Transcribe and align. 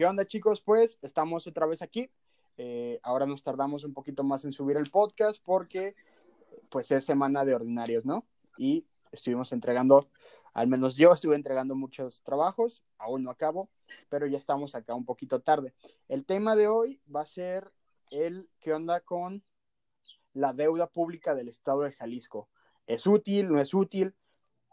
¿Qué 0.00 0.06
onda 0.06 0.26
chicos? 0.26 0.62
Pues 0.62 0.98
estamos 1.02 1.46
otra 1.46 1.66
vez 1.66 1.82
aquí. 1.82 2.10
Eh, 2.56 2.98
ahora 3.02 3.26
nos 3.26 3.42
tardamos 3.42 3.84
un 3.84 3.92
poquito 3.92 4.24
más 4.24 4.46
en 4.46 4.52
subir 4.52 4.78
el 4.78 4.88
podcast 4.88 5.42
porque 5.44 5.94
pues 6.70 6.90
es 6.90 7.04
semana 7.04 7.44
de 7.44 7.54
ordinarios, 7.54 8.06
¿no? 8.06 8.24
Y 8.56 8.86
estuvimos 9.12 9.52
entregando, 9.52 10.08
al 10.54 10.68
menos 10.68 10.96
yo 10.96 11.12
estuve 11.12 11.36
entregando 11.36 11.74
muchos 11.74 12.22
trabajos, 12.22 12.82
aún 12.96 13.24
no 13.24 13.30
acabo, 13.30 13.68
pero 14.08 14.26
ya 14.26 14.38
estamos 14.38 14.74
acá 14.74 14.94
un 14.94 15.04
poquito 15.04 15.42
tarde. 15.42 15.74
El 16.08 16.24
tema 16.24 16.56
de 16.56 16.66
hoy 16.66 17.02
va 17.14 17.20
a 17.20 17.26
ser 17.26 17.70
el 18.10 18.48
qué 18.58 18.72
onda 18.72 19.00
con 19.00 19.44
la 20.32 20.54
deuda 20.54 20.86
pública 20.86 21.34
del 21.34 21.50
Estado 21.50 21.82
de 21.82 21.92
Jalisco. 21.92 22.48
¿Es 22.86 23.06
útil? 23.06 23.52
¿No 23.52 23.60
es 23.60 23.74
útil? 23.74 24.14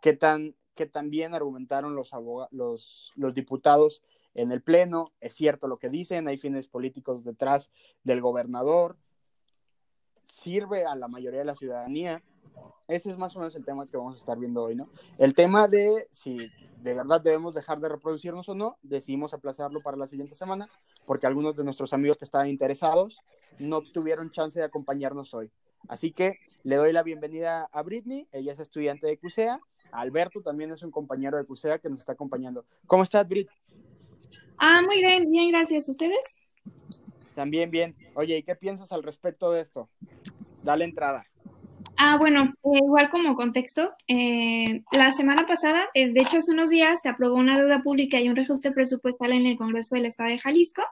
¿Qué 0.01 0.13
tan, 0.13 0.55
qué 0.73 0.85
tan 0.85 1.09
bien 1.09 1.33
argumentaron 1.33 1.95
los, 1.95 2.11
los, 2.51 3.11
los 3.17 3.33
diputados 3.33 4.01
en 4.37 4.51
el 4.51 4.61
Pleno? 4.61 5.11
¿Es 5.19 5.33
cierto 5.33 5.67
lo 5.67 5.77
que 5.77 5.89
dicen? 5.89 6.27
¿Hay 6.27 6.37
fines 6.37 6.67
políticos 6.67 7.23
detrás 7.23 7.69
del 8.03 8.21
gobernador? 8.21 8.95
¿Sirve 10.27 10.85
a 10.85 10.95
la 10.95 11.07
mayoría 11.07 11.39
de 11.39 11.45
la 11.45 11.55
ciudadanía? 11.55 12.23
Ese 12.87 13.11
es 13.11 13.17
más 13.17 13.35
o 13.35 13.39
menos 13.39 13.55
el 13.55 13.65
tema 13.65 13.87
que 13.87 13.97
vamos 13.97 14.13
a 14.13 14.17
estar 14.17 14.37
viendo 14.37 14.63
hoy, 14.63 14.75
¿no? 14.75 14.89
El 15.17 15.33
tema 15.33 15.67
de 15.67 16.07
si 16.11 16.49
de 16.81 16.93
verdad 16.93 17.19
debemos 17.19 17.53
dejar 17.53 17.79
de 17.79 17.89
reproducirnos 17.89 18.47
o 18.47 18.55
no, 18.55 18.77
decidimos 18.83 19.33
aplazarlo 19.33 19.81
para 19.81 19.97
la 19.97 20.07
siguiente 20.07 20.35
semana, 20.35 20.69
porque 21.05 21.27
algunos 21.27 21.55
de 21.55 21.63
nuestros 21.63 21.91
amigos 21.91 22.17
que 22.17 22.25
estaban 22.25 22.47
interesados 22.47 23.17
no 23.59 23.81
tuvieron 23.81 24.31
chance 24.31 24.59
de 24.59 24.65
acompañarnos 24.65 25.33
hoy. 25.33 25.51
Así 25.87 26.11
que 26.11 26.37
le 26.63 26.75
doy 26.75 26.93
la 26.93 27.03
bienvenida 27.03 27.67
a 27.71 27.81
Britney, 27.81 28.27
ella 28.31 28.53
es 28.53 28.59
estudiante 28.59 29.07
de 29.07 29.17
CUSEA, 29.17 29.59
Alberto 29.91 30.41
también 30.41 30.71
es 30.71 30.83
un 30.83 30.91
compañero 30.91 31.37
de 31.37 31.45
CUSEA 31.45 31.79
que 31.79 31.89
nos 31.89 31.99
está 31.99 32.13
acompañando. 32.13 32.65
¿Cómo 32.85 33.03
estás, 33.03 33.27
Brit? 33.27 33.49
Ah, 34.57 34.81
muy 34.81 34.97
bien, 34.97 35.29
bien, 35.29 35.49
gracias. 35.51 35.87
¿Ustedes? 35.89 36.35
También 37.35 37.69
bien. 37.69 37.95
Oye, 38.15 38.37
¿y 38.37 38.43
qué 38.43 38.55
piensas 38.55 38.91
al 38.91 39.03
respecto 39.03 39.51
de 39.51 39.61
esto? 39.61 39.89
Dale 40.63 40.85
entrada. 40.85 41.25
Ah, 41.99 42.17
bueno, 42.19 42.53
eh, 42.63 42.77
igual 42.77 43.09
como 43.09 43.35
contexto, 43.35 43.91
eh, 44.07 44.83
la 44.91 45.09
semana 45.09 45.47
pasada, 45.47 45.85
eh, 45.95 46.11
de 46.13 46.21
hecho 46.21 46.37
hace 46.37 46.51
unos 46.51 46.69
días, 46.69 47.01
se 47.01 47.09
aprobó 47.09 47.35
una 47.35 47.57
deuda 47.57 47.81
pública 47.81 48.19
y 48.19 48.29
un 48.29 48.35
reajuste 48.35 48.71
presupuestal 48.71 49.31
en 49.31 49.47
el 49.47 49.57
Congreso 49.57 49.95
del 49.95 50.05
Estado 50.05 50.29
de 50.29 50.37
Jalisco. 50.37 50.83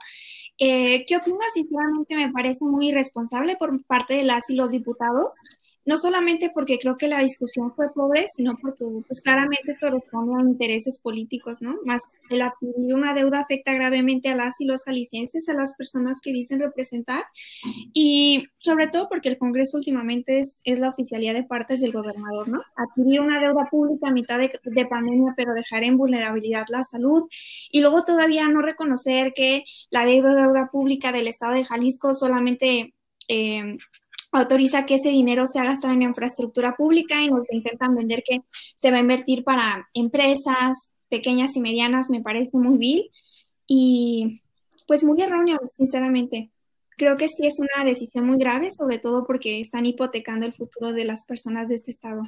¿Qué 0.58 1.06
opino? 1.20 1.38
Sinceramente 1.54 2.16
me 2.16 2.32
parece 2.32 2.64
muy 2.64 2.90
irresponsable 2.90 3.56
por 3.58 3.84
parte 3.84 4.16
de 4.16 4.24
las 4.24 4.50
y 4.50 4.56
los 4.56 4.72
diputados 4.72 5.34
no 5.86 5.98
solamente 5.98 6.52
porque 6.54 6.80
creo 6.80 6.98
que 6.98 7.08
la 7.08 7.20
discusión 7.20 7.74
fue 7.76 7.94
pobre, 7.94 8.26
sino 8.28 8.58
porque 8.58 8.84
pues 9.08 9.22
claramente 9.22 9.70
esto 9.70 9.90
responde 9.90 10.34
a 10.36 10.42
intereses 10.42 11.00
políticos, 11.00 11.62
¿no? 11.62 11.76
Más 11.86 12.04
el 12.30 12.42
adquirir 12.42 12.94
una 12.94 13.14
deuda 13.14 13.42
afecta 13.42 13.74
gravemente 13.74 14.30
a 14.30 14.36
las 14.36 14.60
y 14.60 14.66
los 14.66 14.84
jaliscienses, 14.84 15.48
a 15.48 15.54
las 15.54 15.76
personas 15.76 16.20
que 16.22 16.32
dicen 16.32 16.60
representar 16.60 17.24
y 17.94 18.48
sobre 18.58 18.88
todo 18.88 19.08
porque 19.10 19.30
el 19.30 19.38
Congreso 19.38 19.78
últimamente 19.78 20.40
es, 20.40 20.62
es 20.64 20.80
la 20.80 20.90
oficialidad 20.90 21.34
de 21.34 21.44
partes 21.44 21.82
del 21.82 21.92
gobernador, 21.92 22.50
¿no? 22.50 22.62
Adquirir 22.76 23.22
una 23.22 23.40
deuda 23.40 23.68
pública 23.70 24.08
a 24.08 24.12
mitad 24.12 24.40
de, 24.40 24.60
de 24.64 24.86
pandemia, 24.86 25.34
pero 25.38 25.54
dejar 25.54 25.84
en 25.84 25.98
vulnerabilidad 25.98 26.66
la 26.70 26.84
salud 26.84 27.24
y 27.72 27.82
luego 27.82 28.04
todavía 28.06 28.48
no 28.48 28.62
reconocer 28.62 29.34
que 29.34 29.66
la 29.92 30.06
deuda, 30.06 30.34
deuda 30.34 30.70
pública 30.72 31.12
del 31.12 31.28
Estado 31.28 31.54
de 31.54 31.66
Jalisco 31.66 32.14
solamente 32.14 32.94
eh, 33.28 33.78
autoriza 34.32 34.86
que 34.86 34.96
ese 34.96 35.10
dinero 35.10 35.46
sea 35.46 35.64
gastado 35.64 35.94
en 35.94 36.02
infraestructura 36.02 36.76
pública 36.76 37.22
y 37.22 37.30
nos 37.30 37.46
intentan 37.52 37.96
vender 37.96 38.24
que 38.26 38.42
se 38.76 38.92
va 38.92 38.98
a 38.98 39.02
invertir 39.02 39.44
para 39.44 39.88
empresas 39.94 40.90
pequeñas 41.10 41.56
y 41.56 41.62
medianas, 41.62 42.10
me 42.10 42.22
parece 42.22 42.58
muy 42.58 42.78
vil 42.78 43.12
y 43.68 44.42
pues 44.88 45.04
muy 45.04 45.22
erróneo, 45.22 45.60
sinceramente. 45.76 46.52
Creo 46.98 47.18
que 47.18 47.28
sí 47.28 47.46
es 47.46 47.58
una 47.60 47.84
decisión 47.86 48.26
muy 48.26 48.38
grave, 48.38 48.70
sobre 48.70 49.00
todo 49.00 49.26
porque 49.26 49.60
están 49.60 49.86
hipotecando 49.86 50.46
el 50.46 50.54
futuro 50.54 50.94
de 50.94 51.06
las 51.06 51.26
personas 51.26 51.68
de 51.70 51.76
este 51.76 51.92
estado. 51.92 52.24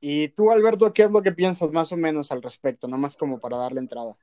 ¿Y 0.00 0.28
tú, 0.28 0.50
Alberto, 0.50 0.92
qué 0.92 1.04
es 1.04 1.10
lo 1.12 1.22
que 1.22 1.30
piensas 1.30 1.70
más 1.70 1.92
o 1.92 1.96
menos 1.96 2.32
al 2.32 2.42
respecto, 2.42 2.88
nomás 2.88 3.16
como 3.16 3.38
para 3.38 3.56
darle 3.56 3.78
entrada? 3.78 4.16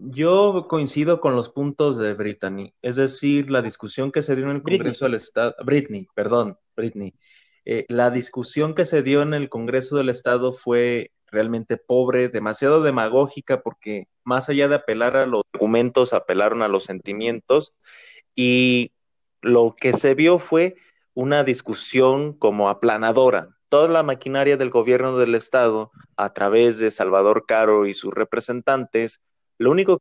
Yo 0.00 0.66
coincido 0.68 1.20
con 1.20 1.34
los 1.34 1.50
puntos 1.50 1.98
de 1.98 2.14
Brittany, 2.14 2.72
es 2.82 2.94
decir, 2.94 3.50
la 3.50 3.62
discusión 3.62 4.12
que 4.12 4.22
se 4.22 4.36
dio 4.36 4.44
en 4.44 4.56
el 4.56 4.62
Congreso 4.62 5.04
del 5.04 5.14
Estado, 5.14 5.56
Britney, 5.64 6.06
perdón, 6.14 6.56
Britney, 6.76 7.14
eh, 7.64 7.84
la 7.88 8.10
discusión 8.10 8.76
que 8.76 8.84
se 8.84 9.02
dio 9.02 9.22
en 9.22 9.34
el 9.34 9.48
Congreso 9.48 9.96
del 9.96 10.08
Estado 10.08 10.52
fue 10.52 11.10
realmente 11.26 11.76
pobre, 11.76 12.28
demasiado 12.28 12.80
demagógica, 12.80 13.60
porque 13.60 14.06
más 14.22 14.48
allá 14.48 14.68
de 14.68 14.76
apelar 14.76 15.16
a 15.16 15.26
los 15.26 15.42
argumentos, 15.52 16.12
apelaron 16.12 16.62
a 16.62 16.68
los 16.68 16.84
sentimientos 16.84 17.74
y 18.36 18.92
lo 19.42 19.74
que 19.76 19.92
se 19.92 20.14
vio 20.14 20.38
fue 20.38 20.76
una 21.12 21.42
discusión 21.42 22.34
como 22.34 22.68
aplanadora. 22.68 23.56
Toda 23.68 23.88
la 23.88 24.04
maquinaria 24.04 24.56
del 24.56 24.70
gobierno 24.70 25.18
del 25.18 25.34
Estado, 25.34 25.90
a 26.16 26.32
través 26.32 26.78
de 26.78 26.92
Salvador 26.92 27.46
Caro 27.46 27.86
y 27.86 27.94
sus 27.94 28.14
representantes, 28.14 29.20
lo 29.58 29.70
único... 29.70 30.00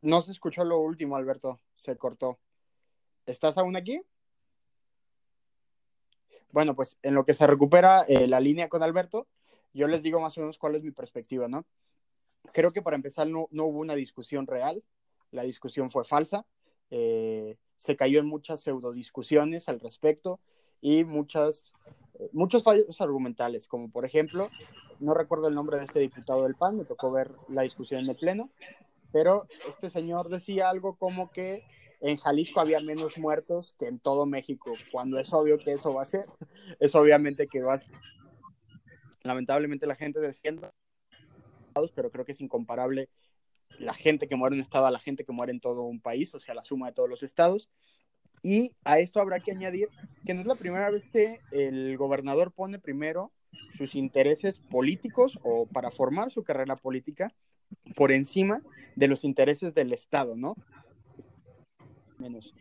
No 0.00 0.20
se 0.20 0.32
escuchó 0.32 0.64
lo 0.64 0.80
último, 0.80 1.16
Alberto. 1.16 1.60
Se 1.76 1.96
cortó. 1.96 2.38
¿Estás 3.26 3.56
aún 3.56 3.76
aquí? 3.76 4.02
Bueno, 6.50 6.74
pues 6.74 6.98
en 7.02 7.14
lo 7.14 7.24
que 7.24 7.34
se 7.34 7.46
recupera 7.46 8.02
eh, 8.02 8.26
la 8.28 8.40
línea 8.40 8.68
con 8.68 8.82
Alberto, 8.82 9.26
yo 9.72 9.88
les 9.88 10.02
digo 10.02 10.20
más 10.20 10.36
o 10.36 10.40
menos 10.40 10.58
cuál 10.58 10.74
es 10.74 10.82
mi 10.82 10.90
perspectiva, 10.90 11.48
¿no? 11.48 11.64
Creo 12.52 12.72
que 12.72 12.82
para 12.82 12.96
empezar 12.96 13.26
no, 13.26 13.46
hubo 13.50 13.78
una 13.78 13.94
discusión 13.94 14.46
real, 14.46 14.84
la 15.30 15.44
discusión 15.44 15.90
fue 15.90 16.04
falsa, 16.04 16.44
eh, 16.90 17.56
se 17.76 17.96
cayó 17.96 18.20
en 18.20 18.26
muchas 18.26 18.60
pseudodiscusiones 18.60 19.68
al 19.68 19.80
respecto 19.80 20.40
y 20.82 21.04
muchas, 21.04 21.72
muchos 22.32 22.62
fallos 22.62 23.00
argumentales, 23.00 23.66
como 23.66 23.90
por 23.90 24.04
ejemplo 24.04 24.50
no 25.00 25.14
recuerdo 25.14 25.48
el 25.48 25.54
nombre 25.54 25.78
de 25.78 25.84
este 25.84 26.00
diputado 26.00 26.44
del 26.44 26.54
PAN, 26.54 26.78
me 26.78 26.84
tocó 26.84 27.10
ver 27.10 27.32
la 27.48 27.62
discusión 27.62 28.00
en 28.00 28.10
el 28.10 28.16
Pleno, 28.16 28.50
pero 29.12 29.46
este 29.68 29.90
señor 29.90 30.28
decía 30.28 30.70
algo 30.70 30.96
como 30.96 31.30
que 31.30 31.64
en 32.00 32.16
Jalisco 32.16 32.60
había 32.60 32.80
menos 32.80 33.16
muertos 33.18 33.74
que 33.78 33.86
en 33.86 33.98
todo 33.98 34.26
México, 34.26 34.72
cuando 34.90 35.18
es 35.18 35.32
obvio 35.32 35.58
que 35.58 35.72
eso 35.72 35.94
va 35.94 36.02
a 36.02 36.06
ser, 36.06 36.26
es 36.80 36.94
obviamente 36.94 37.46
que 37.46 37.62
va 37.62 37.74
a 37.74 37.78
ser. 37.78 37.94
Lamentablemente 39.22 39.86
la 39.86 39.94
gente 39.94 40.18
desciende, 40.20 40.68
pero 41.94 42.10
creo 42.10 42.24
que 42.24 42.32
es 42.32 42.40
incomparable 42.40 43.08
la 43.78 43.94
gente 43.94 44.28
que 44.28 44.36
muere 44.36 44.54
en 44.54 44.60
un 44.60 44.62
estado 44.62 44.86
a 44.86 44.90
la 44.90 44.98
gente 44.98 45.24
que 45.24 45.32
muere 45.32 45.52
en 45.52 45.60
todo 45.60 45.82
un 45.82 46.00
país, 46.00 46.34
o 46.34 46.40
sea, 46.40 46.54
la 46.54 46.64
suma 46.64 46.88
de 46.88 46.92
todos 46.94 47.08
los 47.08 47.22
estados. 47.22 47.70
Y 48.42 48.74
a 48.84 48.98
esto 48.98 49.20
habrá 49.20 49.38
que 49.38 49.52
añadir 49.52 49.88
que 50.26 50.34
no 50.34 50.40
es 50.40 50.46
la 50.46 50.56
primera 50.56 50.90
vez 50.90 51.08
que 51.10 51.40
el 51.52 51.96
gobernador 51.96 52.52
pone 52.52 52.78
primero 52.80 53.32
sus 53.76 53.94
intereses 53.94 54.58
políticos 54.58 55.38
o 55.44 55.66
para 55.66 55.90
formar 55.90 56.30
su 56.30 56.42
carrera 56.42 56.76
política 56.76 57.32
por 57.94 58.10
encima 58.10 58.60
de 58.96 59.08
los 59.08 59.24
intereses 59.24 59.74
del 59.74 59.92
Estado, 59.92 60.36
¿no? 60.36 60.56
Menos. 62.18 62.52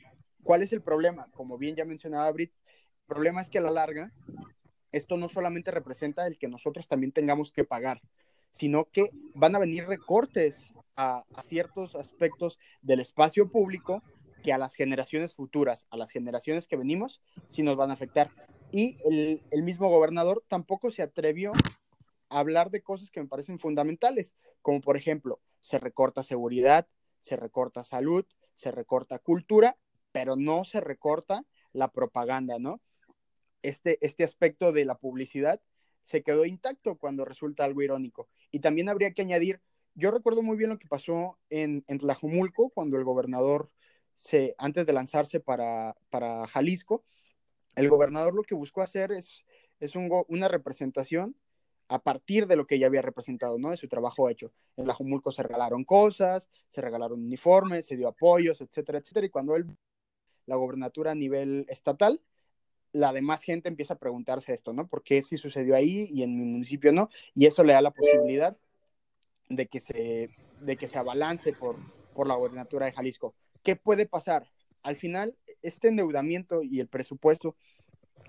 ¿Cuál 0.44 0.62
es 0.62 0.72
el 0.72 0.82
problema? 0.82 1.28
Como 1.34 1.58
bien 1.58 1.76
ya 1.76 1.86
mencionaba 1.86 2.32
Brit, 2.32 2.52
el 2.52 3.08
problema 3.08 3.42
es 3.42 3.50
que 3.50 3.58
a 3.58 3.62
la 3.62 3.72
larga 3.72 4.12
esto 4.92 5.18
no 5.18 5.30
solamente 5.30 5.72
representa 5.72 6.28
el 6.28 6.38
que 6.38 6.48
nosotros 6.48 6.88
también 6.88 7.12
tengamos 7.12 7.52
que 7.52 7.64
pagar, 7.64 8.02
sino 8.52 8.86
que 8.86 9.10
van 9.34 9.56
a 9.56 9.60
venir 9.60 9.86
recortes 9.86 10.72
a, 10.96 11.24
a 11.34 11.42
ciertos 11.42 11.96
aspectos 11.96 12.60
del 12.82 13.00
espacio 13.00 13.50
público 13.50 14.04
que 14.42 14.54
a 14.54 14.58
las 14.58 14.76
generaciones 14.76 15.34
futuras, 15.34 15.86
a 15.90 15.98
las 15.98 16.12
generaciones 16.12 16.68
que 16.68 16.76
venimos, 16.76 17.22
sí 17.48 17.64
nos 17.64 17.78
van 17.78 17.92
a 17.92 17.94
afectar. 17.94 18.32
Y 18.72 18.98
el, 19.06 19.64
mismo 19.64 19.90
gobernador 19.90 20.44
tampoco 20.48 20.92
se 20.92 21.02
atrevió 21.02 21.52
a 22.30 22.40
hablar 22.40 22.72
de 22.72 22.82
cosas 22.82 23.12
que 23.12 23.22
me 23.22 23.28
parecen 23.28 23.60
fundamentales, 23.60 24.36
como 24.62 24.82
por 24.82 24.98
ejemplo, 24.98 25.42
se 25.62 25.78
recorta 25.78 26.24
seguridad, 26.24 26.88
se 27.20 27.36
recorta 27.36 27.84
salud, 27.84 28.26
se 28.56 28.72
recorta 28.72 29.20
cultura, 29.20 29.78
pero 30.12 30.36
no 30.36 30.66
se 30.66 30.80
recorta 30.80 31.46
la 31.74 31.92
propaganda, 31.92 32.60
¿no? 32.60 32.82
Este, 33.62 33.98
este 34.06 34.24
aspecto 34.24 34.72
de 34.72 34.86
la 34.86 34.96
publicidad 34.96 35.62
se 36.04 36.24
quedó 36.24 36.46
intacto 36.46 36.98
cuando 36.98 37.26
resulta 37.26 37.64
algo 37.64 37.82
irónico. 37.82 38.28
Y 38.52 38.60
también 38.60 38.90
habría 38.90 39.12
que 39.12 39.22
añadir, 39.22 39.62
yo 39.94 40.10
recuerdo 40.12 40.42
muy 40.42 40.58
bien 40.58 40.72
lo 40.72 40.80
que 40.80 40.88
pasó 40.88 41.38
en, 41.50 41.84
en 41.88 42.00
Tlajumulco, 42.00 42.70
cuando 42.70 42.98
el 42.98 43.04
gobernador, 43.04 43.70
se, 44.22 44.54
antes 44.60 44.86
de 44.86 44.94
lanzarse 44.94 45.40
para, 45.40 45.96
para 46.12 46.46
Jalisco, 46.48 47.04
el 47.76 47.90
gobernador 47.90 48.36
lo 48.36 48.44
que 48.44 48.54
buscó 48.54 48.82
hacer 48.82 49.12
es, 49.12 49.44
es 49.80 49.96
una 49.96 50.48
representación 50.48 51.36
a 51.88 52.00
partir 52.04 52.46
de 52.48 52.56
lo 52.56 52.68
que 52.68 52.78
ya 52.78 52.88
había 52.88 53.02
representado, 53.02 53.58
¿no? 53.58 53.72
De 53.72 53.78
su 53.78 53.88
trabajo 53.88 54.30
hecho. 54.30 54.54
En 54.78 54.88
la 54.88 54.94
Jumulco 54.94 55.32
se 55.32 55.44
regalaron 55.44 55.84
cosas, 55.84 56.50
se 56.70 56.82
regalaron 56.82 57.20
uniformes, 57.20 57.88
se 57.88 57.98
dio 57.98 58.08
apoyos, 58.08 58.62
etcétera, 58.62 59.00
etcétera. 59.00 59.26
Y 59.26 59.30
cuando 59.30 59.56
él, 59.56 59.66
la 60.46 60.56
gobernatura 60.56 61.12
a 61.12 61.16
nivel 61.16 61.66
estatal, 61.68 62.22
la 62.94 63.12
demás 63.12 63.42
gente 63.42 63.70
empieza 63.70 63.96
a 63.96 64.00
preguntarse 64.00 64.54
esto, 64.54 64.72
¿no? 64.72 64.88
¿Por 64.88 65.02
qué 65.02 65.22
sí 65.24 65.36
sucedió 65.36 65.76
ahí 65.76 66.08
y 66.12 66.24
en 66.24 66.38
mi 66.38 66.46
municipio 66.46 66.94
no? 66.94 67.10
Y 67.34 67.48
eso 67.48 67.64
le 67.64 67.74
da 67.74 67.82
la 67.82 67.92
posibilidad 67.92 68.56
de 69.50 69.66
que 69.66 69.80
se, 69.82 70.30
de 70.62 70.78
que 70.78 70.88
se 70.88 70.98
abalance 70.98 71.54
por, 71.54 71.78
por 72.14 72.28
la 72.28 72.36
gobernatura 72.36 72.86
de 72.86 72.94
Jalisco. 72.94 73.34
¿Qué 73.64 73.76
puede 73.76 74.06
pasar? 74.06 74.48
Al 74.84 74.96
final, 74.96 75.38
este 75.62 75.90
endeudamiento 75.90 76.64
y 76.64 76.80
el 76.80 76.88
presupuesto 76.88 77.56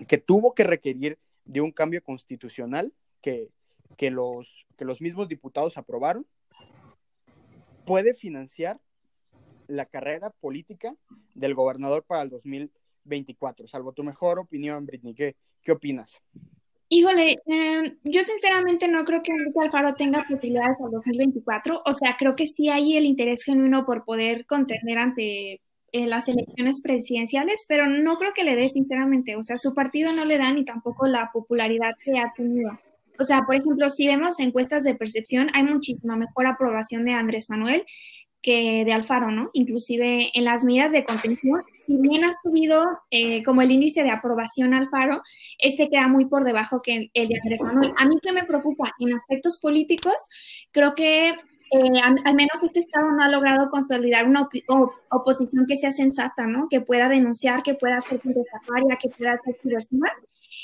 que 0.07 0.17
tuvo 0.17 0.53
que 0.53 0.63
requerir 0.63 1.19
de 1.45 1.61
un 1.61 1.71
cambio 1.71 2.03
constitucional 2.03 2.93
que, 3.21 3.49
que, 3.97 4.11
los, 4.11 4.65
que 4.77 4.85
los 4.85 5.01
mismos 5.01 5.27
diputados 5.27 5.77
aprobaron, 5.77 6.25
puede 7.85 8.13
financiar 8.13 8.79
la 9.67 9.85
carrera 9.85 10.29
política 10.29 10.95
del 11.33 11.55
gobernador 11.55 12.03
para 12.03 12.21
el 12.21 12.29
2024. 12.29 13.67
Salvo 13.67 13.93
tu 13.93 14.03
mejor 14.03 14.39
opinión, 14.39 14.85
Britney, 14.85 15.13
¿qué, 15.13 15.35
qué 15.61 15.71
opinas? 15.71 16.21
Híjole, 16.95 17.39
em, 17.47 17.97
yo 18.03 18.21
sinceramente 18.21 18.87
no 18.87 19.03
creo 19.03 19.23
que 19.23 19.31
Enrique 19.31 19.59
Alfaro 19.59 19.95
tenga 19.95 20.23
posibilidades 20.29 20.77
al 20.79 20.91
2024. 20.91 21.81
O 21.83 21.91
sea, 21.91 22.15
creo 22.19 22.35
que 22.35 22.45
sí 22.45 22.69
hay 22.69 22.95
el 22.95 23.05
interés 23.05 23.43
genuino 23.43 23.83
por 23.83 24.05
poder 24.05 24.45
contender 24.45 24.99
ante 24.99 25.53
eh, 25.91 26.05
las 26.05 26.27
elecciones 26.27 26.83
presidenciales, 26.83 27.65
pero 27.67 27.87
no 27.87 28.17
creo 28.19 28.33
que 28.35 28.43
le 28.43 28.55
dé 28.55 28.69
sinceramente. 28.69 29.35
O 29.35 29.41
sea, 29.41 29.57
su 29.57 29.73
partido 29.73 30.13
no 30.13 30.23
le 30.23 30.37
da 30.37 30.53
ni 30.53 30.65
tampoco 30.65 31.07
la 31.07 31.31
popularidad 31.33 31.95
que 32.05 32.19
ha 32.19 32.31
tenido. 32.37 32.79
O 33.17 33.23
sea, 33.23 33.41
por 33.41 33.55
ejemplo, 33.55 33.89
si 33.89 34.05
vemos 34.05 34.39
encuestas 34.39 34.83
de 34.83 34.93
percepción, 34.93 35.49
hay 35.53 35.63
muchísima 35.63 36.15
mejor 36.15 36.45
aprobación 36.45 37.05
de 37.05 37.13
Andrés 37.13 37.49
Manuel 37.49 37.85
que 38.43 38.83
de 38.85 38.93
Alfaro, 38.93 39.31
¿no? 39.31 39.49
Inclusive 39.53 40.29
en 40.37 40.43
las 40.43 40.63
medidas 40.63 40.91
de 40.91 41.05
contención, 41.05 41.63
si 41.85 41.95
bien 41.97 42.25
ha 42.25 42.31
subido 42.43 42.85
eh, 43.09 43.41
como 43.43 43.61
el 43.61 43.71
índice 43.71 44.03
de 44.03 44.11
aprobación 44.11 44.73
Alfaro, 44.73 45.23
este 45.57 45.89
queda 45.89 46.07
muy 46.07 46.25
por 46.25 46.43
debajo 46.43 46.81
que 46.81 47.09
el 47.13 47.27
de 47.29 47.39
Andrés 47.41 47.61
Manuel. 47.61 47.93
A 47.97 48.05
mí 48.05 48.17
que 48.21 48.33
me 48.33 48.43
preocupa 48.43 48.93
en 48.99 49.13
aspectos 49.13 49.57
políticos, 49.59 50.13
creo 50.71 50.93
que 50.93 51.29
eh, 51.29 51.99
al, 52.03 52.35
menos 52.35 52.61
este 52.61 52.81
Estado 52.81 53.11
no 53.11 53.23
ha 53.23 53.29
logrado 53.29 53.69
consolidar 53.71 54.27
una 54.27 54.47
oposición 55.09 55.65
que 55.65 55.77
sea 55.77 55.91
sensata, 55.91 56.45
¿no? 56.45 56.67
Que 56.69 56.81
pueda 56.81 57.09
denunciar, 57.09 57.63
que 57.63 57.73
pueda 57.73 57.99
ser 58.01 58.21
contestataria, 58.21 58.97
que 59.01 59.09
pueda 59.09 59.39
ser 59.43 59.57
diversidad. 59.63 60.11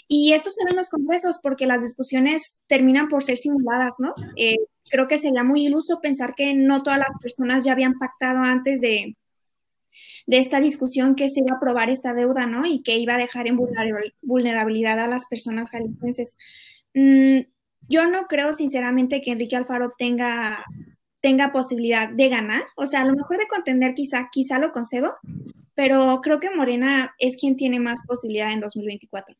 Y 0.07 0.33
esto 0.33 0.51
se 0.51 0.63
ve 0.65 0.71
en 0.71 0.77
los 0.77 0.89
congresos 0.89 1.39
porque 1.41 1.65
las 1.65 1.81
discusiones 1.81 2.59
terminan 2.67 3.09
por 3.09 3.23
ser 3.23 3.37
simuladas, 3.37 3.95
¿no? 3.97 4.13
Eh, 4.35 4.57
creo 4.89 5.07
que 5.07 5.17
sería 5.17 5.43
muy 5.43 5.65
iluso 5.65 5.99
pensar 6.01 6.35
que 6.35 6.53
no 6.53 6.83
todas 6.83 6.99
las 6.99 7.17
personas 7.21 7.63
ya 7.63 7.73
habían 7.73 7.97
pactado 7.97 8.39
antes 8.39 8.81
de, 8.81 9.15
de 10.29 10.37
esta 10.37 10.59
discusión 10.59 11.15
que 11.15 11.29
se 11.29 11.39
iba 11.39 11.53
a 11.53 11.57
aprobar 11.57 11.89
esta 11.89 12.13
deuda, 12.13 12.45
¿no? 12.45 12.65
Y 12.65 12.83
que 12.83 12.97
iba 12.97 13.15
a 13.15 13.17
dejar 13.17 13.47
en 13.47 13.57
vulnerabilidad 14.21 14.99
a 14.99 15.07
las 15.07 15.25
personas 15.25 15.71
jaliscienses. 15.71 16.37
Mm, 16.93 17.39
yo 17.87 18.05
no 18.07 18.27
creo 18.27 18.53
sinceramente 18.53 19.21
que 19.21 19.31
Enrique 19.31 19.55
Alfaro 19.55 19.93
tenga, 19.97 20.63
tenga 21.21 21.51
posibilidad 21.51 22.09
de 22.09 22.29
ganar, 22.29 22.63
o 22.75 22.85
sea, 22.85 23.01
a 23.01 23.05
lo 23.05 23.15
mejor 23.15 23.37
de 23.37 23.47
contender 23.47 23.95
quizá, 23.95 24.29
quizá 24.31 24.59
lo 24.59 24.71
concedo, 24.71 25.15
pero 25.73 26.21
creo 26.21 26.39
que 26.39 26.51
Morena 26.51 27.15
es 27.17 27.35
quien 27.35 27.55
tiene 27.55 27.79
más 27.79 28.01
posibilidad 28.05 28.51
en 28.51 28.59
2024. 28.59 29.35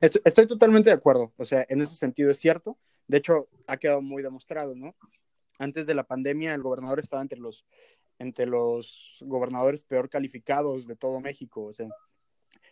estoy 0.00 0.46
totalmente 0.46 0.90
de 0.90 0.96
acuerdo, 0.96 1.32
o 1.36 1.44
sea, 1.44 1.66
en 1.68 1.80
ese 1.80 1.96
sentido 1.96 2.30
es 2.30 2.38
cierto. 2.38 2.78
De 3.06 3.18
hecho, 3.18 3.48
ha 3.66 3.76
quedado 3.76 4.02
muy 4.02 4.22
demostrado, 4.22 4.74
¿no? 4.74 4.94
Antes 5.58 5.86
de 5.86 5.94
la 5.94 6.04
pandemia, 6.04 6.54
el 6.54 6.62
gobernador 6.62 6.98
estaba 6.98 7.22
entre 7.22 7.38
los, 7.38 7.64
entre 8.18 8.46
los 8.46 9.18
gobernadores 9.26 9.82
peor 9.82 10.08
calificados 10.08 10.86
de 10.86 10.96
todo 10.96 11.20
México. 11.20 11.64
O 11.64 11.72
sea, 11.72 11.88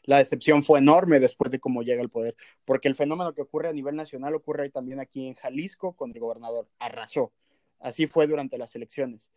la 0.05 0.19
decepción 0.19 0.63
fue 0.63 0.81
enorme 0.81 1.21
después 1.21 1.51
de 1.51 1.61
cómo 1.61 1.83
llega 1.83 2.03
el 2.03 2.11
poder, 2.11 2.35
porque 2.65 2.89
el 2.89 2.97
fenómeno 2.97 3.35
que 3.35 3.43
ocurre 3.43 3.69
a 3.69 3.73
nivel 3.73 3.95
nacional 3.95 4.35
ocurre 4.35 4.71
también 4.71 5.01
aquí 5.01 5.27
en 5.27 5.35
Jalisco 5.35 5.95
con 5.95 6.11
el 6.11 6.19
gobernador. 6.19 6.69
Arrasó. 6.79 7.33
Así 7.79 8.07
fue 8.07 8.27
durante 8.27 8.59
las 8.59 8.75
elecciones. 8.75 9.31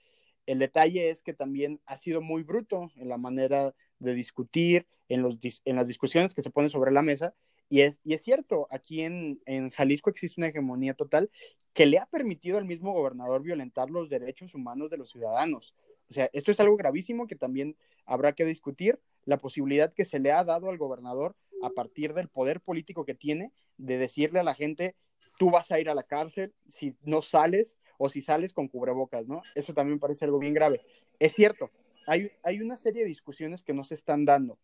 El 0.46 0.60
detalle 0.60 1.10
es 1.10 1.24
que 1.24 1.34
también 1.34 1.82
ha 1.86 1.98
sido 1.98 2.22
muy 2.22 2.44
bruto 2.44 2.92
en 2.96 3.10
la 3.10 3.18
manera 3.18 3.74
de 4.00 4.14
discutir, 4.14 4.88
en, 5.10 5.22
los, 5.22 5.38
en 5.66 5.76
las 5.76 5.88
discusiones 5.88 6.34
que 6.34 6.42
se 6.42 6.52
ponen 6.52 6.70
sobre 6.70 6.92
la 6.92 7.02
mesa 7.02 7.34
y 7.70 7.82
es, 7.82 8.00
y 8.04 8.14
es 8.14 8.22
cierto, 8.22 8.68
aquí 8.70 9.02
en, 9.02 9.42
en 9.46 9.70
Jalisco 9.70 10.10
existe 10.10 10.40
una 10.40 10.50
hegemonía 10.50 10.94
total 10.94 11.30
que 11.74 11.86
le 11.86 11.98
ha 11.98 12.06
permitido 12.06 12.58
al 12.58 12.66
mismo 12.66 12.94
gobernador 12.94 13.42
violentar 13.42 13.90
los 13.90 14.10
derechos 14.10 14.56
humanos 14.56 14.90
de 14.90 14.98
los 14.98 15.10
ciudadanos. 15.10 15.76
O 16.10 16.14
sea, 16.14 16.30
esto 16.34 16.52
es 16.52 16.60
algo 16.60 16.78
gravísimo 16.78 17.28
que 17.28 17.36
también 17.36 17.76
habrá 18.06 18.34
que 18.34 18.46
discutir, 18.46 19.00
la 19.26 19.38
posibilidad 19.38 19.94
que 19.94 20.06
se 20.06 20.20
le 20.20 20.32
ha 20.32 20.44
dado 20.44 20.70
al 20.70 20.78
gobernador 20.78 21.36
a 21.64 21.70
partir 21.72 22.14
del 22.14 22.30
poder 22.30 22.62
político 22.62 23.06
que 23.06 23.16
tiene 23.16 23.52
de 23.78 23.98
decirle 23.98 24.40
a 24.40 24.44
la 24.44 24.54
gente, 24.54 24.96
tú 25.40 25.50
vas 25.50 25.72
a 25.72 25.80
ir 25.80 25.90
a 25.90 25.96
la 25.96 26.04
cárcel 26.04 26.54
si 26.68 26.96
no 27.02 27.22
sales 27.22 27.78
o 27.98 28.10
si 28.10 28.22
sales 28.22 28.54
con 28.54 28.68
cubrebocas, 28.68 29.28
¿no? 29.28 29.42
Eso 29.56 29.74
también 29.74 30.00
parece 30.00 30.26
algo 30.26 30.40
bien 30.40 30.54
grave. 30.54 30.82
Es 31.20 31.34
cierto, 31.34 31.72
hay, 32.08 32.32
hay 32.44 32.62
una 32.62 32.78
serie 32.78 33.02
de 33.02 33.10
discusiones 33.10 33.64
que 33.64 33.74
no 33.74 33.84
se 33.84 33.96
están 33.96 34.26
dando. 34.26 34.60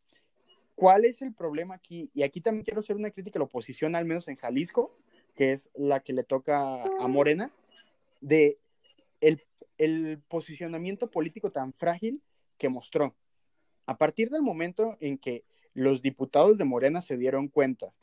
¿Cuál 0.82 1.06
es 1.06 1.22
el 1.22 1.32
problema 1.32 1.76
aquí? 1.76 2.10
Y 2.16 2.24
aquí 2.24 2.42
también 2.42 2.64
quiero 2.64 2.80
hacer 2.80 2.96
una 2.96 3.12
crítica 3.12 3.38
a 3.38 3.42
la 3.42 3.46
oposición, 3.46 3.96
al 3.96 4.06
menos 4.06 4.28
en 4.28 4.36
Jalisco, 4.36 4.98
que 5.36 5.52
es 5.52 5.70
la 5.76 6.00
que 6.00 6.12
le 6.12 6.24
toca 6.24 6.82
a 6.82 7.08
Morena, 7.08 7.54
de 8.20 8.58
el, 9.20 9.44
posicionamiento 10.28 11.12
político 11.12 11.52
tan 11.52 11.72
frágil 11.72 12.24
que 12.58 12.68
mostró. 12.68 13.16
A 13.86 14.00
partir 14.00 14.32
del 14.32 14.42
momento 14.42 14.98
en 15.02 15.20
que 15.20 15.46
los 15.76 16.02
diputados 16.02 16.58
de 16.58 16.66
Morena 16.66 17.04
se 17.04 17.16
dieron 17.16 17.48
cuenta 17.48 17.94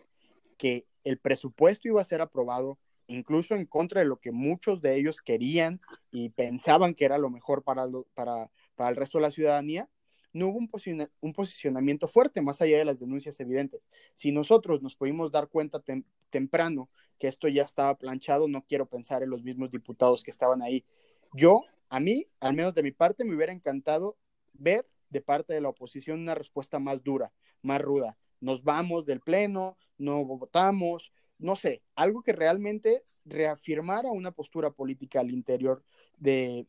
que 0.57 0.87
el 1.03 1.19
presupuesto 1.19 1.89
iba 1.89 2.01
a 2.01 2.05
ser 2.05 2.21
aprobado 2.21 2.79
incluso 3.09 3.57
en 3.57 3.67
contra 3.67 4.03
de 4.03 4.07
lo 4.07 4.21
que 4.21 4.31
muchos 4.31 4.81
de 4.81 4.95
ellos 4.95 5.21
querían 5.21 5.81
y 6.13 6.29
pensaban 6.29 6.95
que 6.95 7.07
era 7.07 7.19
lo 7.19 7.29
mejor 7.29 7.65
para, 7.65 7.89
para, 8.15 8.53
para 8.77 8.91
el 8.91 8.95
resto 8.95 9.19
de 9.19 9.23
la 9.23 9.33
ciudadanía, 9.33 9.89
no 10.33 10.49
hubo 10.49 10.59
un, 10.59 11.33
posicionamiento 11.33 12.09
fuerte, 12.09 12.41
más 12.41 12.61
allá 12.61 12.79
de 12.79 12.85
las 12.85 13.01
denuncias 13.01 13.39
evidentes. 13.41 13.81
Si 14.15 14.33
nosotros 14.33 14.83
nos 14.83 14.95
pudimos 14.95 15.33
dar 15.33 15.49
cuenta 15.49 15.83
temprano 16.31 16.91
que 17.19 17.29
esto 17.29 17.49
ya 17.49 17.63
estaba 17.63 17.97
planchado, 17.97 18.49
no 18.49 18.65
quiero 18.67 18.87
pensar 18.87 19.23
en 19.23 19.31
los 19.31 19.43
mismos 19.43 19.71
diputados 19.71 20.23
que 20.23 20.31
estaban 20.31 20.63
ahí. 20.63 20.85
Yo, 21.33 21.63
a 21.89 22.01
mí, 22.01 22.27
al 22.41 22.55
menos 22.55 22.75
de 22.75 22.83
mi 22.83 22.93
parte, 22.93 23.25
me 23.25 23.35
hubiera 23.35 23.53
encantado 23.53 24.17
ver 24.53 24.87
de 25.11 25.21
parte 25.21 25.55
de 25.55 25.61
la 25.61 25.71
oposición 25.71 26.21
una 26.21 26.35
respuesta 26.35 26.79
más 26.79 27.03
dura, 27.03 27.33
más 27.63 27.81
ruda. 27.81 28.17
Nos 28.41 28.63
vamos 28.63 29.07
del 29.07 29.21
pleno, 29.21 29.77
no 29.97 30.25
votamos, 30.25 31.13
no 31.39 31.57
sé, 31.57 31.83
algo 31.95 32.23
que 32.23 32.33
realmente 32.33 33.05
reafirmara 33.25 34.11
una 34.11 34.33
postura 34.33 34.71
política 34.71 35.21
al 35.21 35.31
interior 35.31 35.83
de, 36.19 36.67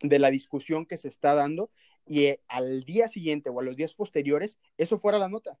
de 0.00 0.18
la 0.18 0.30
discusión 0.30 0.86
que 0.86 0.96
se 0.96 1.08
está 1.08 1.34
dando 1.34 1.70
y 2.08 2.24
eh, 2.24 2.40
al 2.48 2.84
día 2.84 3.06
siguiente 3.08 3.50
o 3.50 3.60
a 3.60 3.62
los 3.62 3.76
días 3.76 3.94
posteriores, 3.94 4.58
eso 4.78 4.98
fuera 4.98 5.18
la 5.18 5.28
nota. 5.28 5.58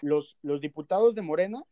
Los, 0.00 0.36
los 0.42 0.60
diputados 0.60 1.14
de 1.14 1.22
Morena, 1.22 1.64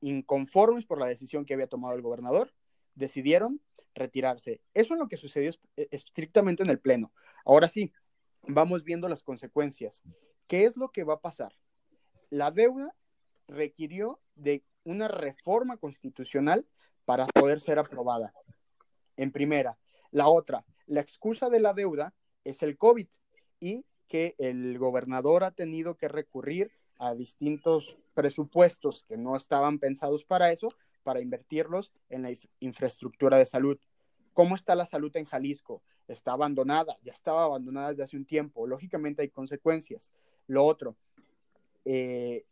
inconformes 0.00 0.84
por 0.84 1.00
la 1.00 1.06
decisión 1.06 1.44
que 1.44 1.54
había 1.54 1.66
tomado 1.66 1.94
el 1.94 2.02
gobernador, 2.02 2.52
decidieron 2.94 3.60
retirarse. 3.94 4.60
Eso 4.74 4.94
es 4.94 5.00
lo 5.00 5.08
que 5.08 5.16
sucedió 5.16 5.50
eh, 5.76 5.88
estrictamente 5.90 6.62
en 6.62 6.70
el 6.70 6.78
Pleno. 6.78 7.12
Ahora 7.44 7.68
sí, 7.68 7.92
vamos 8.46 8.84
viendo 8.84 9.08
las 9.08 9.22
consecuencias. 9.22 10.02
¿Qué 10.46 10.64
es 10.64 10.76
lo 10.76 10.90
que 10.90 11.04
va 11.04 11.14
a 11.14 11.20
pasar? 11.20 11.54
La 12.28 12.50
deuda 12.50 12.94
requirió 13.46 14.20
de 14.34 14.62
una 14.84 15.08
reforma 15.08 15.78
constitucional 15.78 16.66
para 17.06 17.26
poder 17.26 17.60
ser 17.60 17.78
aprobada. 17.78 18.34
En 19.16 19.32
primera. 19.32 19.78
La 20.10 20.28
otra, 20.28 20.64
la 20.86 21.00
excusa 21.00 21.48
de 21.48 21.60
la 21.60 21.72
deuda 21.72 22.14
es 22.44 22.62
el 22.62 22.76
COVID 22.76 23.08
y 23.60 23.84
que 24.08 24.34
el 24.38 24.78
gobernador 24.78 25.44
ha 25.44 25.50
tenido 25.50 25.96
que 25.96 26.08
recurrir 26.08 26.70
a 26.98 27.14
distintos 27.14 27.96
presupuestos 28.14 29.04
que 29.04 29.16
no 29.16 29.36
estaban 29.36 29.78
pensados 29.78 30.24
para 30.24 30.50
eso, 30.50 30.72
para 31.02 31.20
invertirlos 31.20 31.92
en 32.08 32.22
la 32.22 32.32
infraestructura 32.60 33.38
de 33.38 33.46
salud. 33.46 33.78
¿Cómo 34.32 34.56
está 34.56 34.74
la 34.74 34.86
salud 34.86 35.14
en 35.16 35.24
Jalisco? 35.24 35.82
Está 36.08 36.32
abandonada, 36.32 36.98
ya 37.02 37.12
estaba 37.12 37.44
abandonada 37.44 37.90
desde 37.90 38.02
hace 38.02 38.16
un 38.16 38.24
tiempo. 38.24 38.66
Lógicamente 38.66 39.22
hay 39.22 39.28
consecuencias. 39.28 40.12
Lo 40.46 40.64
otro, 40.64 40.96
eh, 41.84 42.44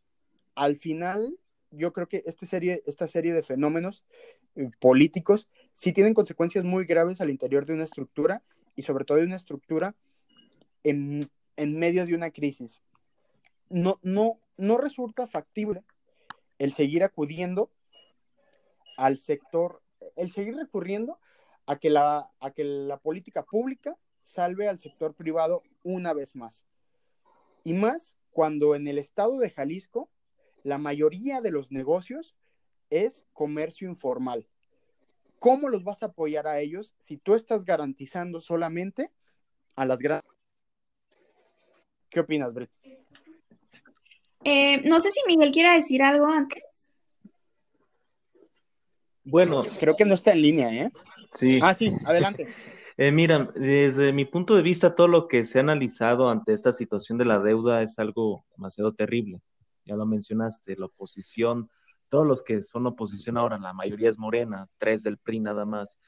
al 0.55 0.77
final, 0.77 1.39
yo 1.71 1.93
creo 1.93 2.09
que 2.09 2.23
esta 2.27 2.47
serie, 2.47 2.83
esta 2.87 3.07
serie 3.07 3.33
de 3.33 3.43
fenómenos 3.43 4.05
eh, 4.55 4.71
políticos 4.81 5.49
sí 5.73 5.93
tienen 5.93 6.15
consecuencias 6.15 6.65
muy 6.65 6.87
graves 6.87 7.21
al 7.21 7.31
interior 7.31 7.67
de 7.67 7.75
una 7.75 7.85
estructura 7.85 8.43
y 8.75 8.83
sobre 8.83 9.05
todo 9.05 9.19
de 9.19 9.25
una 9.25 9.37
estructura 9.37 9.95
en, 10.91 11.29
medio 11.79 12.07
de 12.07 12.15
una 12.15 12.31
crisis. 12.31 12.81
No, 13.69 13.99
no, 14.03 14.39
no 14.57 14.79
resulta 14.79 15.27
factible 15.27 15.85
el 16.59 16.73
seguir 16.73 17.05
acudiendo 17.05 17.71
al 18.97 19.19
sector, 19.19 19.83
el 20.17 20.31
seguir 20.31 20.57
recurriendo 20.57 21.19
a 21.67 21.79
que 21.79 21.91
la, 21.91 22.31
a 22.41 22.51
que 22.53 22.65
la 22.65 22.99
política 22.99 23.45
pública 23.45 23.97
salve 24.23 24.69
al 24.69 24.79
sector 24.79 25.15
privado 25.15 25.63
una 25.83 26.13
vez 26.13 26.35
más. 26.35 26.65
Y 27.65 27.73
más 27.73 28.17
cuando 28.31 28.75
en 28.75 28.87
el 28.87 28.99
estado 28.99 29.39
de 29.39 29.51
Jalisco 29.51 30.09
la 30.63 30.79
mayoría 30.79 31.41
de 31.41 31.51
los 31.51 31.73
negocios 31.73 32.37
es 32.91 33.27
comercio 33.33 33.89
informal. 33.89 34.49
¿cómo 35.39 35.69
los 35.69 35.85
vas 35.85 36.03
a 36.03 36.07
apoyar 36.07 36.47
a 36.47 36.61
ellos 36.61 36.95
si 36.99 37.17
tú 37.17 37.35
estás 37.35 37.65
garantizando 37.65 38.41
solamente 38.41 39.13
a 39.75 39.87
las 39.87 39.99
grandes? 39.99 40.26
¿Qué 42.11 42.21
opinas, 42.21 42.53
Brett? 42.53 42.71
Eh, 44.45 44.83
no 44.89 45.01
sé 45.01 45.11
si 45.11 45.21
Miguel 45.27 45.51
quiera 45.51 45.75
decir 45.75 46.03
algo 46.03 46.27
antes. 46.27 46.63
Bueno. 49.25 49.65
Creo 49.79 49.97
que 49.97 50.05
no 50.05 50.15
está 50.15 50.33
en 50.33 50.43
línea, 50.43 50.73
¿eh? 50.73 50.93
Sí. 51.35 51.59
Ah, 51.63 51.75
sí, 51.75 51.93
adelante. 52.05 52.49
Eh, 52.99 53.13
mira, 53.13 53.53
desde 53.55 54.11
mi 54.15 54.25
punto 54.25 54.55
de 54.55 54.63
vista, 54.63 54.95
todo 54.95 55.07
lo 55.07 55.29
que 55.29 55.45
se 55.45 55.59
ha 55.59 55.61
analizado 55.61 56.31
ante 56.31 56.55
esta 56.55 56.73
situación 56.73 57.19
de 57.19 57.27
la 57.27 57.41
deuda 57.41 57.83
es 57.83 57.99
algo 57.99 58.47
demasiado 58.57 58.95
terrible. 58.95 59.43
Ya 59.85 59.97
lo 59.97 60.07
mencionaste, 60.07 60.77
la 60.77 60.87
oposición, 60.87 61.69
todos 62.09 62.27
los 62.27 62.43
que 62.43 62.63
son 62.63 62.87
oposición 62.87 63.37
ahora, 63.37 63.59
la 63.59 63.75
mayoría 63.75 64.09
es 64.09 64.19
morena, 64.19 64.67
tres 64.79 65.03
del 65.03 65.19
PRI 65.19 65.41
nada 65.41 65.67
más, 65.67 65.99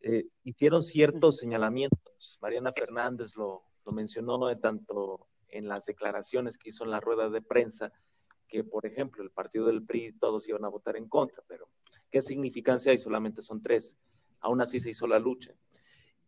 eh, 0.00 0.26
hicieron 0.42 0.82
ciertos 0.82 1.38
señalamientos. 1.38 2.38
Mariana 2.42 2.72
Fernández 2.74 3.36
lo, 3.36 3.62
lo 3.86 3.92
mencionó 3.92 4.46
de 4.46 4.56
tanto 4.56 5.26
en 5.54 5.68
las 5.68 5.86
declaraciones 5.86 6.58
que 6.58 6.70
hizo 6.70 6.84
en 6.84 6.90
la 6.90 7.00
rueda 7.00 7.30
de 7.30 7.40
prensa, 7.40 7.92
que 8.48 8.64
por 8.64 8.86
ejemplo 8.86 9.22
el 9.22 9.30
partido 9.30 9.66
del 9.66 9.84
PRI 9.84 10.12
todos 10.12 10.48
iban 10.48 10.64
a 10.64 10.68
votar 10.68 10.96
en 10.96 11.08
contra, 11.08 11.42
pero 11.46 11.68
¿qué 12.10 12.22
significancia 12.22 12.92
hay? 12.92 12.98
Solamente 12.98 13.40
son 13.40 13.62
tres. 13.62 13.96
Aún 14.40 14.60
así 14.60 14.80
se 14.80 14.90
hizo 14.90 15.06
la 15.06 15.18
lucha. 15.18 15.54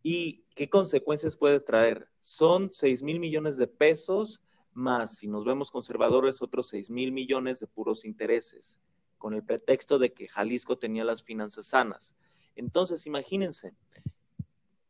¿Y 0.01 0.45
qué 0.55 0.69
consecuencias 0.69 1.35
puede 1.35 1.59
traer? 1.59 2.09
Son 2.19 2.71
6 2.71 3.03
mil 3.03 3.19
millones 3.19 3.57
de 3.57 3.67
pesos 3.67 4.41
más, 4.73 5.17
si 5.17 5.27
nos 5.27 5.43
vemos 5.43 5.71
conservadores, 5.71 6.41
otros 6.41 6.69
6 6.69 6.89
mil 6.91 7.11
millones 7.11 7.59
de 7.59 7.67
puros 7.67 8.05
intereses, 8.05 8.79
con 9.17 9.33
el 9.33 9.43
pretexto 9.43 9.99
de 9.99 10.13
que 10.13 10.27
Jalisco 10.27 10.77
tenía 10.77 11.03
las 11.03 11.23
finanzas 11.23 11.67
sanas. 11.67 12.15
Entonces, 12.55 13.05
imagínense, 13.05 13.75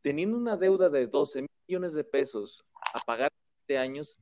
teniendo 0.02 0.38
una 0.38 0.58
deuda 0.58 0.90
de 0.90 1.08
12 1.08 1.48
millones 1.68 1.94
de 1.94 2.04
pesos 2.04 2.66
a 2.94 3.00
pagar 3.00 3.32
de 3.68 3.78
años, 3.78 4.18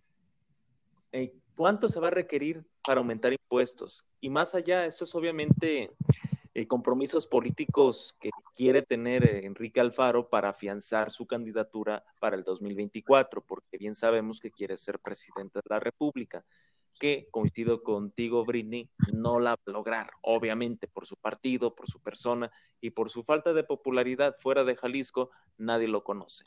¿cuánto 1.55 1.89
se 1.89 1.99
va 1.99 2.07
a 2.07 2.11
requerir 2.11 2.65
para 2.85 2.99
aumentar 2.99 3.33
impuestos? 3.33 4.05
Y 4.19 4.29
más 4.29 4.55
allá, 4.55 4.85
esto 4.85 5.05
es 5.05 5.15
obviamente 5.15 5.95
eh, 6.53 6.67
compromisos 6.67 7.27
políticos 7.27 8.15
que 8.19 8.29
quiere 8.55 8.81
tener 8.81 9.25
eh, 9.25 9.45
Enrique 9.45 9.81
Alfaro 9.81 10.29
para 10.29 10.49
afianzar 10.49 11.11
su 11.11 11.25
candidatura 11.25 12.03
para 12.19 12.35
el 12.35 12.43
2024, 12.43 13.41
porque 13.45 13.77
bien 13.77 13.93
sabemos 13.93 14.39
que 14.39 14.51
quiere 14.51 14.77
ser 14.77 14.99
presidente 14.99 15.59
de 15.59 15.69
la 15.69 15.79
República, 15.81 16.45
que, 16.97 17.27
coincido 17.29 17.83
contigo, 17.83 18.45
Britney, 18.45 18.89
no 19.13 19.39
la 19.39 19.51
va 19.51 19.61
a 19.67 19.71
lograr, 19.71 20.11
obviamente, 20.21 20.87
por 20.87 21.05
su 21.05 21.17
partido, 21.17 21.75
por 21.75 21.87
su 21.87 21.99
persona 21.99 22.49
y 22.79 22.91
por 22.91 23.09
su 23.09 23.23
falta 23.23 23.53
de 23.53 23.65
popularidad 23.65 24.37
fuera 24.39 24.63
de 24.63 24.77
Jalisco, 24.77 25.31
nadie 25.57 25.89
lo 25.89 26.05
conoce. 26.05 26.45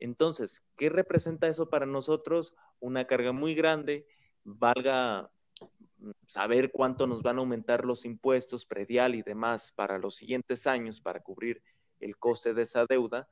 Entonces, 0.00 0.62
¿qué 0.76 0.88
representa 0.88 1.46
eso 1.46 1.68
para 1.68 1.86
nosotros? 1.86 2.54
Una 2.80 3.06
carga 3.06 3.32
muy 3.32 3.54
grande, 3.54 4.06
valga 4.44 5.30
saber 6.26 6.70
cuánto 6.70 7.06
nos 7.06 7.22
van 7.22 7.36
a 7.36 7.40
aumentar 7.40 7.84
los 7.84 8.04
impuestos 8.04 8.66
predial 8.66 9.14
y 9.14 9.22
demás 9.22 9.72
para 9.74 9.98
los 9.98 10.16
siguientes 10.16 10.66
años 10.66 11.00
para 11.00 11.20
cubrir 11.20 11.62
el 12.00 12.16
coste 12.18 12.52
de 12.54 12.62
esa 12.62 12.86
deuda, 12.86 13.28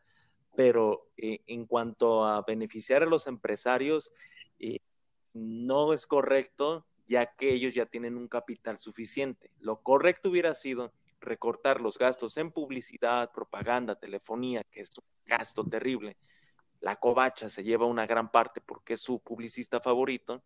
pero 0.54 1.10
eh, 1.16 1.40
en 1.46 1.66
cuanto 1.66 2.24
a 2.24 2.42
beneficiar 2.42 3.02
a 3.02 3.06
los 3.06 3.26
empresarios, 3.26 4.10
eh, 4.58 4.78
no 5.34 5.92
es 5.92 6.06
correcto 6.06 6.86
ya 7.06 7.34
que 7.34 7.52
ellos 7.52 7.74
ya 7.74 7.86
tienen 7.86 8.16
un 8.16 8.28
capital 8.28 8.78
suficiente. 8.78 9.50
Lo 9.58 9.82
correcto 9.82 10.30
hubiera 10.30 10.54
sido 10.54 10.92
recortar 11.20 11.80
los 11.80 11.98
gastos 11.98 12.36
en 12.36 12.50
publicidad, 12.50 13.30
propaganda, 13.32 13.96
telefonía, 13.96 14.62
que 14.70 14.80
es 14.80 14.90
un 14.96 15.04
gasto 15.26 15.64
terrible. 15.64 16.16
La 16.82 16.96
covacha 16.96 17.48
se 17.48 17.64
lleva 17.64 17.86
una 17.86 18.06
gran 18.06 18.30
parte 18.30 18.60
porque 18.60 18.94
es 18.94 19.00
su 19.00 19.18
publicista 19.20 19.80
favorito 19.80 20.44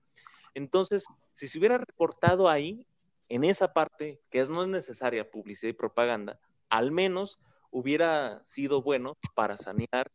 entonces, 0.57 1.05
si 1.35 1.49
se 1.49 1.59
hubiera 1.59 1.77
recortado 1.77 2.49
ahí, 2.49 2.87
en 3.29 3.45
esa 3.45 3.75
parte, 3.75 4.23
que 4.31 4.41
es, 4.41 4.49
no 4.49 4.63
es 4.63 4.69
necesaria 4.69 5.31
publicidad 5.31 5.69
y 5.69 5.75
propaganda, 5.75 6.41
al 6.71 6.93
menos 6.93 7.39
hubiera 7.71 8.43
sido 8.43 8.81
bueno 8.81 9.19
para 9.35 9.59
sanear 9.59 10.11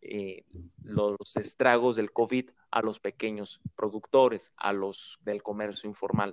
eh, 0.00 0.44
los 0.84 1.16
estragos 1.34 1.96
del 1.96 2.12
COVID 2.12 2.50
a 2.70 2.82
los 2.82 3.00
pequeños 3.00 3.60
productores, 3.74 4.52
a 4.56 4.72
los 4.72 5.18
del 5.22 5.42
comercio 5.42 5.88
informal. 5.88 6.30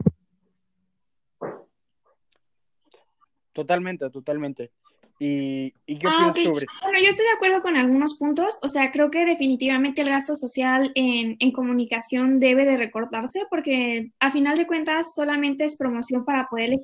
Totalmente, 3.54 4.08
totalmente. 4.12 4.72
¿Y, 5.20 5.72
qué 5.88 6.00
ah, 6.06 6.28
opinas 6.30 6.66
Bueno, 6.84 7.00
yo 7.02 7.10
estoy 7.10 7.26
de 7.26 7.32
acuerdo 7.36 7.62
con 7.62 7.76
algunos 7.76 8.18
puntos. 8.18 8.58
O 8.62 8.68
sea, 8.68 8.92
creo 8.92 9.10
que 9.10 9.26
definitivamente 9.26 10.02
el 10.02 10.10
gasto 10.10 10.36
social 10.36 10.92
en, 10.94 11.38
en, 11.40 11.52
comunicación 11.52 12.40
debe 12.40 12.66
de 12.66 12.78
recortarse 12.78 13.42
porque 13.50 14.12
a 14.20 14.32
final 14.32 14.58
de 14.58 14.68
cuentas 14.68 15.08
solamente 15.16 15.64
es 15.64 15.76
promoción 15.76 16.24
para 16.24 16.48
poder 16.48 16.80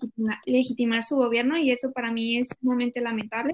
legitimar 0.46 1.04
su 1.04 1.16
gobierno 1.16 1.58
y 1.58 1.72
eso 1.72 1.92
para 1.92 2.12
mí 2.12 2.40
es 2.40 2.50
sumamente 2.60 3.02
lamentable. 3.02 3.52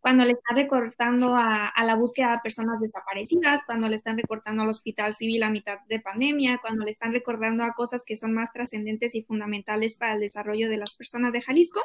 Cuando 0.00 0.24
le 0.24 0.32
están 0.32 0.56
recortando 0.56 1.34
a, 1.34 1.68
a, 1.68 1.84
la 1.84 1.94
búsqueda 1.94 2.32
de 2.32 2.38
personas 2.42 2.80
desaparecidas, 2.80 3.64
cuando 3.64 3.88
le 3.88 3.96
están 3.96 4.18
recortando 4.18 4.62
al 4.62 4.68
hospital 4.68 5.14
civil 5.14 5.42
a 5.42 5.50
mitad 5.50 5.78
de 5.88 6.00
pandemia, 6.00 6.58
cuando 6.58 6.84
le 6.84 6.90
están 6.90 7.12
recordando 7.12 7.64
a 7.64 7.72
cosas 7.72 8.04
que 8.04 8.16
son 8.16 8.34
más 8.34 8.52
trascendentes 8.52 9.14
y 9.14 9.22
fundamentales 9.22 9.96
para 9.96 10.14
el 10.14 10.20
desarrollo 10.20 10.68
de 10.68 10.76
las 10.76 10.94
personas 10.94 11.32
de 11.32 11.40
Jalisco. 11.40 11.80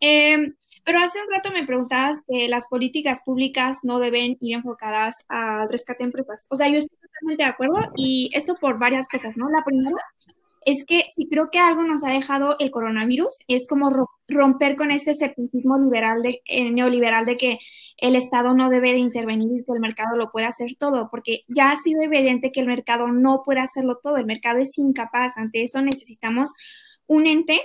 Eh, 0.00 0.54
pero 0.88 1.00
hace 1.00 1.20
un 1.20 1.30
rato 1.30 1.50
me 1.50 1.66
preguntabas 1.66 2.16
que 2.26 2.48
las 2.48 2.66
políticas 2.66 3.20
públicas 3.22 3.80
no 3.82 3.98
deben 3.98 4.38
ir 4.40 4.56
enfocadas 4.56 5.16
al 5.28 5.68
rescate 5.68 5.98
de 5.98 6.06
empresas. 6.06 6.46
O 6.48 6.56
sea, 6.56 6.66
yo 6.68 6.78
estoy 6.78 6.96
totalmente 6.96 7.42
de 7.42 7.48
acuerdo 7.50 7.92
y 7.94 8.30
esto 8.32 8.54
por 8.54 8.78
varias 8.78 9.06
cosas, 9.06 9.36
¿no? 9.36 9.50
La 9.50 9.62
primera 9.66 9.94
es 10.64 10.86
que 10.86 11.04
si 11.14 11.28
creo 11.28 11.50
que 11.50 11.58
algo 11.58 11.82
nos 11.82 12.04
ha 12.04 12.10
dejado 12.10 12.56
el 12.58 12.70
coronavirus 12.70 13.36
es 13.48 13.68
como 13.68 14.08
romper 14.28 14.76
con 14.76 14.90
este 14.90 15.10
escepticismo 15.10 15.76
liberal 15.76 16.22
de, 16.22 16.40
eh, 16.46 16.70
neoliberal 16.70 17.26
de 17.26 17.36
que 17.36 17.58
el 17.98 18.16
Estado 18.16 18.54
no 18.54 18.70
debe 18.70 18.92
de 18.92 18.98
intervenir 18.98 19.60
y 19.60 19.64
que 19.66 19.72
el 19.74 19.80
mercado 19.80 20.16
lo 20.16 20.30
puede 20.30 20.46
hacer 20.46 20.70
todo, 20.78 21.10
porque 21.10 21.42
ya 21.48 21.70
ha 21.70 21.76
sido 21.76 22.00
evidente 22.00 22.50
que 22.50 22.60
el 22.60 22.66
mercado 22.66 23.08
no 23.08 23.42
puede 23.44 23.60
hacerlo 23.60 23.98
todo, 24.02 24.16
el 24.16 24.24
mercado 24.24 24.58
es 24.58 24.78
incapaz, 24.78 25.36
ante 25.36 25.64
eso 25.64 25.82
necesitamos 25.82 26.48
un 27.06 27.26
ente 27.26 27.60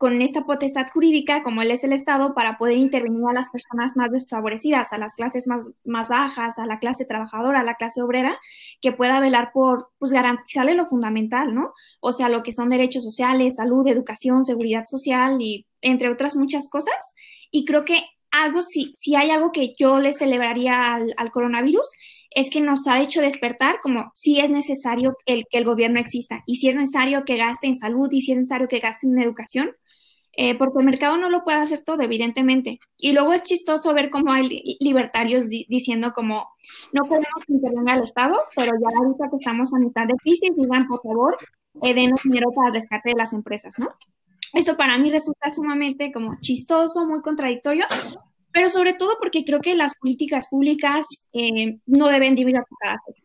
con 0.00 0.22
esta 0.22 0.46
potestad 0.46 0.86
jurídica, 0.90 1.42
como 1.42 1.60
él 1.60 1.70
es 1.70 1.84
el 1.84 1.92
Estado, 1.92 2.32
para 2.32 2.56
poder 2.56 2.78
intervenir 2.78 3.22
a 3.28 3.34
las 3.34 3.50
personas 3.50 3.92
más 3.96 4.10
desfavorecidas, 4.10 4.94
a 4.94 4.98
las 4.98 5.14
clases 5.14 5.46
más, 5.46 5.66
más 5.84 6.08
bajas, 6.08 6.58
a 6.58 6.64
la 6.64 6.78
clase 6.78 7.04
trabajadora, 7.04 7.60
a 7.60 7.64
la 7.64 7.74
clase 7.74 8.00
obrera, 8.00 8.38
que 8.80 8.92
pueda 8.92 9.20
velar 9.20 9.50
por 9.52 9.90
pues, 9.98 10.12
garantizarle 10.12 10.74
lo 10.74 10.86
fundamental, 10.86 11.54
¿no? 11.54 11.74
O 12.00 12.12
sea, 12.12 12.30
lo 12.30 12.42
que 12.42 12.52
son 12.52 12.70
derechos 12.70 13.04
sociales, 13.04 13.56
salud, 13.56 13.86
educación, 13.86 14.46
seguridad 14.46 14.84
social 14.86 15.36
y 15.42 15.66
entre 15.82 16.08
otras 16.08 16.34
muchas 16.34 16.70
cosas. 16.70 17.12
Y 17.50 17.66
creo 17.66 17.84
que 17.84 18.00
algo, 18.30 18.62
si, 18.62 18.94
si 18.96 19.16
hay 19.16 19.30
algo 19.30 19.52
que 19.52 19.74
yo 19.78 19.98
le 19.98 20.14
celebraría 20.14 20.94
al, 20.94 21.12
al 21.18 21.30
coronavirus, 21.30 21.86
es 22.30 22.48
que 22.48 22.62
nos 22.62 22.86
ha 22.86 23.02
hecho 23.02 23.20
despertar 23.20 23.80
como 23.82 24.10
si 24.14 24.40
es 24.40 24.48
necesario 24.48 25.18
el, 25.26 25.44
que 25.50 25.58
el 25.58 25.66
gobierno 25.66 26.00
exista 26.00 26.42
y 26.46 26.54
si 26.54 26.70
es 26.70 26.76
necesario 26.76 27.26
que 27.26 27.36
gaste 27.36 27.66
en 27.66 27.76
salud 27.76 28.08
y 28.10 28.22
si 28.22 28.32
es 28.32 28.38
necesario 28.38 28.66
que 28.66 28.78
gaste 28.78 29.06
en 29.06 29.18
educación, 29.18 29.72
eh, 30.36 30.56
porque 30.56 30.78
el 30.78 30.84
mercado 30.84 31.16
no 31.16 31.28
lo 31.28 31.42
puede 31.44 31.58
hacer 31.58 31.82
todo, 31.82 32.00
evidentemente. 32.02 32.78
Y 32.98 33.12
luego 33.12 33.32
es 33.32 33.42
chistoso 33.42 33.92
ver 33.94 34.10
cómo 34.10 34.32
hay 34.32 34.62
libertarios 34.80 35.48
diciendo 35.48 36.12
como, 36.14 36.48
no 36.92 37.02
podemos 37.04 37.44
que 37.46 37.54
intervenga 37.54 37.94
el 37.94 38.02
Estado, 38.02 38.38
pero 38.54 38.72
ya 38.72 38.88
ahorita 38.96 39.28
que 39.30 39.36
estamos 39.36 39.72
a 39.74 39.78
mitad 39.78 40.06
de 40.06 40.14
crisis, 40.22 40.50
digan, 40.56 40.86
por 40.86 41.02
favor, 41.02 41.36
eh, 41.82 41.94
denos 41.94 42.20
dinero 42.24 42.50
para 42.54 42.68
el 42.68 42.74
rescate 42.74 43.10
de 43.10 43.16
las 43.16 43.32
empresas, 43.32 43.74
¿no? 43.78 43.88
Eso 44.52 44.76
para 44.76 44.98
mí 44.98 45.10
resulta 45.10 45.50
sumamente 45.50 46.10
como 46.12 46.36
chistoso, 46.40 47.06
muy 47.06 47.20
contradictorio, 47.22 47.84
pero 48.52 48.68
sobre 48.68 48.94
todo 48.94 49.16
porque 49.20 49.44
creo 49.44 49.60
que 49.60 49.76
las 49.76 49.96
políticas 49.96 50.48
públicas 50.50 51.06
eh, 51.32 51.78
no 51.86 52.08
deben 52.08 52.34
dividir 52.34 52.60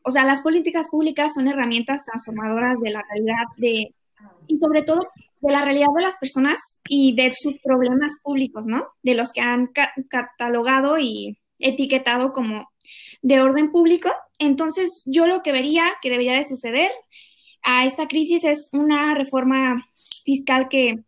O 0.03 0.11
sea, 0.11 0.23
las 0.23 0.41
políticas 0.41 0.87
públicas 0.89 1.33
son 1.33 1.47
herramientas 1.47 2.05
transformadoras 2.05 2.79
de 2.79 2.91
la 2.91 3.03
realidad 3.09 3.45
de, 3.57 3.95
y 4.47 4.55
sobre 4.57 4.83
todo 4.83 5.07
de 5.45 5.53
la 5.53 5.63
realidad 5.63 5.87
de 5.95 6.01
las 6.01 6.17
personas 6.17 6.59
y 6.89 7.15
de 7.15 7.31
sus 7.31 7.59
problemas 7.63 8.13
públicos, 8.23 8.65
¿no? 8.67 8.87
De 9.03 9.13
los 9.13 9.31
que 9.31 9.41
han 9.41 9.69
catalogado 10.09 10.97
y 10.97 11.37
etiquetado 11.59 12.33
como 12.33 12.67
de 13.21 13.41
orden 13.41 13.71
público. 13.71 14.09
Entonces, 14.39 15.03
yo 15.05 15.27
lo 15.27 15.43
que 15.43 15.51
vería 15.51 15.85
que 16.01 16.09
debería 16.09 16.33
de 16.33 16.45
suceder 16.45 16.91
a 17.61 17.85
esta 17.85 18.07
crisis 18.07 18.43
es 18.43 18.69
una 18.73 19.13
reforma 19.13 19.87
fiscal 20.23 20.67
que, 20.67 21.03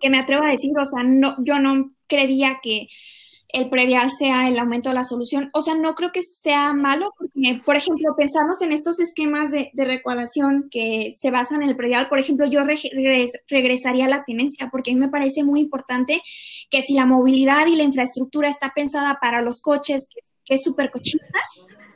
que 0.00 0.10
me 0.10 0.18
atrevo 0.18 0.44
a 0.44 0.52
decir, 0.52 0.70
o 0.78 0.84
sea, 0.84 1.02
no, 1.04 1.36
yo 1.44 1.58
no 1.58 1.92
creería 2.06 2.60
que 2.62 2.88
el 3.52 3.68
predial 3.68 4.10
sea 4.10 4.48
el 4.48 4.58
aumento 4.58 4.88
de 4.88 4.94
la 4.94 5.04
solución. 5.04 5.50
O 5.52 5.60
sea, 5.60 5.74
no 5.74 5.94
creo 5.94 6.12
que 6.12 6.22
sea 6.22 6.72
malo, 6.72 7.12
porque, 7.16 7.60
por 7.64 7.76
ejemplo, 7.76 8.14
pensamos 8.16 8.60
en 8.62 8.72
estos 8.72 9.00
esquemas 9.00 9.50
de, 9.50 9.70
de 9.72 10.00
que 10.70 11.12
se 11.16 11.30
basan 11.30 11.62
en 11.62 11.68
el 11.68 11.76
predial. 11.76 12.08
Por 12.08 12.18
ejemplo, 12.18 12.46
yo 12.46 12.62
regresaría 13.48 14.06
a 14.06 14.08
la 14.08 14.24
tenencia, 14.24 14.68
porque 14.70 14.90
a 14.90 14.94
mí 14.94 15.00
me 15.00 15.08
parece 15.08 15.44
muy 15.44 15.60
importante 15.60 16.22
que 16.70 16.82
si 16.82 16.94
la 16.94 17.06
movilidad 17.06 17.66
y 17.66 17.76
la 17.76 17.82
infraestructura 17.82 18.48
está 18.48 18.72
pensada 18.74 19.18
para 19.20 19.42
los 19.42 19.60
coches, 19.60 20.06
que, 20.12 20.54
es 20.54 20.62
súper 20.64 20.90
cochista, 20.90 21.38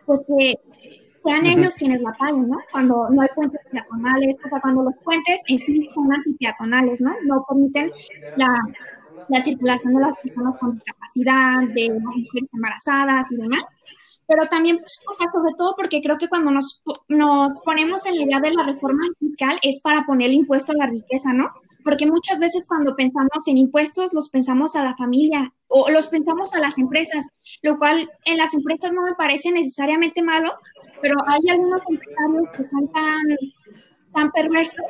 pues 0.07 0.21
que 0.29 0.55
sean 1.25 1.45
ellos 1.47 1.75
quienes 1.75 2.01
la 2.03 2.13
paguen, 2.13 2.49
¿no? 2.49 2.59
Cuando 2.71 3.09
no 3.11 3.23
hay 3.23 3.29
puentes 3.35 3.61
peatonales, 3.71 4.37
o 4.45 4.49
sea, 4.49 4.61
cuando 4.61 4.83
los 4.85 4.95
puentes 5.03 5.41
en 5.49 5.59
sí 5.59 5.89
son 5.93 6.13
antipeatonales, 6.13 7.01
¿no? 7.01 7.13
No 7.25 7.45
permiten 7.49 7.91
la 8.37 8.57
la 9.29 9.43
circulación 9.43 9.95
de 9.95 10.01
las 10.01 10.19
personas 10.19 10.57
con 10.59 10.75
discapacidad, 10.75 11.63
de 11.75 11.91
mujeres 11.91 12.51
embarazadas 12.53 13.31
y 13.31 13.37
demás. 13.37 13.65
Pero 14.27 14.47
también, 14.49 14.79
pues, 14.79 15.01
sobre 15.33 15.55
todo 15.59 15.75
porque 15.77 16.01
creo 16.01 16.17
que 16.17 16.29
cuando 16.29 16.51
nos, 16.51 16.83
nos 17.09 17.61
ponemos 17.63 18.07
en 18.07 18.17
la 18.17 18.23
idea 18.23 18.41
de 18.41 18.53
la 18.53 18.65
reforma 18.65 19.05
fiscal 19.19 19.59
es 19.63 19.81
para 19.83 20.07
poner 20.07 20.29
el 20.29 20.35
impuesto 20.35 20.73
a 20.73 20.77
la 20.77 20.87
riqueza, 20.87 21.33
¿no? 21.33 21.51
Porque 21.83 22.07
muchas 22.07 22.39
veces 22.39 22.65
cuando 22.67 22.97
pensamos 22.97 23.47
en 23.47 23.59
impuestos 23.59 24.15
los 24.15 24.31
pensamos 24.31 24.75
a 24.77 24.83
la 24.83 24.97
familia 24.97 25.53
o 25.69 25.91
los 25.91 26.09
pensamos 26.09 26.55
a 26.55 26.59
las 26.59 26.79
empresas, 26.79 27.29
lo 27.61 27.77
cual 27.77 28.11
en 28.25 28.39
las 28.39 28.55
empresas 28.55 28.93
no 28.93 29.03
me 29.03 29.15
parece 29.15 29.53
necesariamente 29.53 30.23
malo, 30.23 30.55
pero 31.03 31.17
hay 31.27 31.41
algunos 31.51 31.83
empresarios 31.87 32.51
que 32.57 32.65
son 32.65 32.91
tan 34.13 34.33
perversos 34.33 34.85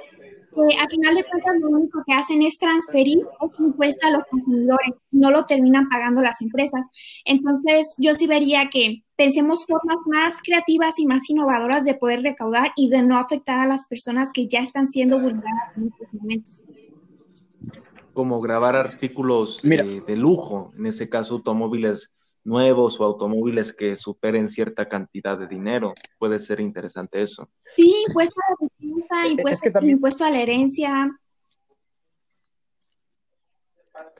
que 0.54 0.76
a 0.76 0.88
final 0.88 1.14
de 1.14 1.25
cuentas 1.25 1.54
lo 1.61 1.68
único 1.68 2.02
que 2.06 2.12
hacen 2.12 2.42
es 2.42 2.58
transferir 2.58 3.18
ese 3.40 3.64
impuesto 3.64 4.06
a 4.06 4.11
los 4.11 4.25
consumidores 4.26 4.96
y 5.11 5.18
no 5.18 5.30
lo 5.30 5.44
terminan 5.44 5.88
pagando 5.88 6.20
las 6.20 6.40
empresas. 6.40 6.87
Entonces, 7.25 7.94
yo 7.99 8.14
sí 8.14 8.26
vería 8.26 8.68
que 8.70 9.02
pensemos 9.16 9.66
formas 9.66 9.99
más 10.06 10.40
creativas 10.42 10.99
y 10.99 11.06
más 11.06 11.28
innovadoras 11.28 11.84
de 11.84 11.94
poder 11.94 12.23
recaudar 12.23 12.73
y 12.76 12.90
de 12.90 13.02
no 13.02 13.18
afectar 13.18 13.58
a 13.58 13.66
las 13.66 13.87
personas 13.87 14.30
que 14.32 14.46
ya 14.46 14.61
están 14.61 14.87
siendo 14.87 15.18
vulneradas 15.18 15.76
en 15.76 15.88
estos 15.88 16.14
momentos. 16.14 16.64
Como 18.12 18.40
grabar 18.40 18.76
artículos 18.76 19.61
de 19.62 20.16
lujo, 20.16 20.73
en 20.78 20.87
ese 20.87 21.08
caso 21.08 21.34
automóviles 21.34 22.12
nuevos 22.45 23.01
o 23.01 23.05
automóviles 23.05 23.73
que 23.73 23.97
superen 23.97 24.49
cierta 24.49 24.89
cantidad 24.89 25.39
de 25.39 25.49
dinero. 25.49 25.95
Puede 26.19 26.39
ser 26.39 26.61
interesante 26.61 27.23
eso. 27.23 27.49
Sí, 27.75 28.05
impuesto 28.07 28.41
a 28.41 28.51
la 28.51 28.69
defensa, 28.69 29.29
impuesto, 29.29 29.87
impuesto 29.87 30.25
a 30.25 30.31
la 30.31 30.43
herencia. 30.43 31.19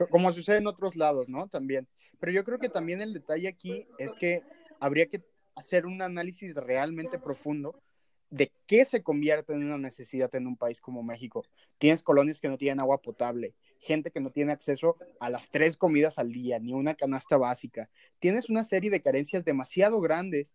Como 0.09 0.31
sucede 0.31 0.57
en 0.57 0.67
otros 0.67 0.95
lados, 0.95 1.29
¿no? 1.29 1.47
También. 1.47 1.87
Pero 2.19 2.31
yo 2.31 2.43
creo 2.43 2.59
que 2.59 2.69
también 2.69 3.01
el 3.01 3.13
detalle 3.13 3.47
aquí 3.47 3.87
es 3.97 4.13
que 4.15 4.41
habría 4.79 5.05
que 5.05 5.23
hacer 5.55 5.85
un 5.85 6.01
análisis 6.01 6.55
realmente 6.55 7.19
profundo 7.19 7.81
de 8.29 8.51
qué 8.65 8.85
se 8.85 9.03
convierte 9.03 9.53
en 9.53 9.63
una 9.63 9.77
necesidad 9.77 10.33
en 10.35 10.47
un 10.47 10.57
país 10.57 10.81
como 10.81 11.03
México. 11.03 11.45
Tienes 11.77 12.01
colonias 12.01 12.39
que 12.39 12.49
no 12.49 12.57
tienen 12.57 12.79
agua 12.79 13.01
potable, 13.01 13.53
gente 13.79 14.11
que 14.11 14.19
no 14.19 14.31
tiene 14.31 14.51
acceso 14.51 14.97
a 15.19 15.29
las 15.29 15.49
tres 15.49 15.77
comidas 15.77 16.17
al 16.17 16.31
día, 16.31 16.59
ni 16.59 16.73
una 16.73 16.95
canasta 16.95 17.37
básica. 17.37 17.89
Tienes 18.19 18.49
una 18.49 18.63
serie 18.63 18.89
de 18.89 19.01
carencias 19.01 19.45
demasiado 19.45 20.01
grandes 20.01 20.53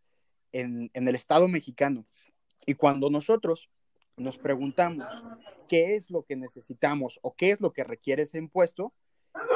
en, 0.52 0.90
el 0.94 1.14
Estado 1.14 1.48
mexicano. 1.48 2.04
Y 2.66 2.74
cuando 2.74 3.10
nosotros 3.10 3.70
nos 4.16 4.38
preguntamos 4.38 5.06
qué 5.68 5.94
es 5.94 6.10
lo 6.10 6.24
que 6.24 6.36
necesitamos 6.36 7.18
o 7.22 7.34
qué 7.34 7.50
es 7.50 7.60
lo 7.60 7.72
que 7.72 7.84
requiere 7.84 8.24
ese 8.24 8.38
impuesto, 8.38 8.92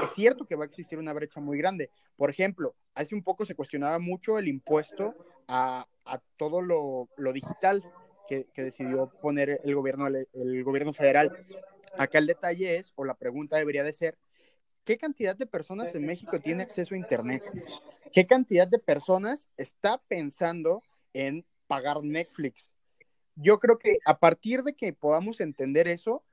es 0.02 0.10
cierto 0.14 0.46
que 0.46 0.54
va 0.54 0.64
a 0.64 0.66
existir 0.66 0.98
una 0.98 1.12
brecha 1.12 1.40
muy 1.40 1.58
grande. 1.58 1.90
Por 2.16 2.30
ejemplo, 2.30 2.74
hace 2.94 3.14
un 3.14 3.22
poco 3.22 3.44
se 3.44 3.56
cuestionaba 3.56 3.98
mucho 3.98 4.38
el 4.38 4.48
impuesto 4.48 5.14
a, 5.48 5.86
todo 6.36 6.62
lo, 6.62 7.08
digital 7.32 7.82
que, 8.26 8.46
decidió 8.56 9.10
poner 9.20 9.60
el 9.64 9.74
gobierno, 9.74 10.06
el 10.06 10.64
gobierno 10.64 10.92
federal. 10.92 11.46
Acá 11.96 12.18
el 12.18 12.26
detalle 12.26 12.76
es, 12.76 12.92
o 12.96 13.04
la 13.04 13.14
pregunta 13.14 13.56
debería 13.56 13.84
de 13.84 13.92
ser, 13.92 14.18
¿qué 14.84 14.98
cantidad 14.98 15.36
de 15.36 15.46
personas 15.46 15.94
en 15.94 16.04
México 16.04 16.40
tiene 16.40 16.62
acceso 16.62 16.94
a 16.94 16.98
Internet? 16.98 17.42
¿Qué 18.12 18.26
cantidad 18.26 18.66
de 18.66 18.78
personas 18.78 19.48
está 19.56 19.98
pensando 20.08 20.82
en 21.12 21.44
pagar 21.66 22.02
Netflix? 22.02 22.70
Yo 23.36 23.58
creo 23.58 23.78
que 23.78 23.98
a 24.04 24.18
partir 24.18 24.62
de 24.62 24.74
que 24.74 24.92
podamos 24.92 25.40
entender 25.40 25.88
eso, 25.88 26.24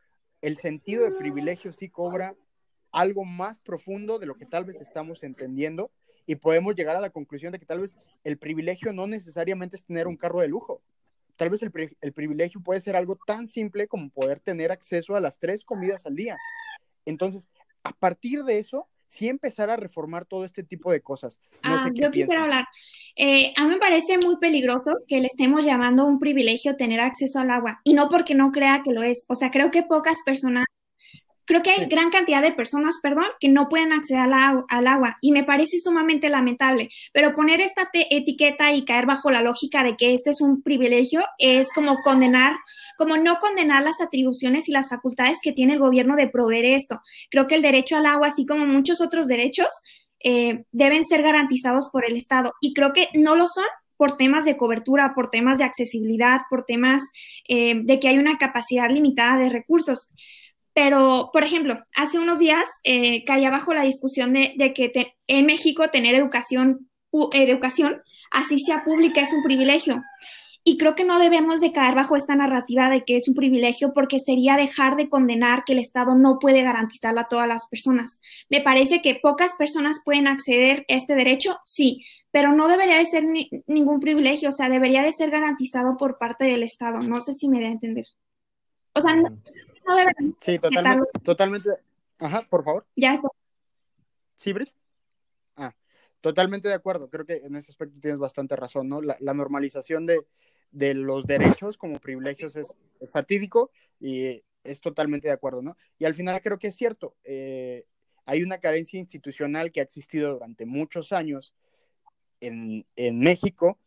el 0.41 0.58
sentido 0.58 1.04
de 1.04 1.12
privilegio 1.12 1.73
sí 1.73 1.89
cobra 1.89 2.36
algo 2.91 3.25
más 3.25 3.60
profundo 3.60 4.19
de 4.19 4.25
lo 4.25 4.36
que 4.36 4.45
tal 4.45 4.65
vez 4.65 4.82
estamos 4.82 5.23
entendiendo 5.23 5.91
y 6.25 6.36
podemos 6.36 6.75
llegar 6.75 6.95
a 6.95 7.01
la 7.01 7.10
conclusión 7.10 7.51
de 7.51 7.60
que 7.60 7.65
tal 7.65 7.80
vez 7.80 7.97
el 8.23 8.38
privilegio 8.38 8.93
no 8.93 9.08
necesariamente 9.08 9.77
es 9.77 9.86
tener 9.86 10.08
un 10.08 10.17
carro 10.17 10.41
de 10.41 10.47
lujo 10.47 10.82
tal 11.41 11.49
vez 11.49 11.63
el, 11.63 12.13
privilegio 12.13 12.62
puede 12.62 12.82
ser 12.82 12.95
algo 12.95 13.17
tan 13.25 13.47
simple 13.47 13.88
como 13.88 14.12
poder 14.12 14.39
tener 14.39 14.71
acceso 14.71 15.15
a 15.15 15.19
las 15.19 15.39
tres 15.39 15.65
comidas 15.65 16.06
al 16.06 16.15
día. 16.15 16.38
Entonces, 17.04 17.49
a 17.82 17.93
partir 17.93 18.43
de 18.43 18.60
eso, 18.60 18.88
sí 19.08 19.27
empezar 19.27 19.71
a 19.71 19.75
reformar 19.75 20.27
todo 20.27 20.45
este 20.45 20.62
tipo 20.62 20.91
de 20.91 21.01
cosas. 21.01 21.39
ah, 21.63 21.89
yo 21.95 22.12
quisiera 22.12 22.43
hablar. 22.43 22.65
Eh, 23.15 23.54
a 23.58 23.63
mí 23.63 23.69
me 23.69 23.80
parece 23.80 24.19
muy 24.19 24.38
peligroso 24.38 24.99
que 25.08 25.19
le 25.19 25.25
estemos 25.25 25.65
llamando 25.65 26.06
un 26.06 26.19
privilegio 26.19 26.77
tener 26.77 26.99
acceso 26.99 27.39
al 27.39 27.49
agua, 27.49 27.82
y 27.84 27.95
no 27.95 28.08
porque 28.08 28.36
no 28.36 28.51
crea 28.51 28.84
que 28.84 28.91
lo 28.91 29.01
es. 29.01 29.25
O 29.27 29.34
sea, 29.34 29.49
creo 29.49 29.71
que 29.71 29.82
pocas 29.82 30.21
personas 30.23 30.65
Creo 31.52 31.64
que 31.64 31.72
hay 31.72 31.86
gran 31.88 32.12
cantidad 32.12 32.42
de 32.42 32.54
personas, 32.54 33.02
perdón, 33.04 33.26
que 33.42 33.50
no 33.50 33.68
pueden 33.68 33.92
acceder 33.92 34.22
al, 34.22 34.88
agua 34.88 35.18
y 35.20 35.34
me 35.34 35.44
parece 35.44 35.80
sumamente 35.80 36.30
lamentable, 36.30 36.88
pero 37.12 37.36
poner 37.36 37.60
esta 37.60 37.90
etiqueta 37.94 38.72
y 38.72 38.86
caer 38.86 39.06
bajo 39.06 39.32
la 39.32 39.42
lógica 39.42 39.84
de 39.84 39.98
que 39.98 40.14
esto 40.14 40.30
es 40.30 40.40
un 40.40 40.64
privilegio 40.64 41.22
es 41.40 41.74
como 41.74 41.98
condenar, 42.04 42.54
como 42.98 43.18
no 43.18 43.40
condenar 43.40 43.84
las 43.84 44.00
atribuciones 44.00 44.70
y 44.70 44.72
las 44.72 44.88
facultades 44.88 45.40
que 45.44 45.52
tiene 45.52 45.74
el 45.74 45.80
gobierno 45.80 46.16
de 46.16 46.30
proveer 46.30 46.64
esto. 46.64 47.02
Creo 47.30 47.48
que 47.48 47.56
el 47.56 47.62
derecho 47.62 47.98
al 47.98 48.06
agua, 48.06 48.28
así 48.28 48.46
como 48.46 48.66
muchos 48.66 49.02
otros 49.02 49.28
derechos, 49.28 49.68
eh, 50.24 50.64
deben 50.72 51.04
ser 51.04 51.22
garantizados 51.22 51.90
por 51.92 52.06
el 52.06 52.16
Estado 52.16 52.54
y 52.62 52.74
creo 52.74 52.94
que 52.94 53.10
no 53.14 53.36
lo 53.36 53.46
son 53.46 53.66
por 53.98 54.16
temas 54.16 54.46
de 54.46 54.56
cobertura, 54.56 55.12
por 55.14 55.30
temas 55.30 55.58
de 55.58 55.66
accesibilidad, 55.66 56.40
por 56.50 56.64
temas 56.64 57.02
eh, 57.50 57.74
de 57.84 58.00
que 58.00 58.08
hay 58.08 58.20
una 58.20 58.38
capacidad 58.38 58.90
limitada 58.90 59.38
de 59.38 59.50
recursos. 59.50 60.14
Pero, 60.73 61.29
por 61.34 61.43
ejemplo, 61.43 61.84
hace 61.95 62.19
unos 62.19 62.39
días 62.39 62.67
eh, 62.84 63.23
caía 63.25 63.49
bajo 63.49 63.73
la 63.73 63.84
discusión 63.84 64.34
de, 64.34 64.73
que 64.73 65.13
en 65.27 65.45
México 65.45 65.89
tener 65.89 66.15
educación, 66.15 66.89
educación, 67.34 68.01
así 68.31 68.57
sea 68.60 68.84
pública, 68.84 69.21
es 69.21 69.34
un 69.34 69.43
privilegio. 69.43 70.01
Y 70.63 70.77
creo 70.77 70.95
que 70.95 71.03
no 71.03 71.19
debemos 71.19 71.60
de 71.60 71.71
caer 71.71 71.95
bajo 71.95 72.15
esta 72.15 72.36
narrativa 72.36 72.88
de 72.89 73.03
que 73.03 73.15
es 73.15 73.27
un 73.27 73.34
privilegio 73.34 73.93
porque 73.93 74.19
sería 74.19 74.55
dejar 74.55 74.95
de 74.95 75.10
condenar 75.10 75.63
que 75.65 75.73
el 75.73 75.79
Estado 75.79 76.13
no 76.13 76.38
puede 76.39 76.62
garantizarla 76.62 77.21
a 77.21 77.27
todas 77.27 77.47
las 77.47 77.67
personas. 77.67 78.21
Me 78.47 78.62
parece 78.62 79.01
que 79.01 79.15
pocas 79.15 79.55
personas 79.55 80.01
pueden 80.05 80.27
acceder 80.27 80.86
a 80.88 80.93
este 80.93 81.15
derecho, 81.15 81.57
sí, 81.65 82.05
pero 82.29 82.53
no 82.53 82.67
debería 82.67 82.97
de 82.97 83.05
ser 83.05 83.25
ningún 83.65 83.99
privilegio, 83.99 84.49
o 84.49 84.51
sea, 84.53 84.69
debería 84.69 85.01
de 85.01 85.12
ser 85.12 85.31
garantizado 85.31 85.97
por 85.97 86.19
parte 86.19 86.45
del 86.45 86.62
Estado. 86.62 86.99
No 86.99 87.21
sé 87.21 87.34
si 87.34 87.49
me 87.49 87.60
da 87.60 87.67
a 87.67 87.71
entender. 87.71 88.05
O 88.93 89.01
sea, 89.01 89.15
no, 89.15 89.29
Sí, 90.39 90.60
totalmente, 90.60 91.20
totalmente. 91.24 91.70
Ajá, 92.20 92.46
por 92.50 92.63
favor. 92.63 92.86
Ya 92.96 93.13
está. 93.13 93.28
¿Sí, 94.38 94.54
Brit? 94.54 94.70
Ah, 95.56 95.76
totalmente 96.22 96.67
de 96.67 96.74
acuerdo. 96.74 97.10
Creo 97.10 97.26
que 97.26 97.38
en 97.38 97.56
ese 97.56 97.72
aspecto 97.72 98.00
tienes 98.00 98.20
bastante 98.20 98.56
razón, 98.56 98.89
¿no? 98.89 99.02
La, 99.02 99.34
normalización 99.34 100.06
de, 100.06 100.26
los 100.96 101.26
derechos 101.26 101.78
como 101.78 102.00
privilegios 102.00 102.56
es, 102.56 102.76
fatídico 103.12 103.72
y 104.00 104.44
es 104.63 104.82
totalmente 104.82 105.28
de 105.28 105.34
acuerdo, 105.34 105.62
¿no? 105.62 105.78
Y 105.98 106.06
al 106.06 106.13
final 106.13 106.41
creo 106.41 106.60
que 106.60 106.67
es 106.67 106.76
cierto. 106.76 107.15
Eh, 107.24 107.86
hay 108.26 108.44
una 108.44 108.60
carencia 108.60 109.00
institucional 109.00 109.72
que 109.72 109.80
ha 109.80 109.84
existido 109.84 110.34
durante 110.34 110.65
muchos 110.65 111.12
años 111.12 111.54
en, 112.39 112.86
México 113.20 113.80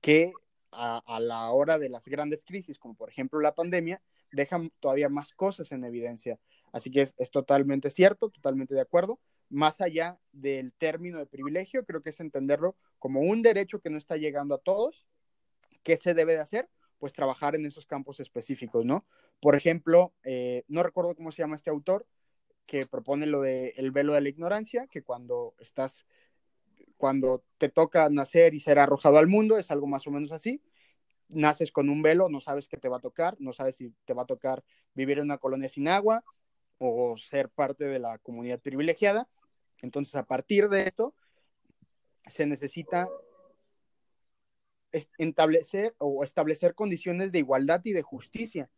que 0.00 0.32
a, 0.70 1.02
a, 1.06 1.20
la 1.20 1.50
hora 1.50 1.78
de 1.78 1.88
las 1.88 2.06
grandes 2.06 2.44
crisis, 2.44 2.78
como 2.78 2.94
por 2.94 3.08
ejemplo 3.08 3.40
la 3.40 3.54
pandemia, 3.54 4.02
dejan 4.34 4.70
todavía 4.80 5.08
más 5.08 5.32
cosas 5.34 5.72
en 5.72 5.84
evidencia. 5.84 6.38
Así 6.72 6.90
que 6.90 7.02
es, 7.02 7.30
totalmente 7.30 7.90
cierto, 7.90 8.30
totalmente 8.30 8.74
de 8.74 8.80
acuerdo. 8.80 9.20
Más 9.48 9.80
allá 9.80 10.18
del 10.32 10.72
término 10.72 11.18
de 11.18 11.26
privilegio, 11.26 11.84
creo 11.84 12.02
que 12.02 12.10
es 12.10 12.20
entenderlo 12.20 12.76
como 12.98 13.20
un 13.20 13.42
derecho 13.42 13.80
que 13.80 13.90
no 13.90 13.98
está 13.98 14.16
llegando 14.16 14.54
a 14.54 14.58
todos. 14.58 15.06
¿Qué 15.82 15.96
se 15.96 16.14
debe 16.14 16.32
de 16.32 16.40
hacer? 16.40 16.68
Pues 16.98 17.12
trabajar 17.12 17.54
en 17.54 17.64
esos 17.66 17.86
campos 17.86 18.18
específicos, 18.18 18.84
¿no? 18.84 19.06
Por 19.40 19.54
ejemplo, 19.54 20.14
eh, 20.24 20.64
no 20.66 20.82
recuerdo 20.82 21.14
cómo 21.14 21.30
se 21.30 21.42
llama 21.42 21.56
este 21.56 21.70
autor, 21.70 22.06
que 22.66 22.86
propone 22.86 23.26
lo 23.26 23.42
de 23.42 23.74
el 23.76 23.90
velo 23.90 24.14
de 24.14 24.22
la 24.22 24.28
ignorancia, 24.30 24.86
que 24.86 25.02
cuando 25.02 25.54
estás, 25.58 26.06
cuando 26.96 27.44
te 27.58 27.68
toca 27.68 28.08
nacer 28.08 28.54
y 28.54 28.60
ser 28.60 28.78
arrojado 28.78 29.18
al 29.18 29.28
mundo, 29.28 29.58
es 29.58 29.70
algo 29.70 29.86
más 29.86 30.06
o 30.06 30.10
menos 30.10 30.32
así 30.32 30.62
naces 31.28 31.72
con 31.72 31.88
un 31.88 32.02
velo, 32.02 32.28
no 32.28 32.40
sabes 32.40 32.68
qué 32.68 32.76
te 32.76 32.88
va 32.88 32.98
a 32.98 33.00
tocar, 33.00 33.36
no 33.38 33.52
sabes 33.52 33.76
si 33.76 33.94
te 34.04 34.14
va 34.14 34.22
a 34.22 34.26
tocar 34.26 34.64
vivir 34.94 35.18
en 35.18 35.24
una 35.24 35.38
colonia 35.38 35.68
sin 35.68 35.88
agua 35.88 36.24
o 36.78 37.16
ser 37.16 37.48
parte 37.48 37.86
de 37.86 37.98
la 37.98 38.18
comunidad 38.18 38.60
privilegiada. 38.60 39.28
Entonces, 39.80 40.14
a 40.14 40.24
partir 40.24 40.68
de 40.68 40.86
esto, 40.86 41.14
se 42.26 42.46
necesita 42.46 43.08
establecer 45.18 45.94
o 45.98 46.22
establecer 46.22 46.74
condiciones 46.74 47.32
de 47.32 47.38
igualdad 47.38 47.80
y 47.84 47.92
de 47.92 48.02
justicia 48.02 48.70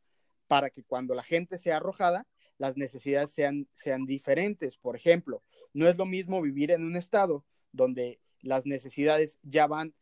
para 0.47 0.71
que 0.71 0.83
cuando 0.83 1.15
la 1.15 1.23
gente 1.23 1.59
sea 1.59 1.77
arrojada, 1.77 2.27
las 2.59 2.77
necesidades 2.77 3.33
sean, 3.33 3.69
sean 3.75 4.07
diferentes. 4.07 4.79
Por 4.79 4.97
ejemplo, 4.97 5.43
no 5.75 5.89
es 5.89 5.97
lo 5.97 6.07
mismo 6.07 6.41
vivir 6.41 6.71
en 6.71 6.85
un 6.85 6.97
estado 6.97 7.45
donde 7.73 8.21
las 8.41 8.65
necesidades 8.65 9.39
ya 9.43 9.67
van 9.67 9.95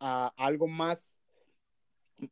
a 0.00 0.32
algo 0.36 0.66
más, 0.66 1.16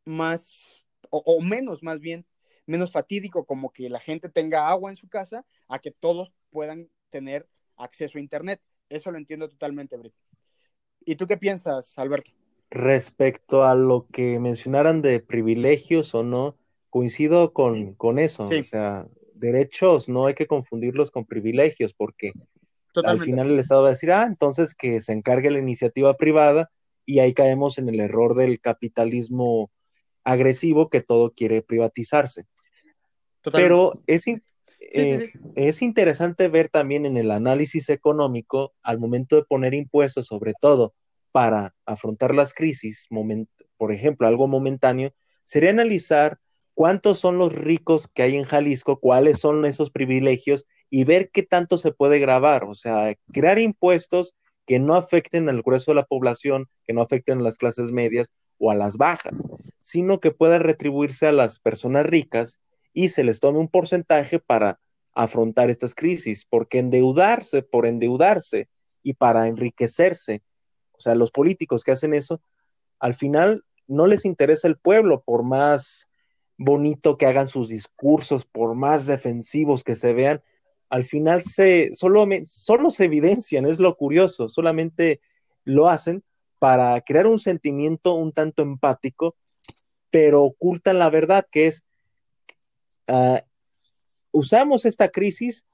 más 0.04 0.83
o, 1.11 1.40
menos, 1.40 1.83
más 1.83 2.00
bien, 2.00 2.26
menos 2.66 2.92
fatídico, 2.92 3.44
como 3.44 3.72
que 3.72 3.88
la 3.88 4.00
gente 4.00 4.28
tenga 4.28 4.68
agua 4.68 4.90
en 4.90 4.96
su 4.96 5.09
casa, 5.09 5.44
a 5.68 5.78
que 5.78 5.90
todos 5.90 6.33
puedan 6.50 6.88
tener 7.11 7.48
acceso 7.76 8.18
a 8.18 8.20
Internet. 8.20 8.61
Eso 8.88 9.11
lo 9.11 9.18
entiendo 9.18 9.48
totalmente, 9.48 9.96
Brit. 9.96 10.14
¿Y 11.04 11.16
tú 11.16 11.26
qué 11.26 11.37
piensas, 11.37 11.96
Alberto? 11.98 12.31
Respecto 12.70 13.64
a 13.64 13.74
lo 13.74 14.07
que 14.12 14.38
mencionaran 14.38 15.00
de 15.00 15.20
privilegios 15.20 16.14
o 16.14 16.22
no, 16.22 16.57
coincido 16.90 17.52
con, 17.52 17.96
eso. 18.18 18.42
O 18.42 18.62
sea, 18.62 19.07
derechos 19.35 20.09
no 20.09 20.26
hay 20.26 20.35
que 20.35 20.46
confundirlos 20.46 21.11
con 21.11 21.24
privilegios, 21.24 21.94
porque 21.94 22.33
al 22.94 23.20
final 23.20 23.50
el 23.50 23.59
Estado 23.59 23.83
va 23.83 23.88
a 23.88 23.92
decir, 23.92 24.11
ah, 24.11 24.26
entonces 24.26 24.74
que 24.74 25.00
se 25.00 25.12
encargue 25.12 25.50
la 25.50 25.61
iniciativa 25.61 26.16
privada 26.16 26.70
y 27.08 27.20
ahí 27.20 27.32
caemos 27.32 27.78
en 27.78 27.88
el 27.88 28.00
error 28.00 28.34
del 28.34 28.60
capitalismo 28.60 29.70
agresivo 30.24 30.90
que 30.90 31.00
todo 31.00 31.32
quiere 31.32 31.62
privatizarse. 31.62 32.44
Pero 33.50 34.02
es, 34.06 34.20
eh, 34.78 35.32
es 35.56 35.80
interesante 35.80 36.48
ver 36.48 36.68
también 36.68 37.06
en 37.06 37.16
el 37.16 37.30
análisis 37.30 37.88
económico, 37.88 38.74
al 38.82 38.98
momento 38.98 39.36
de 39.36 39.44
poner 39.44 39.72
impuestos, 39.72 40.26
sobre 40.26 40.52
todo 40.60 40.92
para 41.32 41.74
afrontar 41.86 42.34
las 42.34 42.52
crisis, 42.52 43.08
por 43.78 43.90
ejemplo, 43.90 44.26
algo 44.28 44.46
momentáneo, 44.46 45.14
sería 45.44 45.70
analizar 45.70 46.38
cuántos 46.74 47.18
son 47.18 47.38
los 47.38 47.54
ricos 47.54 48.06
que 48.12 48.22
hay 48.22 48.36
en 48.36 48.44
Jalisco, 48.44 49.00
cuáles 49.00 49.40
son 49.40 49.64
esos 49.64 49.90
privilegios 49.90 50.66
y 50.90 51.04
ver 51.04 51.30
qué 51.30 51.42
tanto 51.42 51.78
se 51.78 51.90
puede 51.90 52.18
grabar, 52.18 52.64
o 52.64 52.74
sea, 52.74 53.16
crear 53.32 53.58
impuestos 53.58 54.34
que 54.68 54.78
no 54.78 54.96
afecten 54.96 55.48
al 55.48 55.62
grueso 55.62 55.92
de 55.92 55.94
la 55.94 56.04
población, 56.04 56.68
que 56.87 56.92
no 56.92 57.00
afecten 57.00 57.38
a 57.38 57.42
las 57.42 57.57
clases 57.57 57.90
medias 57.90 58.28
o 58.59 58.70
a 58.70 58.74
las 58.74 58.98
bajas, 58.98 59.42
sino 59.81 60.20
que 60.20 60.31
pueda 60.31 60.59
retribuirse 60.59 61.26
a 61.26 61.33
las 61.33 61.59
personas 61.59 62.04
ricas 62.04 62.61
y 62.92 63.09
se 63.09 63.24
les 63.24 63.40
tome 63.40 63.61
un 63.61 63.68
porcentaje 63.68 64.38
para 64.38 64.78
afrontar 65.14 65.70
estas 65.70 65.94
crisis, 65.94 66.44
porque 66.44 66.81
endeudarse 66.81 67.62
por 67.62 67.87
endeudarse 67.87 68.68
y 69.02 69.14
para 69.14 69.48
enriquecerse, 69.48 70.42
o 70.92 71.00
sea, 71.00 71.14
los 71.14 71.31
políticos 71.31 71.83
que 71.83 71.92
hacen 71.92 72.12
eso, 72.12 72.42
al 72.98 73.14
final 73.14 73.64
no 73.87 74.07
les 74.07 74.26
interesa 74.26 74.68
el 74.68 74.76
pueblo, 74.76 75.22
por 75.22 75.44
más 75.44 76.11
bonito 76.59 77.16
que 77.16 77.24
hagan 77.24 77.48
sus 77.48 77.70
discursos, 77.70 78.44
por 78.44 78.74
más 78.74 79.07
defensivos 79.07 79.83
que 79.83 79.94
se 79.94 80.12
vean, 80.12 80.42
al 80.88 81.05
final 81.05 81.42
se 81.44 81.90
solo, 81.94 82.27
solo 82.44 82.90
se 82.90 83.05
evidencian, 83.05 83.66
es 83.66 83.79
lo 83.79 83.96
curioso, 83.96 84.48
solamente 84.48 85.20
lo 85.64 85.88
hacen 85.88 86.22
para 86.59 87.01
crear 87.03 87.27
un 87.27 87.38
sentimiento 87.38 88.14
un 88.14 88.33
tanto 88.33 88.62
empático, 88.62 89.37
pero 90.11 90.42
ocultan 90.42 90.98
la 90.98 91.11
verdad 91.11 91.46
que 91.51 91.66
es 91.68 91.85
uh, 93.09 93.38
usamos 94.33 94.87
esta 94.87 95.09
crisis 95.09 95.66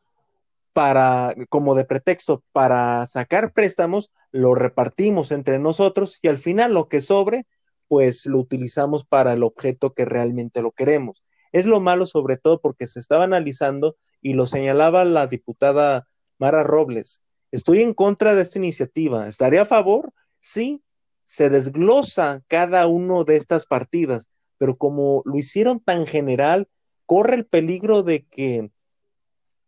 para, 0.72 1.34
como 1.48 1.74
de 1.74 1.84
pretexto, 1.84 2.42
para 2.52 3.08
sacar 3.12 3.52
préstamos, 3.52 4.10
lo 4.32 4.54
repartimos 4.54 5.30
entre 5.30 5.58
nosotros 5.58 6.18
y 6.20 6.28
al 6.28 6.38
final 6.38 6.74
lo 6.74 6.88
que 6.88 7.00
sobre, 7.00 7.46
pues 7.86 8.26
lo 8.26 8.38
utilizamos 8.38 9.04
para 9.04 9.34
el 9.34 9.44
objeto 9.44 9.94
que 9.94 10.04
realmente 10.04 10.62
lo 10.62 10.72
queremos. 10.72 11.22
Es 11.52 11.66
lo 11.66 11.78
malo 11.78 12.06
sobre 12.06 12.36
todo 12.36 12.60
porque 12.60 12.88
se 12.88 12.98
estaba 12.98 13.22
analizando 13.24 13.96
y 14.24 14.32
lo 14.32 14.46
señalaba 14.46 15.04
la 15.04 15.26
diputada 15.26 16.08
Mara 16.38 16.62
Robles. 16.62 17.20
Estoy 17.52 17.82
en 17.82 17.92
contra 17.92 18.34
de 18.34 18.40
esta 18.40 18.58
iniciativa. 18.58 19.28
¿Estaría 19.28 19.62
a 19.62 19.66
favor? 19.66 20.14
Sí, 20.40 20.82
se 21.24 21.50
desglosa 21.50 22.42
cada 22.48 22.86
uno 22.86 23.24
de 23.24 23.36
estas 23.36 23.66
partidas, 23.66 24.30
pero 24.56 24.78
como 24.78 25.20
lo 25.26 25.36
hicieron 25.36 25.78
tan 25.78 26.06
general, 26.06 26.68
corre 27.04 27.34
el 27.34 27.44
peligro 27.44 28.02
de 28.02 28.24
que 28.24 28.70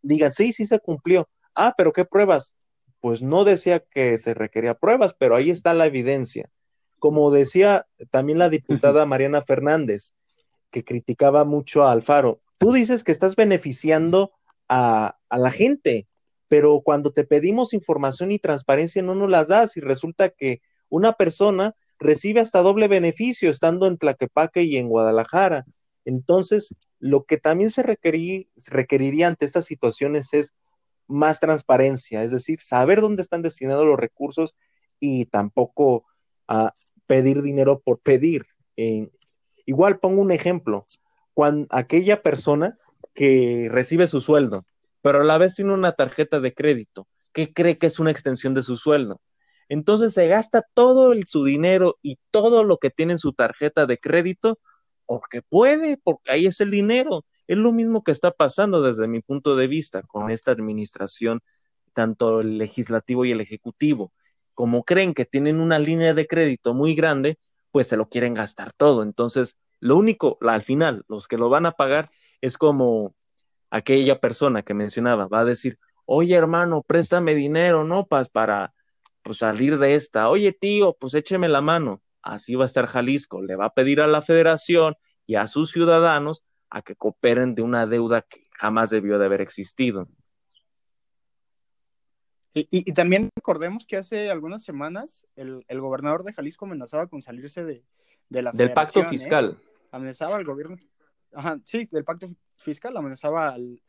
digan, 0.01 0.33
sí, 0.33 0.51
sí 0.51 0.65
se 0.65 0.79
cumplió. 0.79 1.29
Ah, 1.53 1.75
pero 1.77 1.93
¿qué 1.93 2.03
pruebas? 2.03 2.55
Pues 2.99 3.21
no 3.21 3.43
decía 3.43 3.83
que 3.91 4.17
se 4.17 4.33
requería 4.33 4.73
pruebas, 4.73 5.13
pero 5.13 5.35
ahí 5.35 5.51
está 5.51 5.75
la 5.75 5.85
evidencia. 5.85 6.49
Como 6.97 7.29
decía 7.29 7.85
también 8.09 8.39
la 8.39 8.49
diputada 8.49 9.05
Mariana 9.05 9.43
Fernández, 9.43 10.13
que 10.71 10.83
criticaba 10.83 11.43
mucho 11.45 11.83
a 11.83 11.91
Alfaro, 11.91 12.41
tú 12.57 12.73
dices 12.73 13.03
que 13.03 13.11
estás 13.11 13.35
beneficiando 13.35 14.31
a, 14.69 15.17
la 15.29 15.51
gente, 15.51 16.07
pero 16.47 16.81
cuando 16.81 17.11
te 17.11 17.23
pedimos 17.23 17.73
información 17.73 18.31
y 18.31 18.39
transparencia 18.39 19.01
no 19.01 19.15
nos 19.15 19.29
las 19.29 19.47
das 19.47 19.77
y 19.77 19.81
resulta 19.81 20.29
que 20.29 20.61
una 20.89 21.13
persona 21.13 21.75
recibe 21.99 22.39
hasta 22.39 22.61
doble 22.61 22.87
beneficio 22.87 23.49
estando 23.49 23.87
en 23.87 23.97
Tlaquepaque 23.97 24.63
y 24.63 24.77
en 24.77 24.87
Guadalajara. 24.87 25.65
Entonces, 26.05 26.75
lo 26.99 27.25
que 27.25 27.37
también 27.37 27.69
se, 27.69 27.83
requeriría 27.83 29.27
ante 29.27 29.45
estas 29.45 29.65
situaciones 29.65 30.33
es 30.33 30.53
más 31.07 31.39
transparencia, 31.39 32.23
es 32.23 32.31
decir, 32.31 32.59
saber 32.61 33.01
dónde 33.01 33.21
están 33.21 33.41
destinados 33.41 33.85
los 33.85 33.99
recursos 33.99 34.55
y 34.99 35.25
tampoco 35.25 36.05
a 36.47 36.75
pedir 37.07 37.41
dinero 37.41 37.81
por 37.83 37.99
pedir. 37.99 38.45
igual 39.65 39.99
pongo 39.99 40.21
un 40.21 40.31
ejemplo, 40.31 40.85
cuando 41.33 41.67
aquella 41.69 42.21
persona 42.21 42.77
que 43.13 43.69
recibe 43.71 44.07
su 44.07 44.21
sueldo, 44.21 44.65
pero 45.01 45.21
a 45.21 45.23
la 45.23 45.37
vez 45.37 45.55
tiene 45.55 45.73
una 45.73 45.93
tarjeta 45.93 46.39
de 46.39 46.53
crédito, 46.53 47.07
que 47.33 47.53
cree 47.53 47.77
que 47.77 47.87
es 47.87 47.99
una 47.99 48.11
extensión 48.11 48.53
de 48.53 48.63
su 48.63 48.77
sueldo. 48.77 49.21
Entonces 49.69 50.13
se 50.13 50.27
gasta 50.27 50.63
todo 50.73 51.13
su 51.25 51.43
dinero 51.43 51.97
y 52.01 52.17
todo 52.31 52.63
lo 52.63 52.77
que 52.77 52.89
tiene 52.89 53.13
en 53.13 53.19
su 53.19 53.33
tarjeta 53.33 53.85
de 53.85 53.97
crédito 53.97 54.59
porque 55.05 55.41
puede, 55.41 55.97
porque 55.97 56.31
ahí 56.31 56.45
es 56.45 56.61
el 56.61 56.69
dinero. 56.71 57.25
Es 57.47 57.57
lo 57.57 57.71
mismo 57.71 58.03
que 58.03 58.11
está 58.11 58.31
pasando 58.31 58.81
desde 58.81 59.07
mi 59.07 59.21
punto 59.21 59.55
de 59.55 59.67
vista 59.67 60.03
con 60.03 60.29
esta 60.29 60.51
administración, 60.51 61.41
tanto 61.93 62.41
el 62.41 62.57
legislativo 62.57 63.25
y 63.25 63.31
el 63.31 63.41
ejecutivo. 63.41 64.11
Como 64.53 64.83
creen 64.83 65.13
que 65.13 65.25
tienen 65.25 65.59
una 65.59 65.79
línea 65.79 66.13
de 66.13 66.27
crédito 66.27 66.73
muy 66.73 66.93
grande, 66.93 67.39
pues 67.71 67.87
se 67.87 67.97
lo 67.97 68.09
quieren 68.09 68.33
gastar 68.33 68.73
todo. 68.73 69.01
Entonces, 69.03 69.57
lo 69.79 69.95
único, 69.97 70.37
al 70.41 70.61
final, 70.61 71.03
los 71.07 71.27
que 71.27 71.37
lo 71.37 71.49
van 71.49 71.65
a 71.65 71.71
pagar 71.71 72.09
es 72.41 72.57
como 72.57 73.15
aquella 73.69 74.19
persona 74.19 74.63
que 74.63 74.73
mencionaba, 74.73 75.27
va 75.27 75.41
a 75.41 75.45
decir, 75.45 75.79
oye 76.05 76.35
hermano, 76.35 76.83
préstame 76.83 77.35
dinero, 77.35 77.83
¿no? 77.83 78.05
Para, 78.07 78.25
para 78.25 78.73
pues, 79.23 79.39
salir 79.39 79.77
de 79.77 79.95
esta. 79.95 80.29
Oye 80.29 80.53
tío, 80.53 80.95
pues 80.99 81.13
écheme 81.13 81.47
la 81.49 81.61
mano 81.61 82.01
así 82.27 82.55
va 82.55 82.65
a 82.65 82.67
estar 82.67 82.85
Jalisco. 82.87 83.41
Le 83.41 83.55
va 83.55 83.65
a 83.65 83.73
pedir 83.73 84.01
a 84.01 84.07
la 84.07 84.21
federación 84.21 84.95
y 85.25 85.35
a 85.35 85.47
sus 85.47 85.71
ciudadanos 85.71 86.43
a 86.69 86.81
que 86.81 86.95
cooperen 86.95 87.55
de 87.55 87.61
una 87.61 87.85
deuda 87.85 88.21
que 88.21 88.47
jamás 88.51 88.89
debió 88.89 89.17
de 89.19 89.25
haber 89.25 89.41
existido. 89.41 90.07
Y, 92.53 92.91
también 92.93 93.29
recordemos 93.35 93.85
que 93.85 93.97
hace 93.97 94.31
algunas 94.31 94.63
semanas 94.63 95.27
el, 95.35 95.63
gobernador 95.69 96.23
de 96.23 96.33
Jalisco 96.33 96.65
amenazaba 96.65 97.05
con 97.05 97.21
salirse 97.21 97.63
de, 97.63 97.83
la 98.29 98.51
Del 98.51 98.73
pacto 98.73 99.01
¿eh? 99.01 99.09
fiscal. 99.09 99.61
Amenazaba 99.91 100.37
al 100.37 100.43
gobierno. 100.43 100.75
Ajá, 101.33 101.59
sí, 101.65 101.87
del 101.91 102.03
pacto 102.03 102.27
fiscal, 102.55 102.95
amenazaba 102.97 103.53
al, 103.53 103.81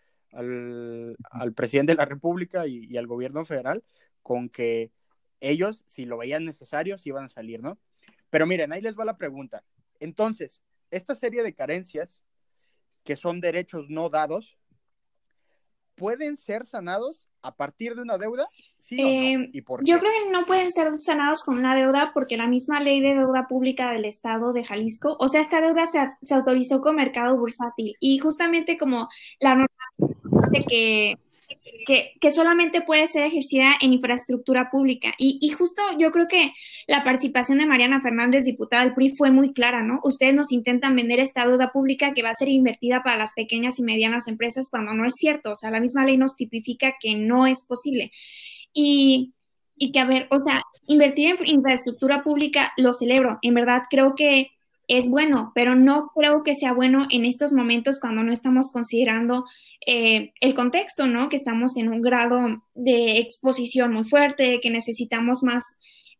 presidente 1.55 1.93
de 1.93 1.97
la 1.97 2.05
República 2.05 2.67
y, 2.67 2.87
y, 2.91 2.97
al 2.97 3.07
gobierno 3.07 3.45
federal 3.45 3.83
con 4.23 4.49
que 4.49 4.93
ellos, 5.41 5.85
si 5.87 6.05
lo 6.05 6.19
veían 6.19 6.45
necesario, 6.45 6.99
se 6.99 7.09
iban 7.09 7.25
a 7.25 7.29
salir, 7.29 7.63
¿no? 7.63 7.79
Pero 8.31 8.47
miren, 8.47 8.73
ahí 8.73 8.81
les 8.81 8.99
va 8.99 9.05
la 9.05 9.17
pregunta. 9.17 9.65
Entonces, 10.01 10.63
esta 10.91 11.15
serie 11.15 11.43
de 11.43 11.55
carencias, 11.55 12.23
que 13.05 13.17
son 13.17 13.41
derechos 13.41 13.87
no 13.89 14.11
dados, 14.11 14.59
¿pueden 15.95 16.37
ser 16.37 16.67
sanados 16.67 17.28
a 17.43 17.55
partir 17.55 17.95
de 17.95 18.03
una 18.03 18.19
deuda? 18.19 18.49
Sí 18.79 19.01
o 19.01 19.05
no? 19.05 19.11
Eh, 19.45 19.51
¿Y 19.53 19.63
por 19.63 19.85
yo 19.85 19.99
creo 19.99 20.13
que 20.25 20.31
no 20.31 20.45
pueden 20.47 20.73
ser 20.73 20.91
sanados 21.01 21.43
con 21.43 21.59
una 21.59 21.75
deuda 21.75 22.11
porque 22.15 22.37
la 22.37 22.47
misma 22.47 22.81
ley 22.81 23.01
de 23.01 23.15
deuda 23.15 23.47
pública 23.49 23.93
del 23.93 24.05
Estado 24.05 24.53
de 24.53 24.65
Jalisco, 24.65 25.17
o 25.19 25.29
sea, 25.29 25.41
esta 25.41 25.61
deuda 25.61 25.87
se, 25.87 26.01
se 26.23 26.35
autorizó 26.35 26.81
con 26.81 26.97
mercado 26.97 27.37
bursátil 27.37 27.95
y 28.01 28.19
justamente 28.19 28.79
como 28.79 29.09
la 29.41 29.55
norma 29.55 29.69
de 30.51 30.65
que 30.65 31.19
que, 31.87 32.31
solamente 32.31 32.83
puede 32.83 33.09
ser 33.09 33.25
ejercida 33.25 33.75
en 33.81 33.93
infraestructura 33.93 34.71
pública. 34.71 35.15
Y, 35.19 35.49
justo 35.51 35.83
yo 35.99 36.11
creo 36.11 36.29
que 36.29 36.53
la 36.87 37.05
participación 37.05 37.59
de 37.59 37.67
Mariana 37.67 38.01
Fernández, 38.01 38.45
diputada 38.45 38.85
del 38.85 38.95
PRI, 38.95 39.17
fue 39.17 39.31
muy 39.31 39.53
clara, 39.53 39.83
¿no? 39.83 40.01
Ustedes 40.05 40.35
nos 40.35 40.53
intentan 40.53 40.95
vender 40.97 41.21
esta 41.21 41.47
deuda 41.47 41.73
pública 41.73 42.13
que 42.15 42.23
va 42.23 42.31
a 42.31 42.35
ser 42.35 42.49
invertida 42.49 43.03
para 43.03 43.17
las 43.17 43.33
pequeñas 43.33 43.79
y 43.79 43.83
medianas 43.83 44.29
empresas 44.29 44.69
cuando 44.71 44.95
no 44.95 45.05
es 45.05 45.15
cierto. 45.17 45.53
O 45.53 45.57
sea, 45.57 45.71
la 45.71 45.81
misma 45.81 46.05
ley 46.05 46.17
nos 46.17 46.37
tipifica 46.37 46.95
que 47.01 47.15
no 47.15 47.47
es 47.47 47.65
posible. 47.67 48.11
Y 48.73 49.33
y 49.79 49.93
que, 49.93 50.01
a 50.01 50.05
ver, 50.05 50.27
o 50.31 50.43
sea, 50.45 50.65
invertir 50.87 51.37
en 51.39 51.47
infraestructura 51.47 52.23
pública 52.23 52.73
lo 52.77 52.93
celebro, 52.93 53.39
en 53.43 53.55
verdad 53.55 53.83
creo 53.89 54.15
que 54.17 54.51
es 54.89 55.09
bueno, 55.09 55.53
pero 55.55 55.75
no 55.75 56.11
creo 56.15 56.43
que 56.43 56.55
sea 56.55 56.73
bueno 56.73 57.07
en 57.11 57.27
estos 57.27 57.53
momentos 57.53 58.01
cuando 58.01 58.23
no 58.23 58.33
estamos 58.33 58.71
considerando 58.73 59.45
eh, 59.87 60.33
el 60.41 60.55
contexto, 60.55 61.07
¿no? 61.07 61.29
Que 61.29 61.37
estamos 61.37 61.77
en 61.77 61.89
un 61.89 62.01
grado 62.01 62.63
de 62.75 63.19
exposición 63.19 63.93
muy 63.93 64.05
fuerte, 64.05 64.61
que 64.61 64.71
necesitamos 64.71 65.43
más, 65.43 65.65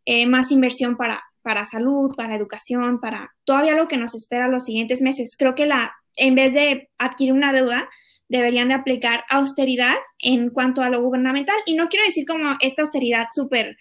eh, 0.05 0.27
más 0.27 0.51
inversión 0.51 0.97
para, 0.97 1.21
para 1.41 1.65
salud, 1.65 2.11
para 2.15 2.35
educación, 2.35 2.99
para 3.01 3.31
todavía 3.43 3.75
lo 3.75 3.87
que 3.87 3.97
nos 3.97 4.13
espera 4.15 4.47
los 4.47 4.65
siguientes 4.65 5.01
meses. 5.01 5.35
Creo 5.37 5.55
que 5.55 5.65
la, 5.65 5.91
en 6.15 6.35
vez 6.35 6.53
de 6.53 6.89
adquirir 6.99 7.33
una 7.33 7.51
deuda, 7.51 7.89
deberían 8.27 8.67
de 8.67 8.75
aplicar 8.75 9.23
austeridad 9.29 9.95
en 10.19 10.51
cuanto 10.51 10.83
a 10.83 10.89
lo 10.89 11.01
gubernamental. 11.01 11.57
Y 11.65 11.73
no 11.73 11.89
quiero 11.89 12.05
decir 12.05 12.25
como 12.27 12.55
esta 12.59 12.83
austeridad 12.83 13.25
súper 13.31 13.75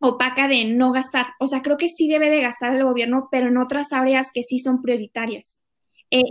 opaca 0.00 0.48
de 0.48 0.64
no 0.64 0.92
gastar. 0.92 1.28
O 1.40 1.46
sea, 1.46 1.62
creo 1.62 1.76
que 1.76 1.88
sí 1.88 2.08
debe 2.08 2.30
de 2.30 2.42
gastar 2.42 2.74
el 2.74 2.84
gobierno, 2.84 3.28
pero 3.30 3.48
en 3.48 3.56
otras 3.56 3.92
áreas 3.92 4.30
que 4.32 4.42
sí 4.42 4.58
son 4.58 4.82
prioritarias. 4.82 5.58
Eh, 6.10 6.22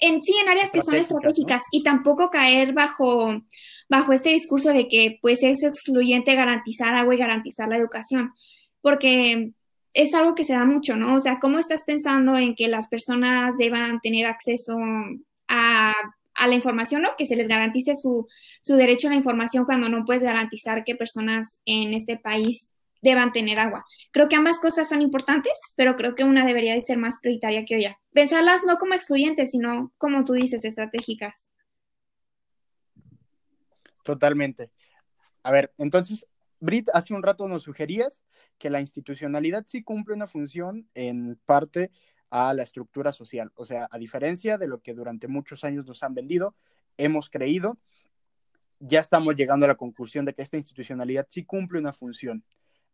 en 0.00 0.20
sí, 0.20 0.34
en 0.42 0.48
áreas 0.48 0.70
que 0.70 0.82
son 0.82 0.96
estratégicas 0.96 1.62
y 1.72 1.82
tampoco 1.82 2.30
caer 2.30 2.74
bajo, 2.74 3.40
bajo 3.88 4.12
este 4.12 4.30
discurso 4.30 4.70
de 4.70 4.88
que 4.88 5.18
pues 5.22 5.42
es 5.42 5.62
excluyente 5.62 6.34
garantizar 6.34 6.94
agua 6.94 7.14
y 7.14 7.18
garantizar 7.18 7.68
la 7.68 7.78
educación, 7.78 8.32
porque 8.82 9.52
es 9.94 10.14
algo 10.14 10.34
que 10.34 10.44
se 10.44 10.52
da 10.52 10.64
mucho, 10.64 10.96
¿no? 10.96 11.14
O 11.14 11.20
sea, 11.20 11.38
¿cómo 11.40 11.58
estás 11.58 11.84
pensando 11.84 12.36
en 12.36 12.54
que 12.54 12.68
las 12.68 12.88
personas 12.88 13.56
deban 13.56 14.00
tener 14.00 14.26
acceso 14.26 14.76
a, 15.48 15.94
la 16.46 16.54
información, 16.54 17.02
¿no? 17.02 17.10
Que 17.16 17.26
se 17.26 17.36
les 17.36 17.48
garantice 17.48 17.94
su, 17.94 18.28
su 18.60 18.76
derecho 18.76 19.08
a 19.08 19.10
la 19.10 19.16
información 19.16 19.64
cuando 19.64 19.88
no 19.88 20.04
puedes 20.04 20.22
garantizar 20.22 20.84
que 20.84 20.94
personas 20.94 21.60
en 21.64 21.94
este 21.94 22.16
país 22.16 22.70
deban 23.02 23.32
tener 23.32 23.58
agua. 23.58 23.84
Creo 24.12 24.28
que 24.28 24.36
ambas 24.36 24.60
cosas 24.60 24.88
son 24.88 25.02
importantes, 25.02 25.52
pero 25.76 25.96
creo 25.96 26.14
que 26.14 26.24
una 26.24 26.46
debería 26.46 26.74
de 26.74 26.80
ser 26.80 26.98
más 26.98 27.14
prioritaria 27.20 27.64
que 27.64 27.76
otra. 27.76 27.98
Pensarlas 28.12 28.62
no 28.66 28.76
como 28.76 28.94
excluyentes, 28.94 29.50
sino 29.50 29.92
como 29.98 30.24
tú 30.24 30.32
dices, 30.34 30.64
estratégicas. 30.64 31.52
Totalmente. 34.02 34.70
A 35.42 35.52
ver, 35.52 35.72
entonces, 35.78 36.26
Brit, 36.60 36.88
hace 36.92 37.14
un 37.14 37.22
rato 37.22 37.46
nos 37.46 37.62
sugerías 37.62 38.22
que 38.58 38.70
la 38.70 38.80
institucionalidad 38.80 39.64
sí 39.66 39.82
cumple 39.82 40.14
una 40.14 40.26
función 40.26 40.88
en 40.94 41.38
parte 41.46 41.90
a 42.30 42.52
la 42.54 42.62
estructura 42.62 43.12
social. 43.12 43.52
O 43.54 43.64
sea, 43.64 43.88
a 43.90 43.98
diferencia 43.98 44.58
de 44.58 44.68
lo 44.68 44.80
que 44.80 44.94
durante 44.94 45.28
muchos 45.28 45.64
años 45.64 45.86
nos 45.86 46.02
han 46.02 46.14
vendido, 46.14 46.54
hemos 46.96 47.30
creído, 47.30 47.78
ya 48.80 49.00
estamos 49.00 49.34
llegando 49.34 49.64
a 49.64 49.68
la 49.68 49.76
conclusión 49.76 50.24
de 50.24 50.34
que 50.34 50.42
esta 50.42 50.56
institucionalidad 50.56 51.26
sí 51.30 51.44
cumple 51.44 51.78
una 51.78 51.92
función. 51.92 52.44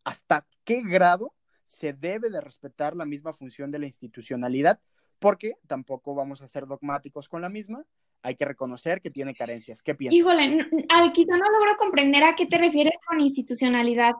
¿Hasta 0.05 0.47
qué 0.65 0.83
grado 0.83 1.35
se 1.67 1.93
debe 1.93 2.31
de 2.31 2.41
respetar 2.41 2.95
la 2.95 3.05
misma 3.05 3.33
función 3.33 3.71
de 3.71 3.79
la 3.79 3.87
institucionalidad? 3.87 4.81
Porque 5.19 5.55
tampoco 5.67 6.15
vamos 6.15 6.43
a 6.43 6.49
ser 6.49 6.67
dogmáticos 6.67 7.29
con 7.29 7.43
la 7.43 7.49
misma, 7.49 7.85
hay 8.23 8.37
que 8.37 8.45
reconocer 8.45 9.03
que 9.03 9.11
tiene 9.11 9.35
carencias. 9.35 9.83
¿Qué 9.83 9.95
piensas? 9.95 10.19
Híjole, 10.19 10.67
quizá 11.13 11.37
no 11.37 11.51
logro 11.51 11.77
comprender 11.79 12.25
a 12.25 12.35
qué 12.35 12.47
te 12.47 12.57
refieres 12.57 12.95
con 13.07 13.21
institucionalidad. 13.21 14.13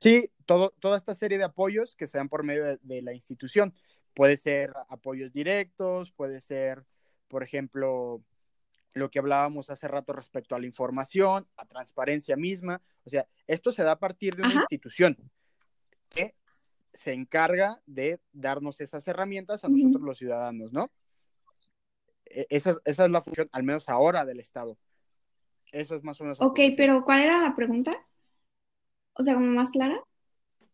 Sí, 0.00 0.30
todo, 0.46 0.74
toda 0.80 0.96
esta 0.96 1.14
serie 1.14 1.38
de 1.38 1.44
apoyos 1.44 1.96
que 1.96 2.06
se 2.06 2.18
dan 2.18 2.28
por 2.28 2.44
medio 2.44 2.78
de, 2.80 3.02
la 3.02 3.12
institución. 3.12 3.74
Puede 4.14 4.36
ser 4.36 4.72
apoyos 4.88 5.32
directos, 5.32 6.12
puede 6.12 6.40
ser, 6.40 6.84
por 7.28 7.42
ejemplo, 7.42 8.22
lo 8.92 9.10
que 9.10 9.18
hablábamos 9.18 9.70
hace 9.70 9.88
rato 9.88 10.12
respecto 10.12 10.54
a 10.54 10.58
la 10.58 10.66
información, 10.66 11.48
a 11.56 11.66
transparencia 11.66 12.36
misma. 12.36 12.80
O 13.04 13.10
sea, 13.10 13.26
esto 13.46 13.72
se 13.72 13.82
da 13.82 13.92
a 13.92 13.98
partir 13.98 14.36
de 14.36 14.42
una 14.42 14.54
institución 14.54 15.16
que 16.08 16.34
se 16.92 17.12
encarga 17.12 17.82
de 17.86 18.20
darnos 18.32 18.80
esas 18.80 19.06
herramientas 19.08 19.64
a 19.64 19.68
nosotros 19.68 20.02
los 20.02 20.18
ciudadanos, 20.18 20.72
¿no? 20.72 20.92
E, 22.26 22.46
esa, 22.50 22.76
esa, 22.84 23.04
es 23.04 23.10
la 23.10 23.20
función, 23.20 23.48
al 23.52 23.64
menos 23.64 23.88
ahora, 23.88 24.24
del 24.24 24.38
Estado. 24.38 24.78
Eso 25.72 25.96
es 25.96 26.04
más 26.04 26.20
o 26.20 26.24
menos. 26.24 26.40
Ok, 26.40 26.60
pero 26.76 27.04
¿cuál 27.04 27.22
era 27.22 27.40
la 27.40 27.56
pregunta? 27.56 27.90
O 29.14 29.24
sea, 29.24 29.34
como 29.34 29.46
más 29.46 29.70
clara. 29.70 30.00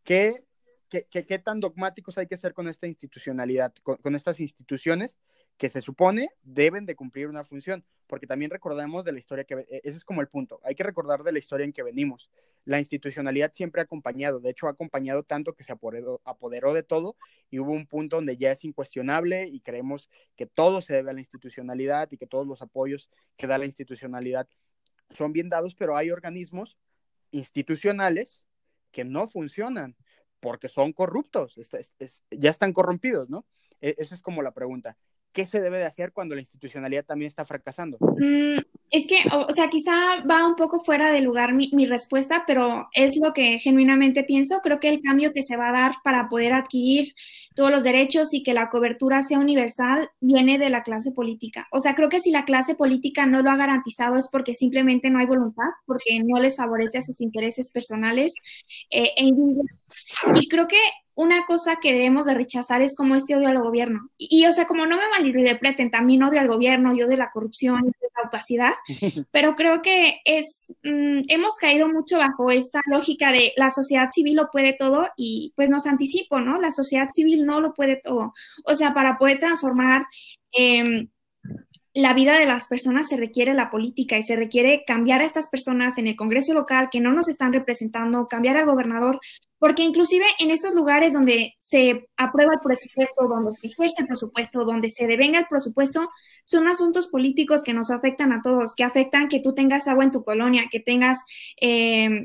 ¿Qué, 0.04 0.44
qué, 0.90 1.38
tan 1.38 1.60
dogmáticos 1.60 2.18
hay 2.18 2.26
que 2.26 2.36
ser 2.36 2.52
con 2.52 2.68
esta 2.68 2.86
institucionalidad, 2.86 3.72
con, 3.82 4.14
estas 4.14 4.40
instituciones 4.40 5.18
que 5.56 5.68
se 5.68 5.82
supone 5.82 6.30
deben 6.42 6.86
de 6.86 6.96
cumplir 6.96 7.28
una 7.28 7.44
función? 7.44 7.84
Porque 8.06 8.26
también 8.26 8.50
recordamos 8.50 9.04
de 9.04 9.12
la 9.12 9.18
historia 9.18 9.44
que, 9.44 9.54
e, 9.54 9.80
ese 9.84 9.98
es 9.98 10.04
como 10.04 10.20
el 10.20 10.28
punto, 10.28 10.60
hay 10.64 10.74
que 10.74 10.82
recordar 10.82 11.22
de 11.22 11.32
la 11.32 11.38
historia 11.38 11.64
en 11.64 11.72
que 11.72 11.82
venimos. 11.82 12.30
La 12.64 12.78
institucionalidad 12.78 13.52
siempre 13.54 13.80
ha 13.80 13.84
acompañado, 13.84 14.40
de 14.40 14.50
hecho 14.50 14.66
ha 14.66 14.70
acompañado 14.70 15.22
tanto 15.22 15.54
que 15.54 15.64
se 15.64 15.72
apoderó, 15.72 16.20
apoderó 16.24 16.74
de 16.74 16.82
todo 16.82 17.16
y 17.50 17.58
hubo 17.60 17.72
un 17.72 17.86
punto 17.86 18.16
donde 18.16 18.36
ya 18.36 18.50
es 18.50 18.64
incuestionable 18.64 19.46
y 19.46 19.60
creemos 19.60 20.10
que 20.36 20.46
todo 20.46 20.82
se 20.82 20.94
debe 20.94 21.10
a 21.10 21.14
la 21.14 21.20
institucionalidad 21.20 22.10
y 22.10 22.16
que 22.16 22.26
todos 22.26 22.46
los 22.46 22.62
apoyos 22.62 23.10
que 23.36 23.46
da 23.46 23.58
la 23.58 23.66
institucionalidad 23.66 24.48
son 25.10 25.32
bien 25.32 25.48
dados, 25.48 25.74
pero 25.74 25.96
hay 25.96 26.10
organismos 26.10 26.78
institucionales 27.32 28.44
que 28.90 29.04
no 29.04 29.26
funcionan 29.26 29.96
porque 30.40 30.68
son 30.68 30.92
corruptos, 30.92 31.54
ya 32.30 32.50
están 32.50 32.72
corrompidos, 32.72 33.28
¿no? 33.28 33.46
E, 33.80 33.94
esa 33.98 34.14
es 34.14 34.22
como 34.22 34.42
la 34.42 34.52
pregunta. 34.52 34.96
¿Qué 35.32 35.46
se 35.46 35.60
debe 35.60 35.78
de 35.78 35.84
hacer 35.84 36.12
cuando 36.12 36.34
la 36.34 36.40
institucionalidad 36.40 37.04
también 37.04 37.28
está 37.28 37.44
fracasando? 37.44 37.98
Mm, 38.00 38.58
es 38.90 39.06
que, 39.06 39.16
o 39.32 39.52
sea, 39.52 39.70
quizá 39.70 40.24
va 40.28 40.46
un 40.46 40.56
poco 40.56 40.82
fuera 40.82 41.12
de 41.12 41.20
lugar 41.20 41.54
mi, 41.54 41.70
respuesta, 41.86 42.42
pero 42.46 42.88
es 42.92 43.16
lo 43.16 43.32
que 43.32 43.60
genuinamente 43.60 44.24
pienso. 44.24 44.58
Creo 44.60 44.80
que 44.80 44.88
el 44.88 45.00
cambio 45.00 45.32
que 45.32 45.44
se 45.44 45.56
va 45.56 45.68
a 45.68 45.72
dar 45.72 45.92
para 46.02 46.28
poder 46.28 46.52
adquirir 46.52 47.14
todos 47.54 47.70
los 47.70 47.84
derechos 47.84 48.34
y 48.34 48.42
que 48.42 48.54
la 48.54 48.68
cobertura 48.68 49.22
sea 49.22 49.38
universal 49.38 50.10
viene 50.20 50.58
de 50.58 50.70
la 50.70 50.82
clase 50.82 51.12
política. 51.12 51.68
O 51.70 51.78
sea, 51.78 51.94
creo 51.94 52.08
que 52.08 52.20
si 52.20 52.32
la 52.32 52.44
clase 52.44 52.74
política 52.74 53.26
no 53.26 53.42
lo 53.42 53.50
ha 53.50 53.56
garantizado 53.56 54.16
es 54.16 54.28
porque 54.30 54.54
simplemente 54.54 55.10
no 55.10 55.20
hay 55.20 55.26
voluntad, 55.26 55.70
porque 55.86 56.20
no 56.24 56.40
les 56.40 56.56
favorece 56.56 56.98
a 56.98 57.02
sus 57.02 57.20
intereses 57.20 57.70
personales 57.70 58.32
eh, 58.90 59.10
e 59.16 59.30
Y 60.34 60.48
creo 60.48 60.66
que 60.66 60.80
una 61.20 61.44
cosa 61.44 61.76
que 61.82 61.92
debemos 61.92 62.24
de 62.24 62.32
rechazar 62.32 62.80
es 62.80 62.96
como 62.96 63.14
este 63.14 63.36
odio 63.36 63.50
al 63.50 63.62
gobierno. 63.62 64.08
Y, 64.16 64.46
o 64.46 64.52
sea, 64.54 64.64
como 64.64 64.86
no 64.86 64.96
me 64.96 65.10
malinterpreten, 65.10 65.90
también 65.90 66.22
odio 66.22 66.40
al 66.40 66.48
gobierno, 66.48 66.96
yo 66.96 67.06
de 67.06 67.18
la 67.18 67.28
corrupción, 67.28 67.82
de 67.82 68.08
la 68.16 68.28
opacidad, 68.28 68.72
pero 69.30 69.54
creo 69.54 69.82
que 69.82 70.20
es, 70.24 70.66
mm, 70.82 71.20
hemos 71.28 71.56
caído 71.60 71.88
mucho 71.88 72.16
bajo 72.16 72.50
esta 72.50 72.80
lógica 72.86 73.32
de 73.32 73.52
la 73.56 73.68
sociedad 73.68 74.08
civil 74.10 74.36
lo 74.36 74.48
puede 74.50 74.72
todo 74.72 75.08
y 75.14 75.52
pues 75.56 75.68
nos 75.68 75.86
anticipo, 75.86 76.40
¿no? 76.40 76.58
La 76.58 76.70
sociedad 76.70 77.08
civil 77.12 77.44
no 77.44 77.60
lo 77.60 77.74
puede 77.74 77.96
todo. 77.96 78.32
O 78.64 78.74
sea, 78.74 78.94
para 78.94 79.18
poder 79.18 79.38
transformar... 79.38 80.06
Eh, 80.56 81.06
la 82.00 82.14
vida 82.14 82.38
de 82.38 82.46
las 82.46 82.66
personas 82.66 83.08
se 83.08 83.16
requiere 83.16 83.54
la 83.54 83.70
política 83.70 84.16
y 84.16 84.22
se 84.22 84.36
requiere 84.36 84.84
cambiar 84.86 85.20
a 85.20 85.24
estas 85.24 85.48
personas 85.48 85.98
en 85.98 86.06
el 86.06 86.16
Congreso 86.16 86.54
local 86.54 86.88
que 86.90 87.00
no 87.00 87.12
nos 87.12 87.28
están 87.28 87.52
representando, 87.52 88.26
cambiar 88.28 88.56
al 88.56 88.66
gobernador, 88.66 89.20
porque 89.58 89.82
inclusive 89.82 90.24
en 90.38 90.50
estos 90.50 90.74
lugares 90.74 91.12
donde 91.12 91.54
se 91.58 92.08
aprueba 92.16 92.54
el 92.54 92.60
presupuesto, 92.60 93.28
donde 93.28 93.52
se 93.60 93.66
ejerce 93.68 94.02
el 94.02 94.06
presupuesto, 94.06 94.64
donde 94.64 94.88
se 94.88 95.06
devenga 95.06 95.38
el 95.38 95.46
presupuesto, 95.48 96.08
son 96.44 96.66
asuntos 96.68 97.08
políticos 97.08 97.62
que 97.62 97.74
nos 97.74 97.90
afectan 97.90 98.32
a 98.32 98.40
todos, 98.42 98.74
que 98.74 98.84
afectan 98.84 99.28
que 99.28 99.40
tú 99.40 99.54
tengas 99.54 99.86
agua 99.86 100.04
en 100.04 100.10
tu 100.10 100.24
colonia, 100.24 100.64
que 100.70 100.80
tengas 100.80 101.18
eh, 101.60 102.24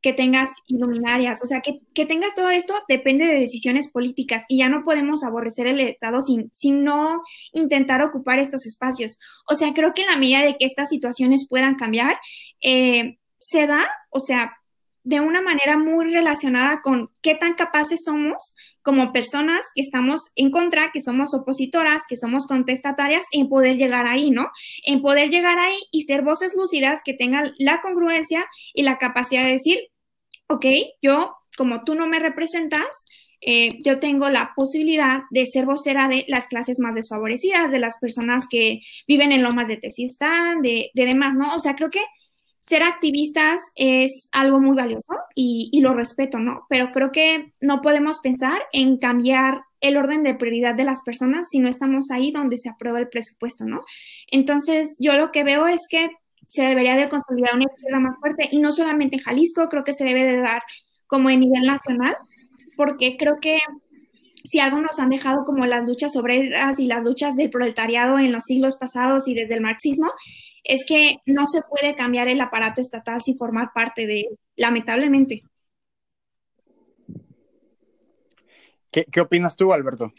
que 0.00 0.12
tengas 0.12 0.50
iluminarias, 0.66 1.42
o 1.42 1.46
sea, 1.46 1.60
que, 1.60 1.80
que, 1.92 2.06
tengas 2.06 2.34
todo 2.34 2.50
esto 2.50 2.74
depende 2.88 3.26
de 3.26 3.40
decisiones 3.40 3.90
políticas 3.90 4.44
y 4.48 4.58
ya 4.58 4.68
no 4.68 4.84
podemos 4.84 5.24
aborrecer 5.24 5.66
el 5.66 5.80
Estado 5.80 6.22
sin, 6.22 6.50
sin 6.52 6.84
no 6.84 7.22
intentar 7.52 8.02
ocupar 8.02 8.38
estos 8.38 8.64
espacios. 8.64 9.18
O 9.48 9.54
sea, 9.54 9.72
creo 9.74 9.94
que 9.94 10.02
en 10.02 10.08
la 10.08 10.16
medida 10.16 10.42
de 10.42 10.56
que 10.56 10.66
estas 10.66 10.88
situaciones 10.88 11.48
puedan 11.48 11.74
cambiar, 11.74 12.16
eh, 12.60 13.18
se 13.38 13.66
da, 13.66 13.88
o 14.10 14.20
sea, 14.20 14.52
de 15.02 15.20
una 15.20 15.40
manera 15.40 15.78
muy 15.78 16.12
relacionada 16.12 16.80
con 16.82 17.10
qué 17.22 17.34
tan 17.34 17.54
capaces 17.54 18.02
somos 18.04 18.54
como 18.88 19.12
personas 19.12 19.66
que 19.74 19.82
estamos 19.82 20.30
en 20.34 20.50
contra, 20.50 20.88
que 20.94 21.02
somos 21.02 21.34
opositoras, 21.34 22.04
que 22.08 22.16
somos 22.16 22.46
contestatarias, 22.46 23.26
en 23.32 23.50
poder 23.50 23.76
llegar 23.76 24.06
ahí, 24.06 24.30
¿no? 24.30 24.48
En 24.82 25.02
poder 25.02 25.28
llegar 25.28 25.58
ahí 25.58 25.76
y 25.92 26.04
ser 26.04 26.22
voces 26.22 26.54
lúcidas 26.56 27.02
que 27.04 27.12
tengan 27.12 27.52
la 27.58 27.82
congruencia 27.82 28.46
y 28.72 28.84
la 28.84 28.96
capacidad 28.96 29.44
de 29.44 29.52
decir, 29.52 29.78
ok, 30.46 30.64
yo, 31.02 31.34
como 31.58 31.84
tú 31.84 31.96
no 31.96 32.06
me 32.06 32.18
representas, 32.18 33.04
eh, 33.42 33.76
yo 33.84 34.00
tengo 34.00 34.30
la 34.30 34.52
posibilidad 34.56 35.18
de 35.32 35.44
ser 35.44 35.66
vocera 35.66 36.08
de 36.08 36.24
las 36.26 36.48
clases 36.48 36.80
más 36.80 36.94
desfavorecidas, 36.94 37.70
de 37.70 37.80
las 37.80 37.98
personas 38.00 38.46
que 38.48 38.80
viven 39.06 39.32
en 39.32 39.42
lomas 39.42 39.68
de 39.68 39.76
Tesistán, 39.76 40.62
de, 40.62 40.90
de 40.94 41.04
demás, 41.04 41.36
¿no? 41.36 41.54
O 41.54 41.58
sea, 41.58 41.76
creo 41.76 41.90
que 41.90 42.00
ser 42.68 42.82
activistas 42.82 43.62
es 43.76 44.28
algo 44.32 44.60
muy 44.60 44.76
valioso 44.76 45.14
y, 45.34 45.80
lo 45.80 45.94
respeto, 45.94 46.38
¿no? 46.38 46.66
Pero 46.68 46.90
creo 46.92 47.12
que 47.12 47.52
no 47.60 47.80
podemos 47.80 48.20
pensar 48.20 48.60
en 48.72 48.98
cambiar 48.98 49.62
el 49.80 49.96
orden 49.96 50.22
de 50.22 50.34
prioridad 50.34 50.74
de 50.74 50.84
las 50.84 51.02
personas 51.02 51.46
si 51.50 51.60
no 51.60 51.68
estamos 51.68 52.10
ahí 52.10 52.30
donde 52.30 52.58
se 52.58 52.68
aprueba 52.68 52.98
el 52.98 53.08
presupuesto, 53.08 53.64
¿no? 53.64 53.80
Entonces, 54.30 54.96
yo 54.98 55.14
lo 55.14 55.30
que 55.30 55.44
veo 55.44 55.66
es 55.66 55.80
que 55.88 56.10
se 56.46 56.62
debería 56.62 56.96
de 56.96 57.08
consolidar 57.08 57.54
una 57.54 57.64
izquierda 57.64 58.00
más 58.00 58.18
fuerte 58.20 58.48
y 58.50 58.58
no 58.58 58.72
solamente 58.72 59.16
en 59.16 59.22
Jalisco, 59.22 59.68
creo 59.68 59.84
que 59.84 59.92
se 59.92 60.04
debe 60.04 60.24
de 60.24 60.38
dar 60.38 60.62
como 61.06 61.30
en 61.30 61.40
nivel 61.40 61.62
nacional, 61.64 62.16
porque 62.76 63.16
creo 63.16 63.38
que 63.40 63.60
si 64.44 64.58
algo 64.58 64.80
nos 64.80 64.98
han 64.98 65.10
dejado 65.10 65.44
como 65.44 65.64
las 65.66 65.84
luchas 65.84 66.16
obreras 66.16 66.78
y 66.80 66.86
las 66.86 67.02
luchas 67.02 67.36
del 67.36 67.50
proletariado 67.50 68.18
en 68.18 68.32
los 68.32 68.44
siglos 68.44 68.76
pasados 68.76 69.28
y 69.28 69.34
desde 69.34 69.54
el 69.54 69.60
marxismo, 69.60 70.10
es 70.64 70.84
que 70.86 71.18
no 71.26 71.46
se 71.46 71.62
puede 71.62 71.94
cambiar 71.94 72.28
el 72.28 72.40
aparato 72.40 72.80
estatal 72.80 73.20
sin 73.22 73.36
formar 73.36 73.70
parte 73.74 74.06
de 74.06 74.20
él, 74.20 74.38
lamentablemente. 74.56 75.42
¿Qué, 78.90 79.04
¿Qué, 79.04 79.20
opinas 79.20 79.56
tú, 79.56 79.72
Alberto? 79.72 80.12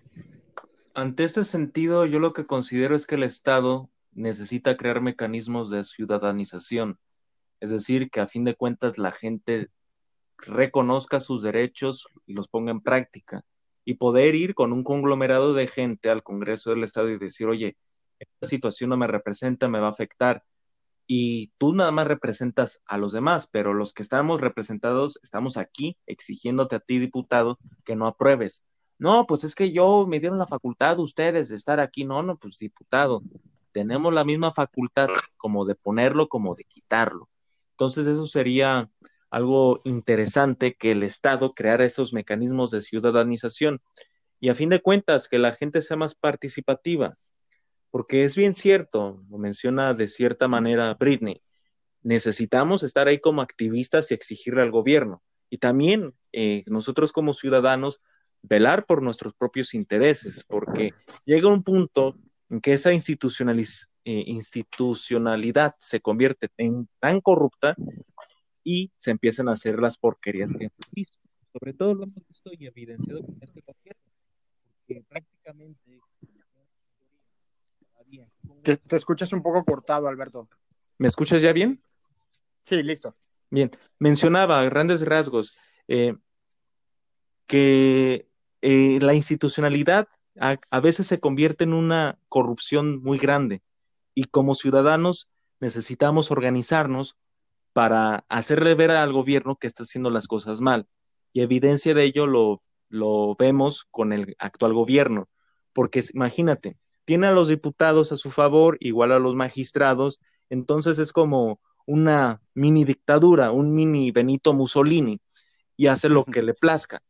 Ante 0.93 1.23
este 1.23 1.43
sentido, 1.43 2.05
yo 2.05 2.19
lo 2.19 2.33
que 2.33 2.45
considero 2.45 2.95
es 2.95 3.07
que 3.07 3.15
el 3.15 3.23
Estado 3.23 3.89
necesita 4.11 4.77
crear 4.77 5.01
mecanismos 5.01 5.69
de 5.69 5.83
ciudadanización, 5.83 6.99
es 7.59 7.71
decir, 7.71 8.09
que 8.09 8.19
a 8.19 8.27
fin 8.27 8.43
de 8.43 8.55
cuentas 8.55 8.97
la 8.97 9.11
gente 9.11 9.69
reconozca 10.37 11.19
sus 11.19 11.43
derechos 11.43 12.07
y 12.25 12.33
los 12.33 12.47
ponga 12.47 12.71
en 12.71 12.81
práctica 12.81 13.43
y 13.85 13.95
poder 13.95 14.35
ir 14.35 14.55
con 14.55 14.71
un 14.71 14.83
conglomerado 14.83 15.53
de 15.53 15.67
gente 15.67 16.09
al 16.09 16.23
Congreso 16.23 16.69
del 16.69 16.83
Estado 16.83 17.09
y 17.09 17.17
decir, 17.17 17.47
oye, 17.47 17.75
esta 18.19 18.47
situación 18.47 18.89
no 18.89 18.97
me 18.97 19.07
representa, 19.07 19.67
me 19.67 19.79
va 19.79 19.87
a 19.87 19.91
afectar. 19.91 20.43
Y 21.07 21.51
tú 21.57 21.73
nada 21.73 21.91
más 21.91 22.05
representas 22.07 22.81
a 22.85 22.97
los 22.97 23.13
demás, 23.13 23.47
pero 23.51 23.73
los 23.73 23.93
que 23.93 24.03
estamos 24.03 24.41
representados 24.41 25.19
estamos 25.23 25.57
aquí 25.57 25.97
exigiéndote 26.05 26.75
a 26.75 26.79
ti, 26.79 26.99
diputado, 26.99 27.57
que 27.83 27.95
no 27.95 28.05
apruebes. 28.05 28.63
No, 28.99 29.25
pues 29.25 29.43
es 29.43 29.55
que 29.55 29.71
yo 29.71 30.05
me 30.07 30.19
dieron 30.19 30.37
la 30.37 30.45
facultad 30.45 30.99
ustedes 30.99 31.49
de 31.49 31.55
estar 31.55 31.79
aquí. 31.79 32.05
No, 32.05 32.21
no, 32.21 32.37
pues 32.37 32.59
diputado, 32.59 33.23
tenemos 33.71 34.13
la 34.13 34.25
misma 34.25 34.53
facultad 34.53 35.07
como 35.37 35.65
de 35.65 35.75
ponerlo 35.75 36.27
como 36.27 36.53
de 36.53 36.65
quitarlo. 36.65 37.29
Entonces 37.71 38.07
eso 38.07 38.27
sería 38.27 38.89
algo 39.29 39.79
interesante 39.85 40.75
que 40.75 40.91
el 40.91 41.03
Estado 41.03 41.53
creara 41.53 41.85
esos 41.85 42.13
mecanismos 42.13 42.71
de 42.71 42.81
ciudadanización 42.81 43.81
y 44.39 44.49
a 44.49 44.55
fin 44.55 44.69
de 44.69 44.81
cuentas 44.81 45.27
que 45.27 45.39
la 45.39 45.53
gente 45.53 45.81
sea 45.81 45.97
más 45.97 46.15
participativa, 46.15 47.13
porque 47.91 48.23
es 48.23 48.35
bien 48.35 48.55
cierto, 48.55 49.23
lo 49.29 49.37
menciona 49.37 49.93
de 49.93 50.07
cierta 50.07 50.47
manera 50.47 50.93
Britney, 50.93 51.41
necesitamos 52.01 52.83
estar 52.83 53.07
ahí 53.07 53.19
como 53.19 53.41
activistas 53.41 54.11
y 54.11 54.13
exigirle 54.13 54.61
al 54.61 54.71
gobierno 54.71 55.23
y 55.49 55.57
también 55.57 56.13
eh, 56.31 56.63
nosotros 56.67 57.11
como 57.11 57.33
ciudadanos 57.33 57.99
velar 58.41 58.85
por 58.85 59.01
nuestros 59.03 59.33
propios 59.33 59.73
intereses, 59.73 60.45
porque 60.47 60.93
llega 61.25 61.51
un 61.51 61.63
punto 61.63 62.15
en 62.49 62.61
que 62.61 62.73
esa 62.73 62.93
institucionalidad 62.93 63.89
eh, 64.05 64.23
institucionalidad 64.27 65.75
se 65.77 65.99
convierte 65.99 66.47
en 66.57 66.87
tan 66.99 67.19
corrupta 67.19 67.75
y 68.63 68.91
se 68.95 69.11
empiezan 69.11 69.49
a 69.49 69.51
hacer 69.51 69.79
las 69.79 69.97
porquerías 69.97 70.51
que 70.57 70.65
hemos 70.65 70.91
visto. 70.91 71.19
Sobre 71.51 71.73
todo 71.73 71.93
lo 71.93 72.03
hemos 72.05 72.27
visto 72.27 72.49
y 72.57 72.65
evidenciado 72.65 73.21
con 73.21 73.37
este 73.41 73.61
gobierno, 73.61 74.11
porque 74.87 75.03
prácticamente... 75.07 75.99
Te, 78.63 78.77
te, 78.77 78.95
escuchas 78.95 79.31
un 79.33 79.41
poco 79.41 79.63
cortado, 79.63 80.07
Alberto. 80.07 80.47
¿Me 80.97 81.07
escuchas 81.07 81.41
ya 81.41 81.53
bien? 81.53 81.81
Sí, 82.63 82.81
listo. 82.83 83.15
Bien, 83.49 83.71
mencionaba 83.97 84.63
grandes 84.65 85.05
rasgos 85.05 85.57
eh, 85.87 86.15
que 87.47 88.27
eh, 88.61 88.99
la 89.01 89.15
institucionalidad 89.15 90.07
a, 90.39 90.57
a 90.69 90.79
veces 90.79 91.07
se 91.07 91.19
convierte 91.19 91.63
en 91.63 91.73
una 91.73 92.19
corrupción 92.27 93.01
muy 93.01 93.17
grande 93.17 93.61
y 94.13 94.25
como 94.25 94.55
ciudadanos 94.55 95.29
necesitamos 95.59 96.31
organizarnos 96.31 97.17
para 97.73 98.25
hacerle 98.29 98.75
ver 98.75 98.91
al 98.91 99.13
gobierno 99.13 99.55
que 99.55 99.67
está 99.67 99.83
haciendo 99.83 100.09
las 100.09 100.27
cosas 100.27 100.61
mal. 100.61 100.87
Y 101.33 101.41
evidencia 101.41 101.93
de 101.93 102.03
ello 102.03 102.27
lo, 102.27 102.61
lo 102.89 103.35
vemos 103.35 103.85
con 103.91 104.11
el 104.11 104.35
actual 104.39 104.73
gobierno, 104.73 105.29
porque 105.73 106.03
imagínate, 106.13 106.77
tiene 107.09 107.25
a 107.25 107.31
los 107.31 107.47
diputados 107.47 108.11
a 108.11 108.17
su 108.17 108.29
favor, 108.29 108.77
igual 108.79 109.11
a 109.11 109.17
los 109.17 109.33
magistrados, 109.33 110.19
entonces 110.51 110.99
es 110.99 111.11
como 111.11 111.59
una 111.87 112.39
mini 112.53 112.85
dictadura, 112.85 113.51
un 113.51 113.73
mini 113.73 114.11
Benito 114.11 114.53
Mussolini, 114.53 115.19
y 115.75 115.87
hace 115.87 116.07
lo 116.07 116.23
que 116.23 116.43
le 116.43 116.53
plazca. 116.53 117.01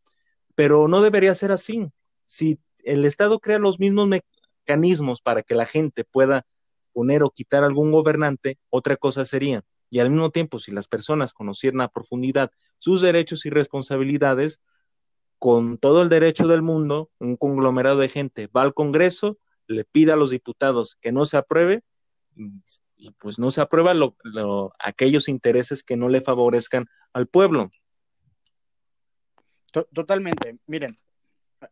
Pero 0.56 0.88
no 0.88 1.02
debería 1.02 1.36
ser 1.36 1.52
así. 1.52 1.92
Si 2.24 2.62
el 2.86 3.04
Estado 3.04 3.42
crea 3.42 3.60
los 3.60 3.78
mismos 3.78 4.08
mecanismos 4.08 5.20
para 5.20 5.44
que 5.44 5.54
la 5.54 5.66
gente 5.66 6.06
pueda 6.06 6.46
poner 6.94 7.22
o 7.22 7.30
quitar 7.30 7.66
algún 7.66 7.92
gobernante, 7.92 8.58
otra 8.70 8.96
cosa 8.96 9.26
sería 9.26 9.66
y 9.90 10.00
al 10.00 10.12
mismo 10.12 10.30
tiempo, 10.30 10.60
si 10.60 10.72
las 10.72 10.88
personas 10.88 11.34
conocieran 11.34 11.82
a 11.82 11.90
profundidad 11.90 12.52
sus 12.78 13.02
derechos 13.02 13.46
y 13.46 13.50
responsabilidades, 13.50 14.62
con 15.40 15.78
todo 15.78 16.04
el 16.04 16.08
derecho 16.08 16.48
del 16.48 16.62
mundo, 16.62 17.12
un 17.20 17.36
conglomerado 17.36 17.98
de 17.98 18.08
gente 18.08 18.48
va 18.56 18.62
al 18.62 18.74
Congreso, 18.74 19.38
le 19.70 19.86
pide 19.86 20.12
a 20.12 20.16
los 20.16 20.32
diputados 20.32 20.98
que 21.00 21.12
no 21.12 21.26
se 21.26 21.38
apruebe, 21.38 21.84
y, 22.96 23.12
pues 23.12 23.40
no 23.40 23.52
se 23.52 23.62
aprueba 23.62 23.94
lo, 23.94 24.16
aquellos 24.80 25.30
intereses 25.30 25.84
que 25.84 25.96
no 25.96 26.10
le 26.10 26.22
favorezcan 26.22 26.86
al 27.14 27.28
pueblo. 27.28 27.70
Totalmente. 29.72 30.58
Miren, 30.66 30.98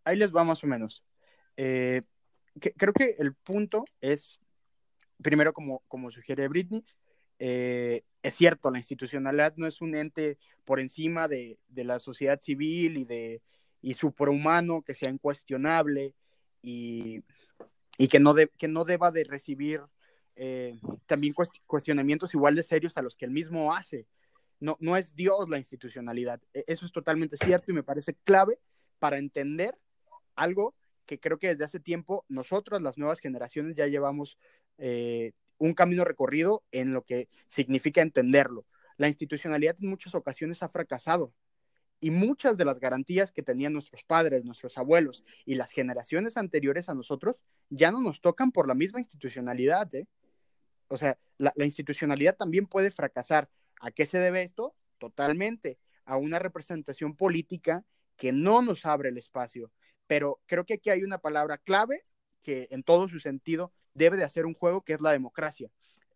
ahí 0.04 0.16
les 0.16 0.34
va 0.34 0.44
más 0.44 0.64
o 0.64 0.68
menos. 0.68 1.04
Eh, 1.58 2.04
creo 2.78 2.94
que 2.94 3.16
el 3.18 3.34
punto 3.34 3.86
es, 4.00 4.40
primero, 5.22 5.52
como, 5.52 5.84
como 5.88 6.12
sugiere 6.12 6.48
Britney, 6.48 6.86
eh, 7.40 8.04
es 8.22 8.36
cierto, 8.36 8.70
la 8.70 8.80
institucionalidad 8.80 9.56
no 9.58 9.68
es 9.68 9.82
un 9.82 9.96
ente 9.96 10.38
por 10.66 10.80
encima 10.80 11.28
de, 11.28 11.60
la 11.74 12.00
sociedad 12.00 12.40
civil 12.42 12.98
y, 12.98 13.06
de, 13.06 13.42
y 13.82 13.94
superhumano 13.96 14.84
que 14.84 14.94
sea 14.94 15.10
incuestionable 15.10 16.14
y, 16.62 17.24
que, 18.08 18.20
no 18.20 18.36
que 18.36 18.68
no 18.68 18.86
deba 18.86 19.12
de 19.12 19.24
recibir 19.24 19.82
eh, 20.36 20.80
también 21.08 21.34
cuestionamientos 21.66 22.36
igual 22.36 22.56
de 22.56 22.62
serios 22.62 22.96
a 22.98 23.02
los 23.02 23.18
que 23.18 23.26
él 23.26 23.32
mismo 23.32 23.74
hace. 23.74 24.06
No, 24.60 24.78
no 24.80 24.96
es 24.96 25.16
Dios 25.16 25.50
la 25.50 25.58
institucionalidad. 25.58 26.40
E, 26.54 26.64
eso 26.68 26.86
es 26.86 26.92
totalmente 26.92 27.38
cierto 27.38 27.72
y 27.72 27.74
me 27.74 27.84
parece 27.84 28.14
clave 28.24 28.60
para 29.00 29.18
entender 29.18 29.76
algo 30.36 30.76
que 31.08 31.20
creo 31.20 31.40
que 31.40 31.48
desde 31.48 31.64
hace 31.64 31.80
tiempo 31.80 32.24
nosotros, 32.30 32.82
las 32.82 32.98
nuevas 33.00 33.20
generaciones, 33.20 33.76
ya 33.76 33.88
llevamos 33.88 34.38
eh, 34.78 35.32
un 35.58 35.74
camino 35.74 36.04
recorrido 36.04 36.64
en 36.72 36.94
lo 36.94 37.04
que 37.04 37.30
significa 37.48 38.02
entenderlo. 38.02 38.66
La 38.98 39.08
institucionalidad 39.08 39.78
en 39.82 39.90
muchas 39.90 40.14
ocasiones 40.14 40.62
ha 40.62 40.70
fracasado 40.70 41.34
y 42.00 42.12
muchas 42.12 42.58
de 42.58 42.66
las 42.66 42.80
garantías 42.80 43.32
que 43.32 43.42
tenían 43.42 43.74
nuestros 43.74 44.04
padres, 44.04 44.46
nuestros 44.46 44.78
abuelos 44.78 45.24
y 45.46 45.56
las 45.56 45.72
generaciones 45.72 46.38
anteriores 46.38 46.90
a 46.90 46.94
nosotros 46.94 47.42
ya 47.70 47.92
no 47.92 48.02
nos 48.02 48.22
tocan 48.22 48.52
por 48.52 48.68
la 48.68 48.74
misma 48.74 49.00
institucionalidad. 49.00 49.94
¿eh? 49.96 50.08
O 50.88 50.98
sea, 50.98 51.18
la, 51.38 51.54
institucionalidad 51.58 52.36
también 52.36 52.66
puede 52.68 52.92
fracasar. 52.92 53.50
¿A 53.80 53.92
qué 53.92 54.06
se 54.06 54.20
debe 54.20 54.42
esto? 54.42 54.76
Totalmente 54.98 55.80
a 56.06 56.18
una 56.18 56.40
representación 56.40 57.16
política 57.16 57.86
que 58.16 58.32
no 58.32 58.62
nos 58.62 58.86
abre 58.86 59.10
el 59.10 59.18
espacio. 59.18 59.72
Pero 60.08 60.40
creo 60.46 60.66
que 60.66 60.76
aquí 60.76 60.90
hay 60.90 61.04
una 61.04 61.20
palabra 61.20 61.58
clave 61.58 62.06
que 62.42 62.68
en 62.72 62.84
todo 62.84 63.08
su 63.08 63.20
sentido 63.20 63.74
debe 63.94 64.18
de 64.18 64.24
hacer 64.24 64.46
un 64.46 64.54
juego 64.54 64.82
que 64.82 64.94
es 64.94 65.02
la 65.02 65.12
democracia. 65.12 65.70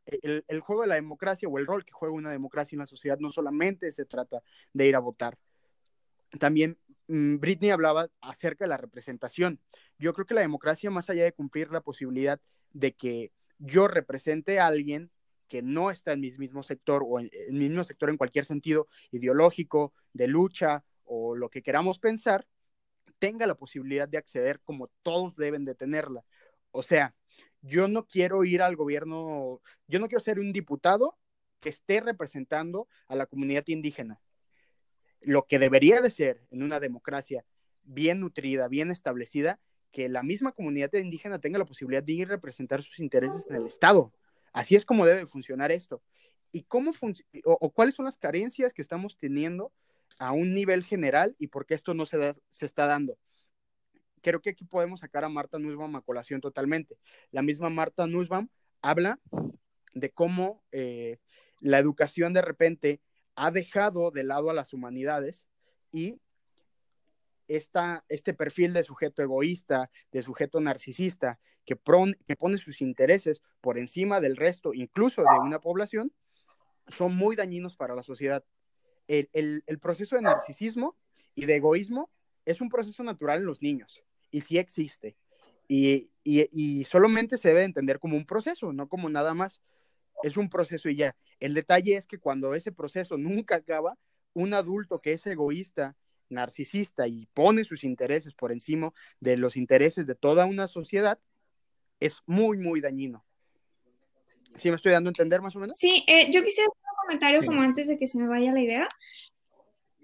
El, 0.06 0.44
el, 0.48 0.60
juego 0.62 0.82
de 0.82 0.88
la 0.88 0.96
democracia 0.96 1.48
o 1.48 1.58
el 1.60 1.68
rol 1.68 1.86
que 1.86 1.94
juega 1.94 2.16
una 2.16 2.32
democracia 2.32 2.76
en 2.76 2.80
la 2.80 2.88
sociedad 2.88 3.20
no 3.20 3.32
solamente 3.32 3.92
se 3.92 4.06
trata 4.06 4.42
de 4.74 4.88
ir 4.88 4.96
a 4.96 5.00
votar. 5.00 5.38
También 6.40 6.80
Britney 7.12 7.71
hablaba 7.71 8.08
acerca 8.21 8.65
de 8.65 8.69
la 8.69 8.78
representación. 8.78 9.60
Yo 9.97 10.13
creo 10.13 10.26
que 10.26 10.34
la 10.34 10.41
democracia, 10.41 10.89
más 10.89 11.10
allá 11.10 11.24
de 11.24 11.34
cumplir 11.34 11.69
la 11.71 11.82
posibilidad 11.82 12.39
de 12.71 12.93
que 12.93 13.34
yo 13.58 13.88
represente 13.88 14.60
a 14.60 14.67
alguien 14.67 15.12
que 15.47 15.62
no 15.62 15.91
está 15.91 16.13
en 16.13 16.21
mi 16.21 16.32
mismo 16.38 16.63
sector 16.63 17.04
o 17.06 17.19
en 17.19 17.30
el 17.34 17.54
mismo 17.54 17.84
sector 17.84 18.10
en 18.10 18.17
cualquier 18.17 18.45
sentido 18.45 18.88
ideológico, 19.12 19.93
de 20.13 20.28
lucha 20.28 20.86
o 21.04 21.36
lo 21.36 21.50
que 21.50 21.62
queramos 21.62 22.00
pensar, 22.00 22.47
tenga 23.19 23.45
la 23.45 23.56
posibilidad 23.56 24.08
de 24.08 24.17
acceder 24.17 24.62
como 24.62 24.88
todos 25.04 25.36
deben 25.36 25.65
de 25.65 25.76
tenerla. 25.76 26.24
O 26.71 26.81
sea, 26.81 27.13
yo 27.62 27.90
no 27.90 28.06
quiero 28.08 28.46
ir 28.46 28.62
al 28.62 28.77
gobierno, 28.77 29.62
yo 29.88 30.00
no 30.00 30.08
quiero 30.08 30.23
ser 30.23 30.40
un 30.40 30.54
diputado 30.54 31.17
que 31.60 31.69
esté 31.69 32.00
representando 32.00 32.88
a 33.08 33.15
la 33.17 33.25
comunidad 33.25 33.65
indígena. 33.67 34.21
Lo 35.22 35.46
que 35.46 35.60
debería 35.60 36.02
de 36.02 36.10
ser 36.10 36.46
en 36.52 36.63
una 36.63 36.80
democracia 36.80 37.46
bien 37.84 38.19
nutrida, 38.19 38.67
bien 38.67 38.92
establecida, 38.92 39.60
que 39.92 40.10
la 40.10 40.24
misma 40.24 40.52
comunidad 40.52 40.94
indígena 40.94 41.40
tenga 41.40 41.60
la 41.60 41.65
posibilidad 41.65 42.04
de 42.04 42.13
ir 42.13 42.28
a 42.28 42.32
representar 42.32 42.82
sus 42.82 43.00
intereses 43.00 43.48
en 43.50 43.56
el 43.56 43.65
Estado. 43.65 44.13
Así 44.54 44.76
es 44.76 44.86
como 44.86 45.06
debe 45.06 45.26
funcionar 45.26 45.72
esto. 45.72 46.02
¿Y 46.52 46.63
cómo 46.63 46.92
o, 47.46 47.72
cuáles 47.72 47.96
son 47.96 48.06
las 48.06 48.17
carencias 48.17 48.74
que 48.74 48.82
estamos 48.82 49.17
teniendo 49.17 49.72
a 50.19 50.32
un 50.32 50.54
nivel 50.54 50.84
general 50.84 51.36
y 51.38 51.48
por 51.48 51.65
qué 51.65 51.76
esto 51.76 51.94
no 51.94 52.06
se, 52.06 52.34
se 52.50 52.65
está 52.65 52.86
dando? 52.86 53.17
creo 54.22 54.42
que 54.42 54.52
aquí 54.52 54.63
podemos 54.63 55.02
sacar 55.02 55.24
a 55.24 55.30
Marta 55.30 55.60
Nussbaum 55.60 55.96
a 55.96 56.02
colación 56.02 56.42
totalmente. 56.42 56.98
La 57.32 57.42
misma 57.42 57.69
Marta 57.69 58.08
Nussbaum 58.08 58.48
habla 58.82 59.19
de 59.94 60.12
cómo 60.12 60.63
eh, 60.72 61.17
la 61.60 61.80
educación 61.80 62.34
de 62.34 62.42
repente 62.42 63.02
ha 63.36 63.52
dejado 63.52 64.12
de 64.12 64.23
lado 64.23 64.50
a 64.50 64.54
las 64.54 64.73
humanidades 64.73 65.46
y 65.92 66.19
esta, 67.48 68.06
este 68.08 68.34
perfil 68.34 68.73
de 68.73 68.84
sujeto 68.84 69.21
egoísta, 69.21 69.90
de 70.12 70.23
sujeto 70.23 70.60
narcisista, 70.62 71.40
que, 71.65 71.75
pone 71.75 72.58
sus 72.58 72.82
intereses 72.82 73.42
por 73.62 73.77
encima 73.77 74.19
del 74.19 74.36
resto, 74.36 74.73
incluso 74.73 75.21
de 75.21 75.40
una 75.40 75.60
población, 75.60 76.12
son 76.88 77.15
muy 77.15 77.36
dañinos 77.36 77.75
para 77.75 77.96
la 77.96 78.04
sociedad. 78.04 78.44
El, 79.08 79.63
proceso 79.82 80.15
de 80.15 80.21
narcisismo 80.21 80.98
y 81.36 81.46
de 81.46 81.56
egoísmo 81.56 82.10
es 82.46 82.62
un 82.62 82.69
proceso 82.69 83.04
natural 83.04 83.40
en 83.40 83.46
los 83.46 83.62
niños 83.62 84.04
y 84.32 84.42
sí 84.42 84.58
existe. 84.58 85.15
Y, 85.67 86.10
solamente 86.90 87.38
se 87.38 87.50
debe 87.50 87.63
entender 87.63 88.00
como 88.00 88.17
un 88.17 88.25
proceso, 88.25 88.73
no 88.73 88.90
como 88.90 89.10
nada 89.10 89.34
más. 89.34 89.62
Es 90.24 90.38
un 90.38 90.50
proceso 90.50 90.90
y 90.90 90.96
ya. 90.96 91.15
El 91.40 91.54
detalle 91.54 91.96
es 91.96 92.08
que 92.08 92.19
cuando 92.19 92.54
ese 92.56 92.72
proceso 92.72 93.17
nunca 93.17 93.56
acaba, 93.56 93.98
un 94.34 94.54
adulto 94.54 95.00
que 95.00 95.13
es 95.13 95.26
egoísta, 95.26 95.96
narcisista 96.30 97.08
y 97.08 97.28
pone 97.34 97.63
sus 97.63 97.84
intereses 97.84 98.34
por 98.34 98.52
encima 98.52 98.94
de 99.19 99.38
los 99.38 99.58
intereses 99.58 100.08
de 100.08 100.15
toda 100.15 100.46
una 100.46 100.67
sociedad, 100.67 101.19
es 102.00 102.22
muy, 102.26 102.58
muy 102.58 102.82
dañino. 102.82 103.24
¿Sí 104.56 104.69
me 104.69 104.76
estoy 104.76 104.92
dando 104.92 105.10
a 105.10 105.12
entender 105.12 105.42
más 105.42 105.56
o 105.56 105.60
menos? 105.60 105.78
Sí, 105.78 106.04
eh, 106.08 106.32
yo 106.32 106.42
quisiera 106.44 106.67
hacer 106.67 106.84
un 106.92 107.06
comentario 107.06 107.46
como 107.46 107.62
antes 107.62 107.88
de 107.88 107.98
que 107.98 108.08
se 108.08 108.17
me 108.17 108.28
vaya 108.28 108.52
la 108.52 108.62
idea. 108.62 108.90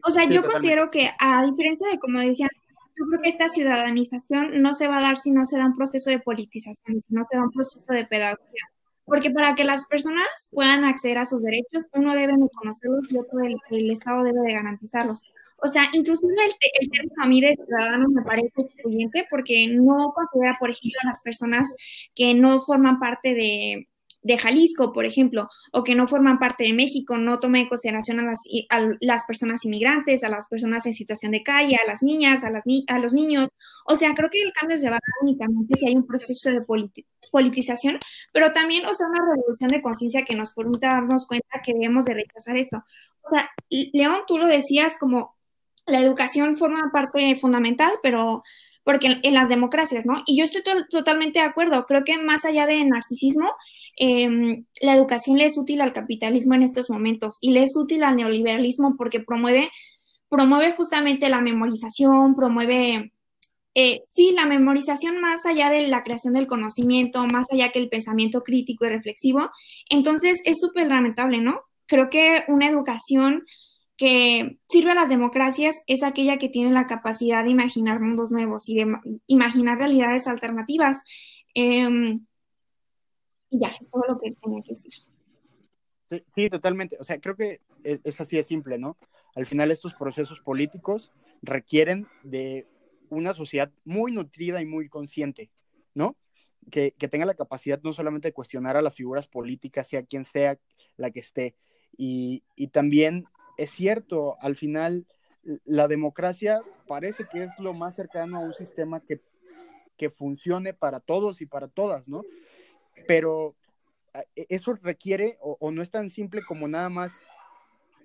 O 0.03 0.09
sea, 0.09 0.25
yo 0.25 0.43
considero 0.43 0.89
que 0.89 1.09
a 1.19 1.43
diferencia 1.45 1.89
de 1.89 1.99
como 1.99 2.19
decían, 2.19 2.49
yo 2.95 3.05
creo 3.09 3.21
que 3.21 3.29
esta 3.29 3.49
ciudadanización 3.49 4.61
no 4.61 4.73
se 4.73 4.87
va 4.87 4.99
a 4.99 5.01
dar 5.01 5.17
si 5.17 5.31
no 5.31 5.43
se 5.43 5.57
da 5.57 5.65
un 5.65 5.75
proceso 5.75 6.09
de 6.09 6.19
politización, 6.19 7.01
si 7.01 7.13
no 7.13 7.23
se 7.25 7.37
da 7.37 7.43
un 7.43 7.51
proceso 7.51 7.91
de 7.91 8.05
pedagogía. 8.05 8.63
Porque 9.07 9.31
para 9.31 9.55
que 9.55 9.63
las 9.63 9.87
personas 9.87 10.49
puedan 10.51 10.83
acceder 10.83 11.17
a 11.17 11.25
sus 11.25 11.41
derechos, 11.41 11.87
uno 11.93 12.13
debe 12.13 12.33
conocerlos 12.53 13.09
y 13.09 13.17
otro 13.17 13.39
el, 13.39 13.89
Estado 13.89 14.23
debe 14.23 14.41
de 14.41 14.53
garantizarlos. 14.53 15.23
O 15.63 15.67
sea, 15.67 15.85
inclusive 15.93 16.33
el, 16.33 16.51
el 16.81 16.91
término 16.91 17.23
a 17.23 17.25
mí 17.25 17.41
de 17.41 17.55
ciudadano 17.55 18.09
me 18.09 18.21
parece 18.21 18.51
excluyente 18.61 19.25
porque 19.29 19.67
no 19.69 20.13
considera, 20.13 20.57
por 20.59 20.69
ejemplo, 20.69 20.99
a 21.03 21.07
las 21.07 21.21
personas 21.23 21.73
que 22.13 22.33
no 22.33 22.59
forman 22.59 22.99
parte 22.99 23.33
de, 23.33 23.87
de 24.27 24.37
Jalisco, 24.37 24.91
por 24.91 25.05
ejemplo, 25.05 25.49
o 25.71 25.83
que 25.83 25.95
no 25.95 26.07
forman 26.07 26.37
parte 26.37 26.65
de 26.65 26.73
México, 26.73 27.17
no 27.17 27.39
toma 27.39 27.61
en 27.61 27.69
consideración 27.69 28.19
a 28.19 28.23
las, 28.23 28.41
a 28.69 28.89
las 28.99 29.23
personas 29.25 29.63
inmigrantes, 29.63 30.23
a 30.23 30.29
las 30.29 30.47
personas 30.47 30.85
en 30.85 30.93
situación 30.93 31.31
de 31.31 31.43
calle, 31.43 31.77
a 31.81 31.87
las 31.87 32.03
niñas, 32.03 32.43
a, 32.43 32.49
las 32.49 32.65
a 32.87 32.99
los 32.99 33.13
niños. 33.13 33.49
O 33.85 33.95
sea, 33.95 34.13
creo 34.13 34.29
que 34.29 34.41
el 34.41 34.51
cambio 34.51 34.77
se 34.77 34.89
va 34.89 34.97
a 34.97 34.99
dar 34.99 35.23
únicamente 35.23 35.79
si 35.79 35.87
hay 35.87 35.95
un 35.95 36.05
proceso 36.05 36.51
de 36.51 36.61
politización, 37.31 37.99
pero 38.33 38.51
también, 38.53 38.85
o 38.85 38.93
sea, 38.93 39.07
una 39.07 39.35
revolución 39.35 39.69
de 39.69 39.81
conciencia 39.81 40.25
que 40.25 40.35
nos 40.35 40.53
permita 40.53 40.87
darnos 40.87 41.27
cuenta 41.27 41.61
que 41.63 41.73
debemos 41.73 42.05
de 42.05 42.15
rechazar 42.15 42.57
esto. 42.57 42.83
O 43.23 43.33
sea, 43.33 43.49
León, 43.69 44.21
tú 44.27 44.37
lo 44.37 44.47
decías 44.47 44.97
como 44.99 45.35
la 45.85 45.99
educación 45.99 46.57
forma 46.57 46.91
parte 46.91 47.35
fundamental, 47.37 47.91
pero 48.03 48.43
porque 48.87 49.19
en, 49.21 49.33
las 49.33 49.49
democracias, 49.49 50.05
¿no? 50.05 50.23
Y 50.25 50.37
yo 50.37 50.45
estoy 50.45 50.61
totalmente 50.89 51.39
de 51.39 51.45
acuerdo. 51.45 51.85
Creo 51.85 52.05
que 52.05 52.17
más 52.17 52.45
allá 52.45 52.65
de 52.65 52.85
narcisismo, 52.85 53.51
em, 53.97 54.65
la 54.79 54.95
educación 54.95 55.37
le 55.37 55.43
es 55.43 55.57
útil 55.57 55.81
al 55.81 55.91
capitalismo 55.91 56.55
en 56.55 56.63
estos 56.63 56.89
momentos 56.89 57.37
y 57.41 57.51
le 57.51 57.63
es 57.63 57.75
útil 57.75 58.03
al 58.05 58.15
neoliberalismo 58.15 58.95
porque 58.97 59.19
promueve, 59.19 59.71
promueve 60.29 60.71
justamente 60.71 61.27
la 61.27 61.41
memorización, 61.41 62.33
promueve, 62.33 63.11
eh, 63.79 64.05
sí, 64.09 64.31
la 64.31 64.47
memorización 64.47 65.21
más 65.21 65.45
allá 65.45 65.69
de 65.69 65.87
la 65.87 66.01
creación 66.01 66.33
del 66.33 66.47
conocimiento, 66.47 67.23
más 67.27 67.45
allá 67.53 67.71
que 67.71 67.77
el 67.77 67.89
pensamiento 67.89 68.41
crítico 68.41 68.87
y 68.87 68.89
reflexivo. 68.89 69.51
Entonces, 69.87 70.41
es 70.45 70.57
súper 70.59 70.87
lamentable, 70.87 71.41
¿no? 71.41 71.61
Creo 71.85 72.09
que 72.09 72.43
una 72.47 72.67
educación 72.67 73.45
que 73.95 74.57
sirve 74.67 74.91
a 74.91 74.95
las 74.95 75.09
democracias 75.09 75.83
es 75.85 76.01
aquella 76.01 76.39
que 76.39 76.49
tiene 76.49 76.71
la 76.71 76.87
capacidad 76.87 77.43
de 77.43 77.51
imaginar 77.51 77.99
mundos 77.99 78.31
nuevos 78.31 78.67
y 78.67 78.77
de 78.77 78.97
imaginar 79.27 79.77
realidades 79.77 80.25
alternativas. 80.25 81.03
Em, 81.53 82.25
y 83.51 83.59
ya, 83.59 83.75
es 83.79 83.91
todo 83.91 84.05
lo 84.07 84.19
que 84.19 84.31
tenía 84.41 84.63
que 84.63 84.73
decir. 84.73 84.93
Sí, 86.33 86.49
totalmente. 86.49 86.97
O 86.99 87.03
sea, 87.03 87.19
creo 87.19 87.35
que 87.35 87.61
es, 87.83 88.19
así 88.19 88.37
de 88.37 88.43
simple, 88.43 88.79
¿no? 88.79 88.97
Al 89.35 89.45
final 89.45 89.69
estos 89.69 89.93
procesos 89.93 90.39
políticos 90.39 91.11
requieren 91.43 92.07
de 92.23 92.65
una 93.09 93.33
sociedad 93.33 93.71
muy 93.85 94.11
nutrida 94.11 94.61
y 94.61 94.65
muy 94.65 94.89
consciente, 94.89 95.49
¿no? 95.93 96.17
Que, 96.71 96.91
que, 96.91 97.07
tenga 97.07 97.25
la 97.25 97.35
capacidad 97.35 97.81
no 97.81 97.93
solamente 97.93 98.27
de 98.27 98.33
cuestionar 98.33 98.75
a 98.75 98.81
las 98.81 98.95
figuras 98.95 99.27
políticas, 99.27 99.87
sea 99.87 100.03
quien 100.03 100.25
sea 100.25 100.59
la 100.97 101.11
que 101.11 101.21
esté, 101.21 101.55
y, 101.95 102.43
y 102.55 102.67
también 102.67 103.25
es 103.57 103.71
cierto, 103.71 104.37
al 104.39 104.55
final 104.55 105.07
la 105.65 105.87
democracia 105.87 106.61
parece 106.87 107.25
que 107.25 107.43
es 107.43 107.51
lo 107.59 107.73
más 107.73 107.95
cercano 107.95 108.37
a 108.37 108.41
un 108.41 108.53
sistema 108.53 109.01
que, 109.01 109.21
funcione 110.11 110.75
para 110.75 110.99
todos 110.99 111.41
y 111.41 111.47
para 111.47 111.67
todas, 111.67 112.07
¿no? 112.07 112.23
Pero 113.07 113.55
e, 114.35 114.45
eso 114.49 114.75
requiere, 114.75 115.37
o, 115.41 115.71
no 115.71 115.81
es 115.81 115.89
tan 115.89 116.09
simple 116.09 116.45
como 116.45 116.67
nada 116.67 116.87
más, 116.89 117.25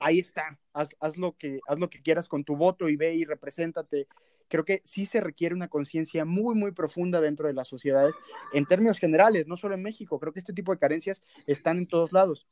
ahí 0.00 0.18
está, 0.18 0.58
haz, 0.72 1.18
lo 1.18 1.36
que, 1.36 1.60
haz 1.68 1.78
lo 1.78 1.90
que 1.90 2.00
quieras 2.00 2.28
con 2.28 2.44
tu 2.44 2.56
voto 2.56 2.88
y 2.88 2.96
ve 2.96 3.14
y 3.14 3.24
represéntate. 3.24 4.08
Creo 4.52 4.66
que 4.66 4.82
sí 4.84 5.06
se 5.06 5.22
requiere 5.22 5.54
una 5.54 5.68
conciencia 5.68 6.26
muy, 6.26 6.54
muy 6.54 6.72
profunda 6.72 7.22
dentro 7.22 7.46
de 7.46 7.54
las 7.54 7.68
sociedades, 7.68 8.14
en 8.52 8.66
términos 8.66 8.98
generales, 8.98 9.46
no 9.46 9.56
solo 9.56 9.74
en 9.74 9.82
México, 9.82 10.20
creo 10.20 10.34
que 10.34 10.40
este 10.40 10.52
tipo 10.52 10.72
de 10.72 10.78
carencias 10.78 11.22
están 11.46 11.78
en 11.78 11.86
todos 11.86 12.12
lados. 12.12 12.46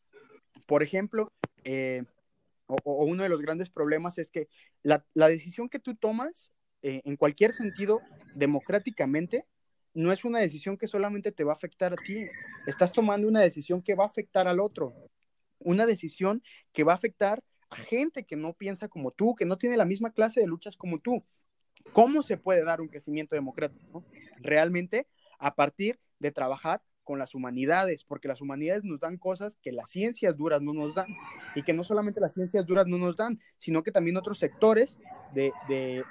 Por 0.66 0.82
ejemplo, 0.82 1.30
eh, 1.62 2.04
o, 2.68 3.04
uno 3.04 3.22
de 3.22 3.28
los 3.28 3.42
grandes 3.42 3.68
problemas 3.68 4.16
es 4.16 4.30
que 4.30 4.48
la, 4.82 5.04
decisión 5.12 5.68
que 5.68 5.78
tú 5.78 5.94
tomas, 5.94 6.50
eh, 6.80 7.02
en 7.04 7.18
cualquier 7.18 7.52
sentido, 7.52 8.00
democráticamente, 8.34 9.44
no 9.92 10.10
es 10.10 10.24
una 10.24 10.38
decisión 10.38 10.78
que 10.78 10.86
solamente 10.86 11.32
te 11.32 11.44
va 11.44 11.52
a 11.52 11.56
afectar 11.56 11.92
a 11.92 11.96
ti. 11.96 12.24
Estás 12.66 12.92
tomando 12.92 13.28
una 13.28 13.42
decisión 13.42 13.82
que 13.82 13.94
va 13.94 14.04
a 14.04 14.06
afectar 14.06 14.48
al 14.48 14.58
otro. 14.58 14.94
Una 15.58 15.84
decisión 15.84 16.42
que 16.72 16.82
va 16.82 16.92
a 16.92 16.96
afectar 16.96 17.44
a 17.68 17.76
gente 17.76 18.24
que 18.24 18.36
no 18.36 18.54
piensa 18.54 18.88
como 18.88 19.10
tú, 19.10 19.34
que 19.34 19.44
no 19.44 19.58
tiene 19.58 19.76
la 19.76 19.84
misma 19.84 20.14
clase 20.14 20.40
de 20.40 20.46
luchas 20.46 20.78
como 20.78 20.98
tú. 20.98 21.22
¿Cómo 21.92 22.22
se 22.22 22.36
puede 22.36 22.64
dar 22.64 22.80
un 22.80 22.88
crecimiento 22.88 23.34
democrático? 23.34 24.04
Realmente 24.38 25.06
a 25.38 25.54
partir 25.54 25.98
de 26.18 26.30
trabajar 26.30 26.82
con 27.10 27.18
las 27.18 27.34
humanidades, 27.34 28.04
porque 28.04 28.28
las 28.28 28.40
humanidades 28.40 28.84
nos 28.84 29.00
dan 29.00 29.16
cosas 29.16 29.58
que 29.62 29.72
las 29.72 29.90
ciencias 29.90 30.36
duras 30.36 30.62
no 30.62 30.72
nos 30.72 30.94
dan, 30.94 31.08
y 31.56 31.62
que 31.62 31.72
no 31.72 31.82
solamente 31.82 32.20
las 32.20 32.34
ciencias 32.34 32.64
duras 32.66 32.86
no 32.86 32.98
nos 32.98 33.16
dan, 33.16 33.40
sino 33.58 33.82
que 33.82 33.90
también 33.90 34.16
otros 34.16 34.38
sectores 34.38 34.96
de, 35.34 35.52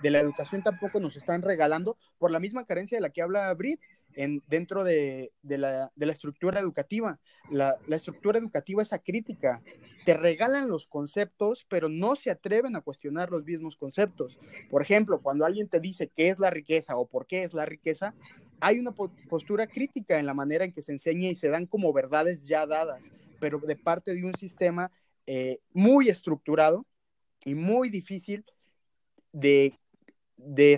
la 0.04 0.20
educación 0.20 0.62
tampoco 0.62 1.00
nos 1.00 1.16
están 1.16 1.42
regalando 1.42 1.98
por 2.18 2.32
la 2.32 2.40
misma 2.40 2.66
carencia 2.66 2.98
de 2.98 3.02
la 3.02 3.12
que 3.12 3.22
habla 3.22 3.54
Brit 3.54 3.80
en, 4.20 4.44
dentro 4.48 4.84
de, 4.84 5.32
la, 5.44 5.92
estructura 5.98 6.60
educativa. 6.60 7.18
La, 7.50 7.78
la 7.88 7.96
estructura 7.96 8.38
educativa 8.38 8.84
es 8.84 8.92
acrítica, 8.92 9.62
te 10.04 10.14
regalan 10.14 10.68
los 10.68 10.88
conceptos, 10.88 11.66
pero 11.70 11.88
no 11.88 12.18
se 12.18 12.30
atreven 12.30 12.76
a 12.76 12.82
cuestionar 12.82 13.32
los 13.32 13.46
mismos 13.46 13.78
conceptos. 13.78 14.38
Por 14.70 14.82
ejemplo, 14.82 15.22
cuando 15.22 15.46
alguien 15.46 15.70
te 15.70 15.80
dice 15.80 16.12
qué 16.14 16.28
es 16.28 16.38
la 16.38 16.50
riqueza 16.50 16.98
o 16.98 17.08
por 17.08 17.28
qué 17.28 17.44
es 17.44 17.54
la 17.54 17.66
riqueza, 17.66 18.14
hay 18.60 18.78
una 18.78 18.92
postura 18.92 19.68
crítica 19.68 20.20
en 20.20 20.26
la 20.26 20.34
manera 20.34 20.66
en 20.66 20.74
que 20.74 20.82
se 20.82 20.92
enseña 20.92 21.30
y 21.30 21.36
se 21.36 21.48
dan 21.48 21.66
como 21.66 21.94
verdades 21.94 22.46
ya 22.46 22.66
dadas, 22.66 23.14
pero 23.40 23.60
de 23.60 23.78
parte 23.78 24.14
de 24.14 24.26
un 24.26 24.36
sistema 24.36 24.92
eh, 25.28 25.60
muy 25.72 26.10
estructurado 26.10 26.86
y 27.46 27.56
muy 27.56 27.90
difícil 27.90 28.44
de, 29.32 29.80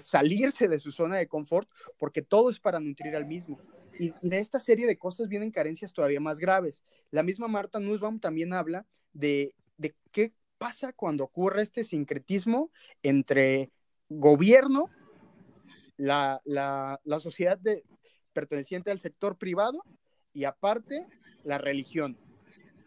salirse 0.01 0.67
de 0.67 0.79
su 0.79 0.91
zona 0.91 1.17
de 1.17 1.27
confort, 1.27 1.69
porque 1.97 2.21
todo 2.21 2.49
es 2.49 2.59
para 2.59 2.79
nutrir 2.79 3.15
al 3.15 3.25
mismo. 3.25 3.59
Y, 3.99 4.13
de 4.21 4.39
esta 4.39 4.59
serie 4.59 4.87
de 4.87 4.97
cosas 4.97 5.27
vienen 5.27 5.51
carencias 5.51 5.93
todavía 5.93 6.19
más 6.19 6.39
graves. 6.39 6.83
La 7.11 7.23
misma 7.23 7.47
Marta 7.47 7.79
Nussbaum 7.79 8.19
también 8.19 8.53
habla 8.53 8.85
de, 9.13 9.53
de 9.77 9.95
qué 10.11 10.33
pasa 10.57 10.93
cuando 10.93 11.23
ocurre 11.23 11.63
este 11.63 11.83
sincretismo 11.83 12.71
entre 13.01 13.71
gobierno 14.09 14.89
la, 15.97 16.41
la, 16.45 17.19
sociedad 17.19 17.57
de, 17.57 17.83
perteneciente 18.33 18.91
al 18.91 18.99
sector 18.99 19.37
privado 19.37 19.83
y 20.33 20.45
aparte 20.45 21.05
la 21.43 21.57
religión. 21.57 22.17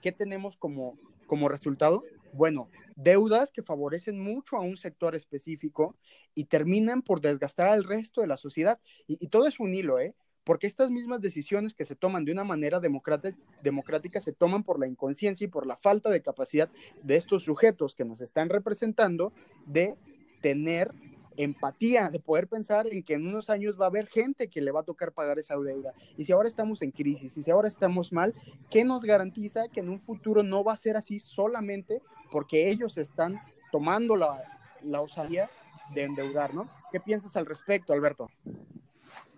¿Qué 0.03 0.13
tenemos 0.13 0.57
como, 0.57 0.99
como 1.27 1.49
resultado? 1.49 2.03
Bueno, 2.33 2.69
deudas 2.97 3.51
que 3.51 3.63
favorecen 3.63 4.21
mucho 4.21 4.57
a 4.57 4.61
un 4.61 4.77
sector 4.77 5.15
específico 5.15 5.97
y 6.35 6.45
terminan 6.45 7.03
por 7.03 7.21
desgastar 7.21 7.69
al 7.69 7.85
resto 7.85 8.21
de 8.21 8.27
la 8.27 8.37
sociedad. 8.37 8.81
Y, 9.07 9.29
todo 9.29 9.47
es 9.47 9.61
un 9.61 9.75
hilo, 9.75 9.99
¿eh? 9.99 10.15
Porque 10.45 10.67
estas 10.67 10.91
mismas 10.91 11.21
decisiones 11.21 11.73
que 11.73 11.87
se 11.87 11.97
toman 11.97 12.25
de 12.25 12.33
una 12.33 12.45
manera 12.45 12.79
democrática 12.79 14.21
se 14.21 14.33
toman 14.33 14.63
por 14.63 14.79
la 14.79 14.87
inconsciencia 14.87 15.47
y 15.47 15.49
por 15.49 15.67
la 15.67 15.77
falta 15.77 16.11
de 16.11 16.21
capacidad 16.21 16.71
de 17.03 17.17
estos 17.17 17.45
sujetos 17.45 17.95
que 17.95 18.05
nos 18.05 18.21
están 18.21 18.51
representando 18.51 19.33
de 19.65 19.95
tener 20.43 20.93
empatía, 21.37 22.11
de 22.11 22.21
poder 22.21 22.47
pensar 22.49 22.87
en 22.87 23.03
que 23.03 23.15
en 23.15 23.27
unos 23.27 23.51
años 23.51 23.81
va 23.81 23.87
a 23.87 23.89
haber 23.89 24.07
gente 24.07 24.49
que 24.49 24.61
le 24.61 24.71
va 24.71 24.81
a 24.81 24.85
tocar 24.85 25.13
pagar 25.13 25.39
esa 25.39 25.57
deuda. 25.57 25.95
Y 26.17 26.25
si 26.25 26.33
ahora 26.33 26.49
estamos 26.49 26.83
en 26.83 26.91
crisis, 26.91 27.37
y 27.37 27.43
si 27.43 27.51
ahora 27.51 27.69
estamos 27.69 28.13
mal, 28.13 28.35
¿qué 28.71 28.85
nos 28.85 29.05
garantiza 29.05 29.69
que 29.69 29.81
en 29.81 29.89
un 29.89 29.99
futuro 29.99 30.43
no 30.43 30.63
va 30.65 30.75
a 30.75 30.77
ser 30.77 30.97
así 30.97 31.19
solamente 31.19 32.03
porque 32.35 32.69
ellos 32.69 32.99
están 32.99 33.41
tomando 33.71 34.17
la, 34.17 34.43
la 34.83 35.01
osadía 35.01 35.49
de 35.95 36.03
endeudar, 36.03 36.53
¿no? 36.53 36.69
¿Qué 36.91 36.99
piensas 36.99 37.37
al 37.37 37.47
respecto, 37.47 37.93
Alberto? 37.93 38.29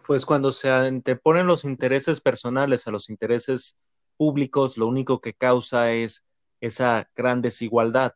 Pues 0.06 0.24
cuando 0.24 0.50
se 0.50 0.70
anteponen 0.70 1.46
los 1.46 1.66
intereses 1.66 2.22
personales 2.22 2.88
a 2.88 2.90
los 2.90 3.10
intereses 3.10 3.76
públicos, 4.16 4.78
lo 4.78 4.86
único 4.86 5.20
que 5.20 5.34
causa 5.34 5.92
es 5.92 6.24
esa 6.62 7.10
gran 7.14 7.42
desigualdad. 7.42 8.14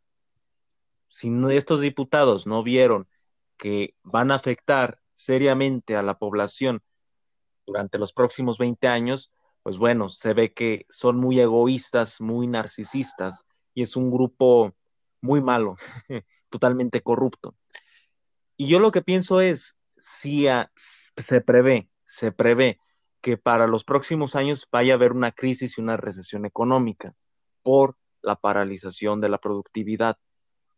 Si 1.09 1.31
estos 1.51 1.83
diputados 1.83 2.47
no 2.47 2.63
vieron 2.63 3.07
que 3.59 3.95
van 4.03 4.31
a 4.31 4.37
afectar 4.37 5.03
seriamente 5.13 5.95
a 5.95 6.03
la 6.03 6.19
población 6.19 6.83
durante 7.67 7.99
los 7.99 8.15
próximos 8.15 8.57
20 8.57 8.89
años, 8.89 9.31
pues 9.63 9.77
bueno, 9.77 10.09
se 10.09 10.33
ve 10.33 10.55
que 10.55 10.87
son 10.89 11.19
muy 11.19 11.39
egoístas, 11.39 12.23
muy 12.23 12.47
narcisistas 12.47 13.45
y 13.75 13.83
es 13.83 13.97
un 13.97 14.11
grupo 14.11 14.75
muy 15.21 15.41
malo, 15.41 15.77
totalmente 16.51 17.03
corrupto. 17.03 17.55
Y 18.57 18.69
yo 18.69 18.81
lo 18.81 18.93
que 18.93 19.03
pienso 19.03 19.41
es, 19.41 19.77
si 19.99 20.47
se 21.17 21.41
prevé, 21.41 21.89
se 22.05 22.33
prevé 22.33 22.79
que 23.21 23.37
para 23.37 23.67
los 23.67 23.85
próximos 23.85 24.37
años 24.37 24.67
vaya 24.71 24.95
a 24.95 24.97
haber 24.97 25.13
una 25.13 25.33
crisis 25.33 25.77
y 25.77 25.81
una 25.81 25.97
recesión 25.97 26.45
económica 26.45 27.15
por 27.63 27.97
la 28.23 28.37
paralización 28.37 29.21
de 29.21 29.29
la 29.29 29.39
productividad. 29.39 30.19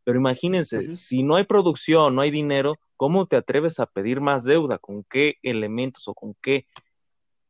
Pero 0.04 0.18
imagínense, 0.18 0.96
si 0.96 1.22
no 1.22 1.36
hay 1.36 1.44
producción, 1.44 2.14
no 2.14 2.22
hay 2.22 2.30
dinero, 2.30 2.74
¿cómo 2.96 3.26
te 3.26 3.36
atreves 3.36 3.78
a 3.78 3.86
pedir 3.86 4.20
más 4.20 4.44
deuda? 4.44 4.78
¿Con 4.78 5.04
qué 5.04 5.36
elementos 5.42 6.08
o 6.08 6.14
con 6.14 6.34
qué 6.40 6.66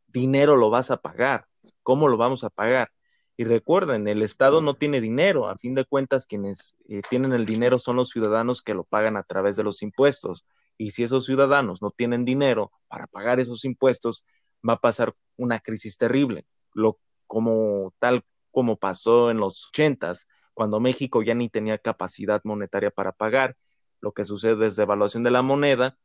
dinero 0.06 0.56
lo 0.56 0.68
vas 0.68 0.90
a 0.90 0.98
pagar? 0.98 1.46
¿Cómo 1.82 2.08
lo 2.08 2.18
vamos 2.18 2.44
a 2.44 2.50
pagar? 2.50 2.90
Y 3.36 3.44
recuerden, 3.44 4.06
el 4.08 4.22
Estado 4.22 4.60
no 4.60 4.74
tiene 4.74 5.00
dinero. 5.00 5.48
A 5.48 5.56
fin 5.56 5.74
de 5.74 5.84
cuentas, 5.84 6.26
quienes 6.26 6.74
eh, 6.88 7.02
tienen 7.08 7.32
el 7.32 7.46
dinero 7.46 7.78
son 7.78 7.96
los 7.96 8.10
ciudadanos 8.10 8.62
que 8.62 8.74
lo 8.74 8.84
pagan 8.84 9.16
a 9.16 9.22
través 9.22 9.56
de 9.56 9.64
los 9.64 9.82
impuestos. 9.82 10.44
Y 10.76 10.90
si 10.90 11.02
esos 11.02 11.24
ciudadanos 11.24 11.80
no 11.82 11.90
tienen 11.90 12.24
dinero 12.24 12.72
para 12.88 13.06
pagar 13.06 13.40
esos 13.40 13.64
impuestos, 13.64 14.24
va 14.68 14.74
a 14.74 14.80
pasar 14.80 15.14
una 15.36 15.60
crisis 15.60 15.96
terrible, 15.96 16.46
lo, 16.74 16.98
como 17.26 17.94
tal 17.98 18.24
como 18.50 18.76
pasó 18.76 19.30
en 19.30 19.38
los 19.38 19.68
ochentas, 19.68 20.28
cuando 20.54 20.78
México 20.78 21.22
ya 21.22 21.34
ni 21.34 21.48
tenía 21.48 21.78
capacidad 21.78 22.42
monetaria 22.44 22.90
para 22.90 23.12
pagar, 23.12 23.56
lo 24.00 24.12
que 24.12 24.24
sucede 24.24 24.66
es 24.66 24.76
devaluación 24.76 25.22
de 25.22 25.30
la 25.30 25.42
moneda. 25.42 25.96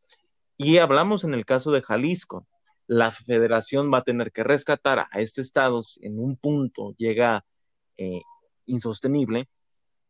Y 0.56 0.78
hablamos 0.78 1.24
en 1.24 1.34
el 1.34 1.46
caso 1.46 1.72
de 1.72 1.82
Jalisco, 1.82 2.48
la 2.88 3.12
federación 3.12 3.92
va 3.94 4.00
a 4.00 4.04
tener 4.04 4.32
que 4.32 4.44
rescatar 4.44 5.08
a 5.12 5.20
este 5.20 5.42
estado 5.42 5.84
en 6.02 6.20
un 6.20 6.38
punto 6.38 6.94
llega 6.98 7.46
eh, 7.98 8.22
insostenible 8.66 9.50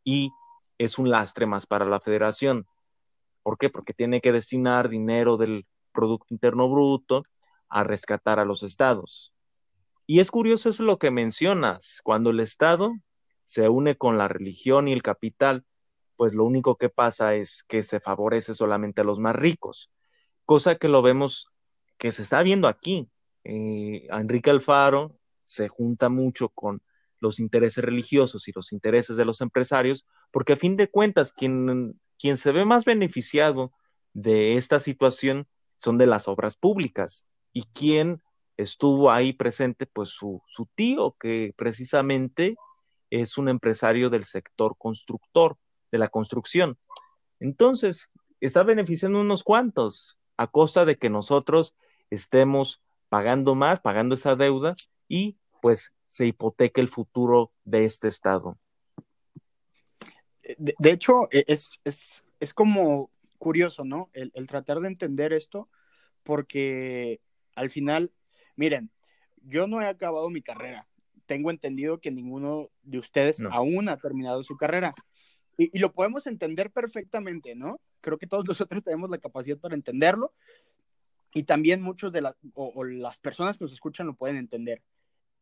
y 0.04 0.30
es 0.78 1.00
un 1.00 1.10
lastre 1.10 1.48
más 1.48 1.66
para 1.66 1.86
la 1.86 2.00
federación. 2.00 2.68
¿Por 3.42 3.58
qué? 3.58 3.70
Porque 3.70 3.94
tiene 3.94 4.22
que 4.22 4.32
destinar 4.32 4.90
dinero 4.90 5.38
del 5.38 5.66
Producto 5.92 6.28
Interno 6.30 6.70
Bruto 6.70 7.24
a 7.68 7.84
rescatar 7.84 8.40
a 8.40 8.46
los 8.46 8.62
estados. 8.62 9.34
Y 10.06 10.20
es 10.20 10.30
curioso 10.30 10.70
eso 10.70 10.84
lo 10.84 11.00
que 11.00 11.12
mencionas, 11.12 12.00
cuando 12.04 12.30
el 12.30 12.40
Estado 12.40 12.94
se 13.44 13.68
une 13.70 13.98
con 13.98 14.18
la 14.18 14.28
religión 14.28 14.88
y 14.88 14.94
el 14.94 15.02
capital, 15.02 15.66
pues 16.16 16.34
lo 16.34 16.44
único 16.46 16.78
que 16.78 16.90
pasa 16.90 17.36
es 17.36 17.64
que 17.64 17.84
se 17.84 18.00
favorece 18.00 18.54
solamente 18.54 19.02
a 19.02 19.04
los 19.04 19.20
más 19.20 19.36
ricos, 19.36 19.92
cosa 20.46 20.76
que 20.76 20.88
lo 20.88 21.02
vemos 21.02 21.52
que 21.98 22.12
se 22.12 22.24
está 22.24 22.44
viendo 22.44 22.68
aquí. 22.68 23.10
Eh, 23.44 24.08
Enrique 24.10 24.50
Alfaro 24.50 25.18
se 25.44 25.68
junta 25.68 26.10
mucho 26.10 26.50
con 26.50 26.82
los 27.20 27.40
intereses 27.40 27.84
religiosos 27.84 28.48
y 28.48 28.52
los 28.54 28.72
intereses 28.72 29.18
de 29.18 29.26
los 29.26 29.42
empresarios, 29.42 30.06
porque 30.32 30.54
a 30.54 30.58
fin 30.58 30.78
de 30.78 30.90
cuentas 30.90 31.34
quien 31.34 32.00
se 32.38 32.52
ve 32.52 32.66
más 32.66 32.86
beneficiado 32.86 33.72
de 34.14 34.58
esta 34.58 34.80
situación 34.80 35.48
son 35.78 35.98
de 35.98 36.08
las 36.08 36.28
obras 36.28 36.58
públicas. 36.58 37.26
¿Y 37.54 37.64
quien 37.74 38.22
estuvo 38.58 39.12
ahí 39.12 39.34
presente? 39.34 39.86
Pues 39.86 40.10
su, 40.10 40.42
su 40.46 40.68
tío, 40.76 41.16
que 41.20 41.54
precisamente 41.56 42.56
es 43.10 43.38
un 43.38 43.50
empresario 43.50 44.10
del 44.10 44.26
sector 44.26 44.76
constructor, 44.78 45.58
de 45.92 45.98
la 45.98 46.10
construcción. 46.10 46.78
Entonces, 47.40 48.10
está 48.42 48.64
beneficiando 48.64 49.22
unos 49.22 49.44
cuantos 49.44 50.20
a 50.36 50.48
costa 50.48 50.86
de 50.86 50.98
que 50.98 51.10
nosotros 51.10 51.76
estemos 52.10 52.82
pagando 53.10 53.56
más, 53.56 53.80
pagando 53.80 54.16
esa 54.16 54.36
deuda 54.36 54.76
y 55.08 55.38
pues 55.62 55.96
se 56.06 56.26
hipoteca 56.28 56.82
el 56.82 56.88
futuro 56.88 57.52
de 57.64 57.86
este 57.86 58.08
Estado 58.08 58.58
de, 60.58 60.92
hecho, 60.92 61.28
e, 61.32 61.44
es, 61.48 61.82
es, 61.84 62.54
como 62.54 63.10
curioso, 63.38 63.84
¿no? 63.84 64.10
El, 64.14 64.48
tratar 64.48 64.80
de 64.80 64.88
entender 64.88 65.34
esto, 65.34 65.70
porque 66.24 67.20
al 67.56 67.70
final, 67.70 68.12
miren, 68.56 68.92
yo 69.44 69.68
no 69.68 69.82
he 69.82 69.88
acabado 69.88 70.30
mi 70.30 70.42
carrera. 70.42 70.88
Tengo 71.26 71.52
entendido 71.52 72.00
que 72.00 72.12
ninguno 72.12 72.70
de 72.84 73.00
ustedes 73.00 73.42
aún 73.52 73.90
ha 73.90 73.98
terminado 73.98 74.44
su 74.44 74.56
carrera. 74.56 74.94
Y, 75.58 75.78
lo 75.80 75.92
podemos 75.92 76.28
entender 76.28 76.72
perfectamente, 76.72 77.56
¿no? 77.56 77.82
Creo 78.02 78.18
que 78.18 78.28
todos 78.28 78.46
nosotros 78.48 78.84
tenemos 78.84 79.10
la 79.10 79.18
capacidad 79.18 79.58
para 79.58 79.76
entenderlo. 79.76 80.34
Y 81.34 81.44
también 81.44 81.82
muchos 81.82 82.12
de 82.12 82.22
las, 82.22 82.36
o 82.54 82.84
las 82.84 83.20
personas 83.20 83.58
que 83.58 83.66
nos 83.66 83.74
escuchan 83.74 84.08
lo 84.08 84.16
pueden 84.16 84.38
entender. 84.38 84.82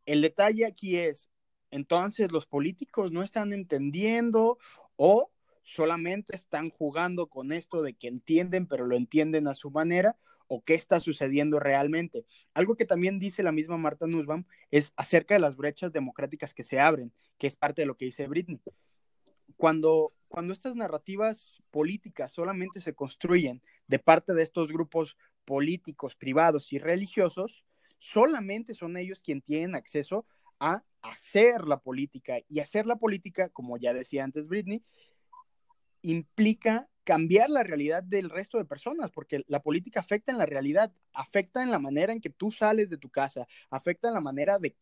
El 0.04 0.22
detalle 0.22 0.66
aquí 0.66 0.96
es, 0.96 1.30
entonces 1.70 2.32
los 2.32 2.46
políticos 2.46 3.12
no 3.12 3.22
están 3.22 3.52
entendiendo 3.52 4.58
o 4.96 5.30
solamente 5.62 6.36
están 6.36 6.70
jugando 6.70 7.28
con 7.28 7.52
esto 7.52 7.82
de 7.82 7.94
que 7.94 8.08
entienden, 8.08 8.66
pero 8.66 8.86
lo 8.86 8.96
entienden 8.96 9.48
a 9.48 9.54
su 9.54 9.70
manera, 9.70 10.16
o 10.48 10.62
qué 10.62 10.74
está 10.74 11.00
sucediendo 11.00 11.58
realmente. 11.58 12.24
Algo 12.54 12.76
que 12.76 12.84
también 12.84 13.18
dice 13.18 13.42
la 13.42 13.52
misma 13.52 13.76
Marta 13.76 14.06
Nussbaum 14.06 14.44
es 14.70 14.92
acerca 14.96 15.34
de 15.34 15.40
las 15.40 15.56
brechas 15.56 15.92
democráticas 15.92 16.54
que 16.54 16.64
se 16.64 16.78
abren, 16.78 17.12
que 17.38 17.46
es 17.46 17.56
parte 17.56 17.82
de 17.82 17.86
lo 17.86 17.96
que 17.96 18.06
dice 18.06 18.28
Britney. 18.28 18.60
Cuando, 19.56 20.12
cuando 20.28 20.52
estas 20.52 20.76
narrativas 20.76 21.62
políticas 21.70 22.32
solamente 22.32 22.80
se 22.80 22.94
construyen 22.94 23.62
de 23.86 23.98
parte 23.98 24.34
de 24.34 24.42
estos 24.42 24.72
grupos 24.72 25.16
políticos, 25.46 26.14
privados 26.16 26.72
y 26.72 26.78
religiosos, 26.78 27.64
solamente 27.98 28.74
son 28.74 28.96
ellos 28.98 29.22
quienes 29.22 29.44
tienen 29.44 29.74
acceso 29.74 30.26
a 30.60 30.84
hacer 31.00 31.64
la 31.66 31.78
política. 31.78 32.36
Y 32.48 32.60
hacer 32.60 32.86
la 32.86 32.96
política, 32.96 33.48
como 33.48 33.78
ya 33.78 33.94
decía 33.94 34.24
antes 34.24 34.46
Britney, 34.46 34.82
implica 36.02 36.88
cambiar 37.04 37.50
la 37.50 37.62
realidad 37.62 38.02
del 38.02 38.30
resto 38.30 38.58
de 38.58 38.64
personas, 38.64 39.12
porque 39.12 39.44
la 39.46 39.62
política 39.62 40.00
afecta 40.00 40.32
en 40.32 40.38
la 40.38 40.46
realidad, 40.46 40.92
afecta 41.12 41.62
en 41.62 41.70
la 41.70 41.78
manera 41.78 42.12
en 42.12 42.20
que 42.20 42.30
tú 42.30 42.50
sales 42.50 42.90
de 42.90 42.98
tu 42.98 43.08
casa, 43.10 43.46
afecta 43.70 44.08
en 44.08 44.14
la 44.14 44.20
manera 44.20 44.58
de 44.58 44.74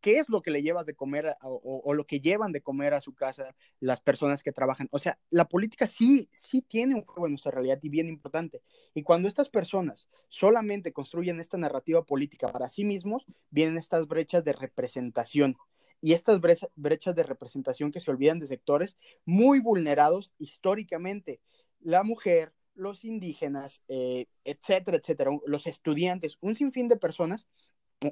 qué 0.00 0.18
es 0.18 0.28
lo 0.28 0.42
que 0.42 0.50
le 0.50 0.62
llevas 0.62 0.86
de 0.86 0.94
comer 0.94 1.36
o, 1.42 1.94
lo 1.94 2.06
que 2.06 2.20
llevan 2.20 2.52
de 2.52 2.62
comer 2.62 2.94
a 2.94 3.00
su 3.00 3.14
casa 3.14 3.54
las 3.78 4.00
personas 4.00 4.42
que 4.42 4.52
trabajan. 4.52 4.88
O 4.90 4.98
sea, 4.98 5.18
la 5.30 5.46
política 5.46 5.86
sí, 5.86 6.28
sí 6.32 6.62
tiene 6.62 6.94
un 6.94 7.04
juego 7.04 7.26
en 7.26 7.32
nuestra 7.32 7.52
realidad 7.52 7.78
y 7.82 7.88
bien 7.88 8.08
importante. 8.08 8.62
Y 8.94 9.02
cuando 9.02 9.28
estas 9.28 9.48
personas 9.48 10.08
solamente 10.28 10.92
construyen 10.92 11.40
esta 11.40 11.58
narrativa 11.58 12.04
política 12.04 12.48
para 12.48 12.68
sí 12.68 12.84
mismos, 12.84 13.26
vienen 13.50 13.76
estas 13.76 14.08
brechas 14.08 14.44
de 14.44 14.52
representación. 14.52 15.56
Y 16.02 16.14
estas 16.14 16.40
brechas 16.76 17.14
de 17.14 17.22
representación 17.22 17.92
que 17.92 18.00
se 18.00 18.10
olvidan 18.10 18.38
de 18.38 18.46
sectores 18.46 18.96
muy 19.26 19.60
vulnerados 19.60 20.32
históricamente. 20.38 21.40
La 21.78 22.02
mujer, 22.04 22.54
los 22.74 23.04
indígenas, 23.04 23.82
eh, 23.88 24.26
etcétera, 24.44 24.96
etcétera, 24.96 25.30
los 25.46 25.66
estudiantes, 25.66 26.38
un 26.40 26.56
sinfín 26.56 26.88
de 26.88 26.96
personas 26.96 27.46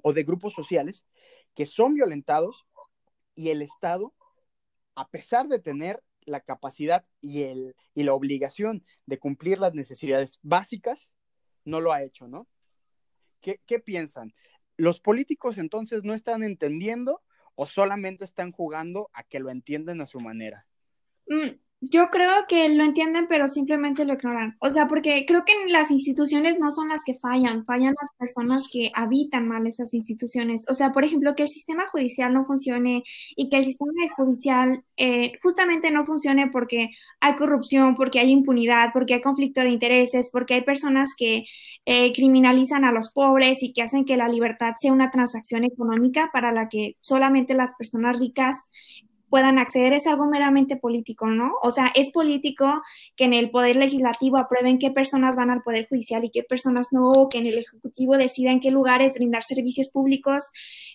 o 0.02 0.12
de 0.12 0.22
grupos 0.24 0.52
sociales 0.52 1.04
que 1.54 1.66
son 1.66 1.94
violentados 1.94 2.66
y 3.34 3.50
el 3.50 3.62
Estado, 3.62 4.14
a 4.94 5.08
pesar 5.08 5.48
de 5.48 5.58
tener 5.58 6.02
la 6.22 6.40
capacidad 6.40 7.06
y, 7.20 7.42
el, 7.42 7.74
y 7.94 8.02
la 8.02 8.14
obligación 8.14 8.84
de 9.06 9.18
cumplir 9.18 9.58
las 9.58 9.74
necesidades 9.74 10.38
básicas, 10.42 11.08
no 11.64 11.80
lo 11.80 11.92
ha 11.92 12.02
hecho, 12.02 12.28
¿no? 12.28 12.48
¿Qué, 13.40 13.60
qué 13.66 13.78
piensan? 13.78 14.34
¿Los 14.76 15.00
políticos 15.00 15.58
entonces 15.58 16.04
no 16.04 16.14
están 16.14 16.42
entendiendo 16.42 17.22
o 17.54 17.66
solamente 17.66 18.24
están 18.24 18.52
jugando 18.52 19.10
a 19.12 19.22
que 19.22 19.40
lo 19.40 19.50
entienden 19.50 20.00
a 20.00 20.06
su 20.06 20.20
manera? 20.20 20.66
Mm, 21.26 21.58
Yo 21.80 22.08
creo 22.10 22.32
que 22.48 22.68
lo 22.70 22.82
entienden, 22.82 23.26
pero 23.28 23.46
simplemente 23.46 24.04
lo 24.04 24.14
ignoran. 24.14 24.56
O 24.60 24.68
sea, 24.68 24.88
porque 24.88 25.24
creo 25.24 25.44
que 25.44 25.52
las 25.68 25.92
instituciones 25.92 26.58
no 26.58 26.72
son 26.72 26.88
las 26.88 27.02
que 27.06 27.14
fallan, 27.20 27.64
fallan 27.64 27.94
las 28.00 28.10
personas 28.18 28.64
que 28.72 28.90
habitan 28.94 29.46
mal 29.46 29.64
esas 29.64 29.94
instituciones. 29.94 30.64
O 30.68 30.74
sea, 30.74 30.90
por 30.90 31.04
ejemplo, 31.04 31.36
que 31.36 31.44
el 31.44 31.48
sistema 31.48 31.86
judicial 31.88 32.34
no 32.34 32.44
funcione 32.44 33.04
y 33.36 33.48
que 33.48 33.58
el 33.58 33.64
sistema 33.64 33.92
judicial 34.16 34.82
eh, 34.96 35.38
justamente 35.40 35.92
no 35.92 36.04
funcione 36.04 36.48
porque 36.50 36.90
hay 37.20 37.36
corrupción, 37.36 37.94
porque 37.94 38.18
hay 38.18 38.32
impunidad, 38.32 38.88
porque 38.92 39.14
hay 39.14 39.20
conflicto 39.20 39.60
de 39.60 39.70
intereses, 39.70 40.30
porque 40.32 40.54
hay 40.54 40.62
personas 40.62 41.10
que 41.16 41.44
eh, 41.86 42.12
criminalizan 42.12 42.84
a 42.84 42.92
los 42.92 43.12
pobres 43.12 43.62
y 43.62 43.72
que 43.72 43.82
hacen 43.82 44.04
que 44.04 44.16
la 44.16 44.28
libertad 44.28 44.74
sea 44.80 44.92
una 44.92 45.10
transacción 45.10 45.62
económica 45.62 46.30
para 46.32 46.50
la 46.50 46.68
que 46.68 46.96
solamente 47.00 47.54
las 47.54 47.70
personas 47.78 48.18
ricas 48.18 48.56
puedan 49.28 49.58
acceder 49.58 49.92
es 49.92 50.06
algo 50.06 50.26
meramente 50.26 50.76
político, 50.76 51.26
¿no? 51.26 51.52
O 51.62 51.70
sea, 51.70 51.92
es 51.94 52.10
político 52.12 52.82
que 53.16 53.24
en 53.24 53.34
el 53.34 53.50
Poder 53.50 53.76
Legislativo 53.76 54.38
aprueben 54.38 54.78
qué 54.78 54.90
personas 54.90 55.36
van 55.36 55.50
al 55.50 55.62
Poder 55.62 55.86
Judicial 55.88 56.24
y 56.24 56.30
qué 56.30 56.42
personas 56.42 56.88
no, 56.92 57.28
que 57.30 57.38
en 57.38 57.46
el 57.46 57.58
Ejecutivo 57.58 58.16
decida 58.16 58.50
en 58.50 58.60
qué 58.60 58.70
lugares 58.70 59.14
brindar 59.14 59.42
servicios 59.42 59.88
públicos 59.90 60.50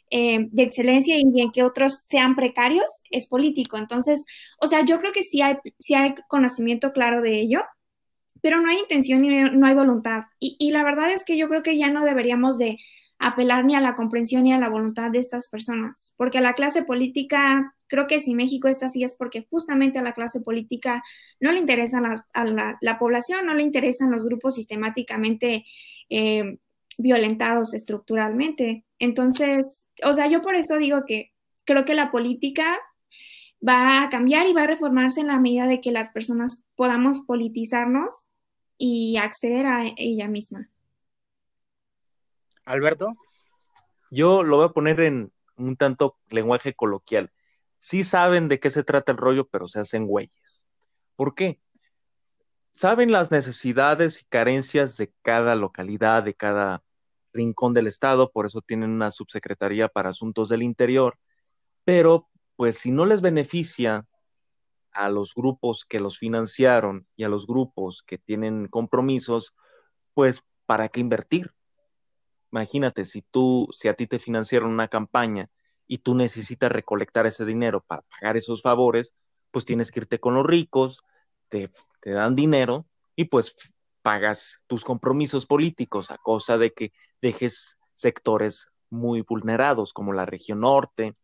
eh, 0.09 0.47
de 0.51 0.63
excelencia 0.63 1.15
y 1.17 1.41
en 1.41 1.51
qué 1.51 1.63
otros 1.63 1.99
sean 2.03 2.35
precarios, 2.35 2.85
es 3.09 3.27
político. 3.27 3.77
Entonces, 3.77 4.25
o 4.59 4.67
sea, 4.67 4.85
yo 4.85 4.99
creo 4.99 5.11
que 5.11 5.23
sí 5.23 5.41
hay, 5.41 5.57
sí 5.79 5.95
hay 5.95 6.15
conocimiento 6.27 6.91
claro 6.91 7.21
de 7.21 7.39
ello, 7.39 7.61
pero 8.41 8.61
no 8.61 8.69
hay 8.69 8.79
intención 8.79 9.23
y 9.25 9.29
no 9.29 9.65
hay 9.65 9.73
voluntad. 9.73 10.23
Y, 10.39 10.55
y 10.59 10.71
la 10.71 10.83
verdad 10.83 11.11
es 11.11 11.23
que 11.23 11.37
yo 11.37 11.47
creo 11.49 11.63
que 11.63 11.77
ya 11.77 11.89
no 11.89 12.03
deberíamos 12.03 12.57
de 12.57 12.77
apelar 13.25 13.65
ni 13.65 13.75
a 13.75 13.81
la 13.81 13.95
comprensión 13.95 14.43
ni 14.43 14.53
a 14.53 14.59
la 14.59 14.69
voluntad 14.69 15.11
de 15.11 15.19
estas 15.19 15.49
personas, 15.49 16.13
porque 16.17 16.39
a 16.39 16.41
la 16.41 16.53
clase 16.53 16.83
política 16.83 17.73
Creo 17.93 18.07
que 18.07 18.19
si 18.19 18.33
México 18.33 18.67
está 18.67 18.87
así 18.87 19.03
es 19.03 19.15
porque 19.15 19.45
justamente 19.51 19.99
a 19.99 20.01
la 20.01 20.15
clase 20.15 20.41
política 20.41 21.03
no 21.39 21.51
le 21.51 21.59
interesa 21.59 22.01
a 22.33 22.43
la, 22.43 22.97
población, 22.97 23.45
no 23.45 23.53
le 23.53 23.61
interesan 23.61 24.09
los 24.09 24.25
grupos 24.25 24.55
sistemáticamente 24.55 25.63
eh, 26.09 26.57
violentados 26.97 27.75
estructuralmente. 27.75 28.83
Entonces, 28.97 29.87
o 30.03 30.11
sea, 30.15 30.25
yo 30.25 30.41
por 30.41 30.55
eso 30.55 30.77
digo 30.77 31.03
que 31.05 31.29
creo 31.65 31.85
que 31.85 31.93
la 31.93 32.09
política 32.09 32.79
va 33.61 34.01
a 34.01 34.09
cambiar 34.09 34.47
y 34.47 34.53
va 34.53 34.63
a 34.63 34.67
reformarse 34.67 35.21
en 35.21 35.27
la 35.27 35.39
medida 35.39 35.67
de 35.67 35.79
que 35.79 35.91
las 35.91 36.09
personas 36.09 36.65
podamos 36.75 37.21
politizarnos 37.21 38.25
y 38.79 39.17
acceder 39.17 39.67
a 39.67 39.83
ella 39.97 40.27
misma. 40.27 40.67
Alberto. 42.65 43.15
Yo 44.11 44.43
lo 44.43 44.57
voy 44.57 44.65
a 44.65 44.69
poner 44.69 44.99
en 45.01 45.31
un 45.57 45.75
tanto 45.75 46.17
lenguaje 46.29 46.73
coloquial 46.73 47.31
sí 47.83 48.05
saben 48.05 48.47
de 48.47 48.61
qué 48.61 48.69
se 48.69 48.85
trata 48.85 49.11
el 49.11 49.17
rollo, 49.17 49.45
pero 49.49 49.67
se 49.67 49.77
hacen 49.77 50.07
güeyes. 50.07 50.63
¿Por 51.17 51.35
qué? 51.35 51.59
Saben 52.71 53.11
las 53.11 53.29
necesidades 53.29 54.21
y 54.21 54.25
carencias 54.25 54.95
de 54.95 55.11
cada 55.21 55.55
localidad, 55.55 56.23
de 56.23 56.33
cada 56.33 56.81
rincón 57.33 57.73
del 57.73 57.87
estado, 57.87 58.31
por 58.31 58.45
eso 58.45 58.61
tienen 58.61 58.89
una 58.91 59.11
subsecretaría 59.11 59.89
para 59.89 60.11
asuntos 60.11 60.47
del 60.47 60.63
interior, 60.63 61.19
pero 61.83 62.29
pues 62.55 62.77
si 62.77 62.89
no 62.89 63.05
les 63.05 63.19
beneficia 63.19 64.07
a 64.91 65.09
los 65.09 65.33
grupos 65.33 65.83
que 65.83 65.99
los 65.99 66.17
financiaron 66.17 67.05
y 67.17 67.25
a 67.25 67.29
los 67.29 67.45
grupos 67.45 68.01
que 68.07 68.17
tienen 68.17 68.67
compromisos, 68.67 69.53
pues 70.13 70.41
¿para 70.65 70.87
qué 70.87 71.01
invertir? 71.01 71.51
Imagínate, 72.53 73.05
si 73.05 73.23
tú, 73.23 73.67
si 73.71 73.87
a 73.87 73.95
ti 73.95 74.05
te 74.05 74.19
financiaron 74.19 74.69
una 74.69 74.87
campaña 74.87 75.49
y 75.87 75.97
tú 75.97 76.13
necesitas 76.13 76.71
recolectar 76.71 77.25
ese 77.25 77.45
dinero 77.45 77.81
para 77.81 78.03
pagar 78.03 78.37
esos 78.37 78.61
favores, 78.61 79.15
pues 79.49 79.65
tienes 79.65 79.91
que 79.91 80.01
irte 80.01 80.19
con 80.19 80.35
los 80.35 80.45
ricos, 80.45 81.01
te, 81.49 81.71
dan 82.05 82.35
dinero 82.35 82.85
y 83.15 83.25
pues 83.25 83.55
pagas 84.03 84.59
tus 84.67 84.83
compromisos 84.85 85.47
políticos 85.47 86.11
a 86.11 86.19
cosa 86.19 86.59
de 86.59 86.71
que 86.73 86.93
dejes 87.23 87.79
sectores 87.95 88.67
muy 88.91 89.21
vulnerados 89.21 89.91
como 89.91 90.13
la 90.13 90.27
región 90.27 90.59
norte. 90.59 91.15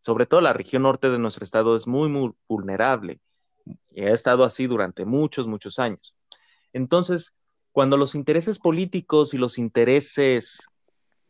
Sobre 0.00 0.26
todo 0.26 0.42
la 0.42 0.52
región 0.52 0.82
norte 0.82 1.08
de 1.08 1.18
nuestro 1.18 1.44
estado 1.44 1.76
es 1.76 1.86
muy, 1.86 2.10
muy 2.10 2.34
vulnerable 2.46 3.20
y 3.90 4.02
ha 4.02 4.10
estado 4.12 4.44
así 4.44 4.66
durante 4.66 5.06
muchos, 5.06 5.46
muchos 5.46 5.78
años. 5.78 6.14
Entonces, 6.74 7.32
cuando 7.72 7.96
los 7.96 8.14
intereses 8.14 8.58
políticos 8.58 9.32
y 9.32 9.38
los 9.38 9.56
intereses 9.56 10.58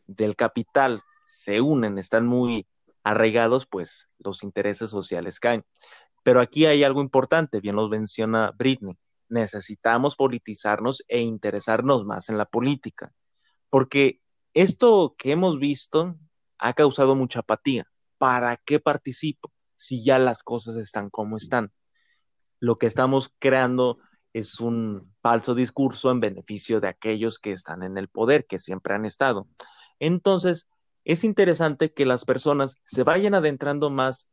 del 0.07 0.35
capital 0.35 1.01
se 1.25 1.61
unen, 1.61 1.97
están 1.97 2.25
muy 2.25 2.67
arraigados, 3.03 3.65
pues 3.65 4.09
los 4.19 4.43
intereses 4.43 4.89
sociales 4.89 5.39
caen. 5.39 5.63
Pero 6.23 6.41
aquí 6.41 6.65
hay 6.65 6.83
algo 6.83 7.01
importante, 7.01 7.59
bien 7.59 7.75
lo 7.75 7.87
menciona 7.87 8.51
Britney, 8.57 8.97
necesitamos 9.29 10.15
politizarnos 10.15 11.03
e 11.07 11.21
interesarnos 11.21 12.05
más 12.05 12.29
en 12.29 12.37
la 12.37 12.45
política, 12.45 13.13
porque 13.69 14.21
esto 14.53 15.15
que 15.17 15.31
hemos 15.31 15.59
visto 15.59 16.15
ha 16.57 16.73
causado 16.73 17.15
mucha 17.15 17.39
apatía. 17.39 17.85
¿Para 18.17 18.57
qué 18.57 18.79
participo 18.79 19.51
si 19.73 20.03
ya 20.03 20.17
las 20.17 20.43
cosas 20.43 20.77
están 20.77 21.09
como 21.09 21.37
están? 21.37 21.71
Lo 22.59 22.77
que 22.77 22.87
estamos 22.87 23.33
creando 23.39 23.99
es 24.33 24.59
un 24.59 25.13
falso 25.21 25.53
discurso 25.53 26.09
en 26.11 26.19
beneficio 26.19 26.79
de 26.79 26.87
aquellos 26.87 27.39
que 27.39 27.51
están 27.51 27.83
en 27.83 27.97
el 27.97 28.07
poder, 28.07 28.45
que 28.45 28.57
siempre 28.57 28.93
han 28.93 29.05
estado. 29.05 29.47
Entonces, 29.99 30.67
es 31.03 31.23
interesante 31.23 31.93
que 31.93 32.05
las 32.05 32.25
personas 32.25 32.77
se 32.85 33.03
vayan 33.03 33.33
adentrando 33.35 33.89
más 33.89 34.27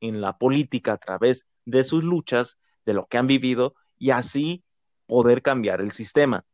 en 0.00 0.20
la 0.20 0.38
política 0.38 0.94
a 0.94 0.98
través 0.98 1.46
de 1.64 1.84
sus 1.84 2.02
luchas, 2.02 2.58
de 2.84 2.94
lo 2.94 3.06
que 3.06 3.18
han 3.18 3.26
vivido 3.26 3.74
y 3.98 4.10
así 4.10 4.64
poder 5.06 5.42
cambiar 5.42 5.80
el 5.80 5.92
sistema. 5.92 6.44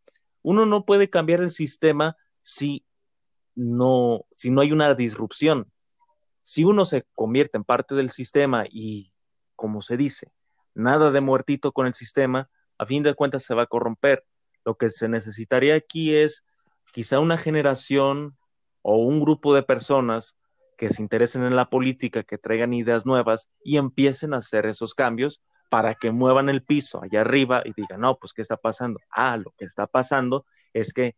Uno 0.42 0.66
no 0.66 0.84
puede 0.84 1.10
cambiar 1.10 1.40
el 1.40 1.50
sistema 1.50 2.16
si 2.42 2.84
no, 3.54 4.26
si 4.30 4.50
no 4.50 4.60
hay 4.60 4.72
una 4.72 4.94
disrupción. 4.94 5.70
Si 6.42 6.64
uno 6.64 6.84
se 6.84 7.06
convierte 7.14 7.56
en 7.56 7.64
parte 7.64 7.94
del 7.94 8.10
sistema 8.10 8.64
y, 8.68 9.12
como 9.54 9.80
se 9.80 9.96
dice, 9.96 10.32
nada 10.74 11.10
de 11.10 11.20
muertito 11.20 11.72
con 11.72 11.86
el 11.86 11.94
sistema, 11.94 12.50
a 12.78 12.86
fin 12.86 13.02
de 13.02 13.14
cuentas 13.14 13.44
se 13.44 13.54
va 13.54 13.62
a 13.62 13.66
corromper. 13.66 14.24
Lo 14.64 14.76
que 14.76 14.90
se 14.90 15.08
necesitaría 15.08 15.74
aquí 15.74 16.14
es 16.14 16.44
quizá 16.92 17.20
una 17.20 17.38
generación 17.38 18.36
o 18.82 18.96
un 18.96 19.20
grupo 19.20 19.54
de 19.54 19.62
personas 19.62 20.36
que 20.76 20.90
se 20.90 21.02
interesen 21.02 21.44
en 21.44 21.56
la 21.56 21.70
política, 21.70 22.22
que 22.24 22.38
traigan 22.38 22.74
ideas 22.74 23.06
nuevas 23.06 23.48
y 23.64 23.76
empiecen 23.76 24.34
a 24.34 24.38
hacer 24.38 24.66
esos 24.66 24.94
cambios 24.94 25.40
para 25.70 25.94
que 25.94 26.10
muevan 26.10 26.48
el 26.48 26.62
piso 26.62 27.02
allá 27.02 27.22
arriba 27.22 27.62
y 27.64 27.72
digan, 27.74 28.00
no, 28.00 28.18
pues, 28.18 28.32
¿qué 28.32 28.42
está 28.42 28.56
pasando? 28.56 29.00
Ah, 29.10 29.36
lo 29.36 29.52
que 29.56 29.64
está 29.64 29.86
pasando 29.86 30.44
es 30.72 30.92
que 30.92 31.16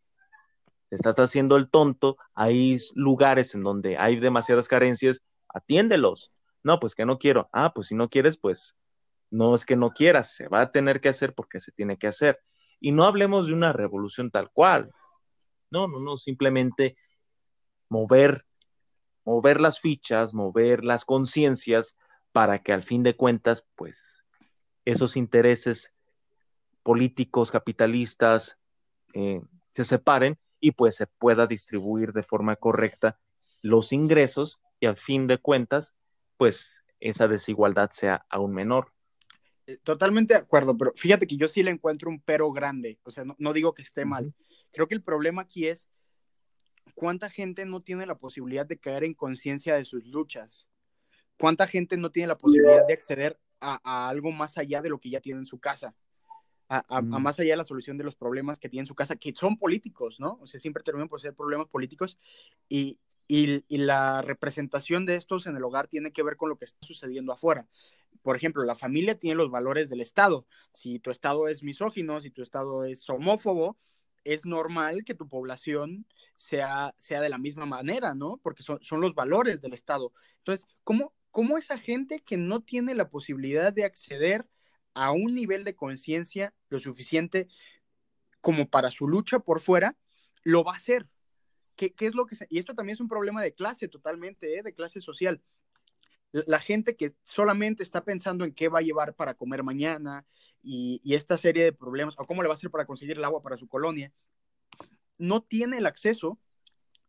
estás 0.91 1.19
haciendo 1.19 1.57
el 1.57 1.71
tonto, 1.71 2.17
hay 2.35 2.79
lugares 2.95 3.55
en 3.55 3.63
donde 3.63 3.99
hay 3.99 4.17
demasiadas 4.17 4.69
carencias, 4.69 5.23
atiéndelos. 5.49 6.31
No, 6.63 6.79
pues 6.81 6.95
que 6.95 7.05
no 7.05 7.19
quiero. 7.19 7.49
Ah, 7.53 7.73
pues 7.75 7.89
si 7.89 7.95
no 7.95 8.09
quieres, 8.09 8.39
pues 8.39 8.77
no 9.31 9.55
es 9.55 9.67
que 9.67 9.77
no 9.77 9.91
quieras, 9.91 10.35
se 10.35 10.49
va 10.49 10.61
a 10.61 10.71
tener 10.71 11.01
que 11.01 11.09
hacer 11.09 11.35
porque 11.35 11.59
se 11.59 11.73
tiene 11.73 11.99
que 11.99 12.07
hacer. 12.07 12.41
Y 12.81 12.93
no 12.93 13.05
hablemos 13.05 13.47
de 13.49 13.53
una 13.55 13.73
revolución 13.73 14.31
tal 14.31 14.51
cual. 14.51 14.91
No, 15.71 15.89
no, 15.89 15.99
no, 16.01 16.17
simplemente 16.17 16.97
mover, 17.95 18.45
mover 19.25 19.61
las 19.61 19.79
fichas, 19.79 20.35
mover 20.35 20.83
las 20.85 21.05
conciencias 21.05 21.97
para 22.33 22.61
que 22.61 22.73
al 22.73 22.83
fin 22.83 23.05
de 23.05 23.15
cuentas, 23.15 23.65
pues, 23.77 24.25
esos 24.85 25.17
intereses 25.17 25.93
políticos, 26.83 27.53
capitalistas, 27.53 28.59
eh, 29.15 29.41
se 29.71 29.85
separen 29.85 30.37
y 30.59 30.73
pues 30.73 30.97
se 30.97 31.07
pueda 31.07 31.47
distribuir 31.47 32.13
de 32.13 32.25
forma 32.25 32.57
correcta 32.57 33.21
los 33.63 33.93
ingresos 33.93 34.59
y 34.81 34.87
al 34.87 34.97
fin 34.97 35.29
de 35.29 35.39
cuentas, 35.39 35.95
pues 36.37 36.67
esa 36.99 37.29
desigualdad 37.29 37.91
sea 37.93 38.27
aún 38.29 38.53
menor. 38.55 38.93
Eh, 39.67 39.79
totalmente 39.85 40.35
de 40.35 40.41
acuerdo, 40.41 40.77
pero 40.77 40.93
fíjate 40.97 41.29
que 41.29 41.37
yo 41.37 41.47
sí 41.47 41.63
le 41.63 41.71
encuentro 41.71 42.11
un 42.11 42.21
pero 42.21 42.51
grande, 42.51 42.99
o 43.05 43.13
sea, 43.13 43.25
no, 43.39 43.53
digo 43.53 43.73
que 43.73 43.83
esté 43.83 44.05
mal. 44.05 44.35
Creo 44.73 44.89
que 44.89 44.97
el 44.97 45.03
problema 45.03 45.43
aquí 45.43 45.69
es 45.69 45.89
¿cuánta 46.95 47.31
gente 47.31 47.65
no 47.65 47.81
tiene 47.81 48.07
la 48.07 48.17
posibilidad 48.17 48.67
de 48.67 48.79
caer 48.79 49.05
en 49.05 49.15
conciencia 49.15 49.75
de 49.75 49.85
sus 49.85 50.07
luchas? 50.07 50.67
¿Cuánta 51.39 51.67
gente 51.67 51.97
no 51.97 52.11
tiene 52.11 52.29
la 52.29 52.39
posibilidad 52.39 52.87
de 52.87 52.93
acceder 52.93 53.39
a, 53.61 54.09
algo 54.09 54.31
más 54.31 54.59
allá 54.59 54.83
de 54.83 54.89
lo 54.89 55.01
que 55.01 55.11
ya 55.11 55.21
tiene 55.21 55.41
en 55.41 55.47
su 55.47 55.59
casa? 55.59 55.95
A, 56.69 57.03
mm. 57.03 57.23
más 57.23 57.39
allá 57.39 57.53
de 57.53 57.57
la 57.59 57.65
solución 57.65 57.99
de 57.99 58.05
los 58.05 58.17
problemas 58.17 58.59
que 58.59 58.69
tiene 58.69 58.83
en 58.83 58.87
su 58.87 58.95
casa, 58.95 59.17
que 59.17 59.33
son 59.35 59.59
políticos, 59.59 60.19
¿no? 60.19 60.39
O 60.41 60.47
sea, 60.47 60.59
siempre 60.59 60.83
terminan 60.83 61.09
por 61.09 61.21
ser 61.21 61.35
problemas 61.35 61.69
políticos 61.69 62.19
y, 62.69 62.99
y, 63.29 63.65
y, 63.69 63.79
la 63.79 64.23
representación 64.23 65.05
de 65.05 65.15
estos 65.15 65.47
en 65.47 65.57
el 65.57 65.63
hogar 65.63 65.89
tiene 65.89 66.13
que 66.13 66.23
ver 66.23 66.37
con 66.37 66.49
lo 66.49 66.57
que 66.57 66.65
está 66.65 66.79
sucediendo 66.87 67.33
afuera. 67.33 67.69
Por 68.23 68.37
ejemplo, 68.37 68.65
la 68.65 68.75
familia 68.75 69.19
tiene 69.19 69.37
los 69.37 69.51
valores 69.51 69.91
del 69.91 70.01
Estado. 70.01 70.47
Si 70.73 70.99
tu 70.99 71.11
Estado 71.11 71.49
es 71.49 71.63
misógino, 71.63 72.21
si 72.21 72.31
tu 72.31 72.43
Estado 72.43 72.85
es 72.85 73.09
homófobo, 73.11 73.77
es 74.25 74.47
normal 74.47 75.05
que 75.05 75.15
tu 75.15 75.29
población 75.29 76.07
sea, 76.37 76.95
sea 76.99 77.21
de 77.21 77.29
la 77.29 77.39
misma 77.39 77.67
manera, 77.67 78.15
¿no? 78.15 78.39
Porque 78.43 78.63
son, 78.63 78.83
son 78.83 79.01
los 79.01 79.15
valores 79.15 79.61
del 79.61 79.75
Estado. 79.75 80.13
Entonces, 80.39 80.67
¿cómo, 80.83 81.15
¿cómo 81.31 81.59
esa 81.59 81.79
gente 81.79 82.21
que 82.21 82.37
no 82.37 82.61
tiene 82.63 82.95
la 82.95 83.09
posibilidad 83.09 83.73
de 83.73 83.85
acceder 83.85 84.49
a 84.95 85.11
un 85.11 85.35
nivel 85.35 85.65
de 85.65 85.75
conciencia 85.75 86.55
lo 86.69 86.79
suficiente 86.79 87.49
como 88.41 88.69
para 88.69 88.91
su 88.91 89.09
lucha 89.09 89.39
por 89.41 89.61
fuera, 89.61 89.97
lo 90.43 90.65
va 90.65 90.73
a 90.73 90.77
hacer. 90.77 91.09
¿Qué, 91.77 91.93
es 91.99 92.15
lo 92.15 92.27
que 92.27 92.37
Y 92.51 92.59
esto 92.59 92.75
también 92.75 92.93
es 92.95 93.01
un 93.01 93.09
problema 93.09 93.43
de 93.43 93.55
clase 93.55 93.89
totalmente, 93.89 94.59
¿eh? 94.59 94.63
de 94.63 94.75
clase 94.75 95.01
social. 95.01 95.43
La, 96.47 96.59
gente 96.59 96.97
que 96.97 97.15
solamente 97.23 97.85
está 97.85 98.03
pensando 98.03 98.45
en 98.45 98.53
qué 98.53 98.69
va 98.69 98.81
a 98.81 98.83
llevar 98.83 99.15
para 99.15 99.35
comer 99.35 99.63
mañana 99.63 100.27
y, 100.63 101.01
esta 101.15 101.39
serie 101.39 101.63
de 101.63 101.73
problemas, 101.73 102.17
o 102.19 102.27
cómo 102.27 102.43
le 102.43 102.49
va 102.49 102.55
a 102.55 102.57
hacer 102.57 102.73
para 102.73 102.87
conseguir 102.87 103.19
el 103.19 103.25
agua 103.25 103.41
para 103.41 103.57
su 103.57 103.69
colonia, 103.69 104.13
no 105.17 105.43
tiene 105.43 105.79
el 105.79 105.87
acceso 105.87 106.41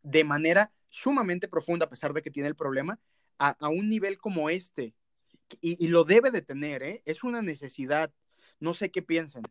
de 0.04 0.22
manera 0.22 0.72
sumamente 0.90 1.48
profunda, 1.48 1.86
a 1.86 1.90
pesar 1.90 2.12
de 2.12 2.22
que 2.22 2.30
tiene 2.30 2.48
el 2.48 2.54
problema, 2.54 3.00
a, 3.38 3.56
un 3.68 3.88
nivel 3.88 4.18
como 4.18 4.48
este. 4.48 4.94
Y, 5.60 5.88
lo 5.88 6.04
debe 6.04 6.30
de 6.30 6.42
tener, 6.42 6.84
¿eh? 6.84 7.02
Es 7.04 7.24
una 7.24 7.42
necesidad. 7.42 8.12
No 8.60 8.74
sé 8.74 8.92
qué 8.92 9.02
piensan. 9.02 9.42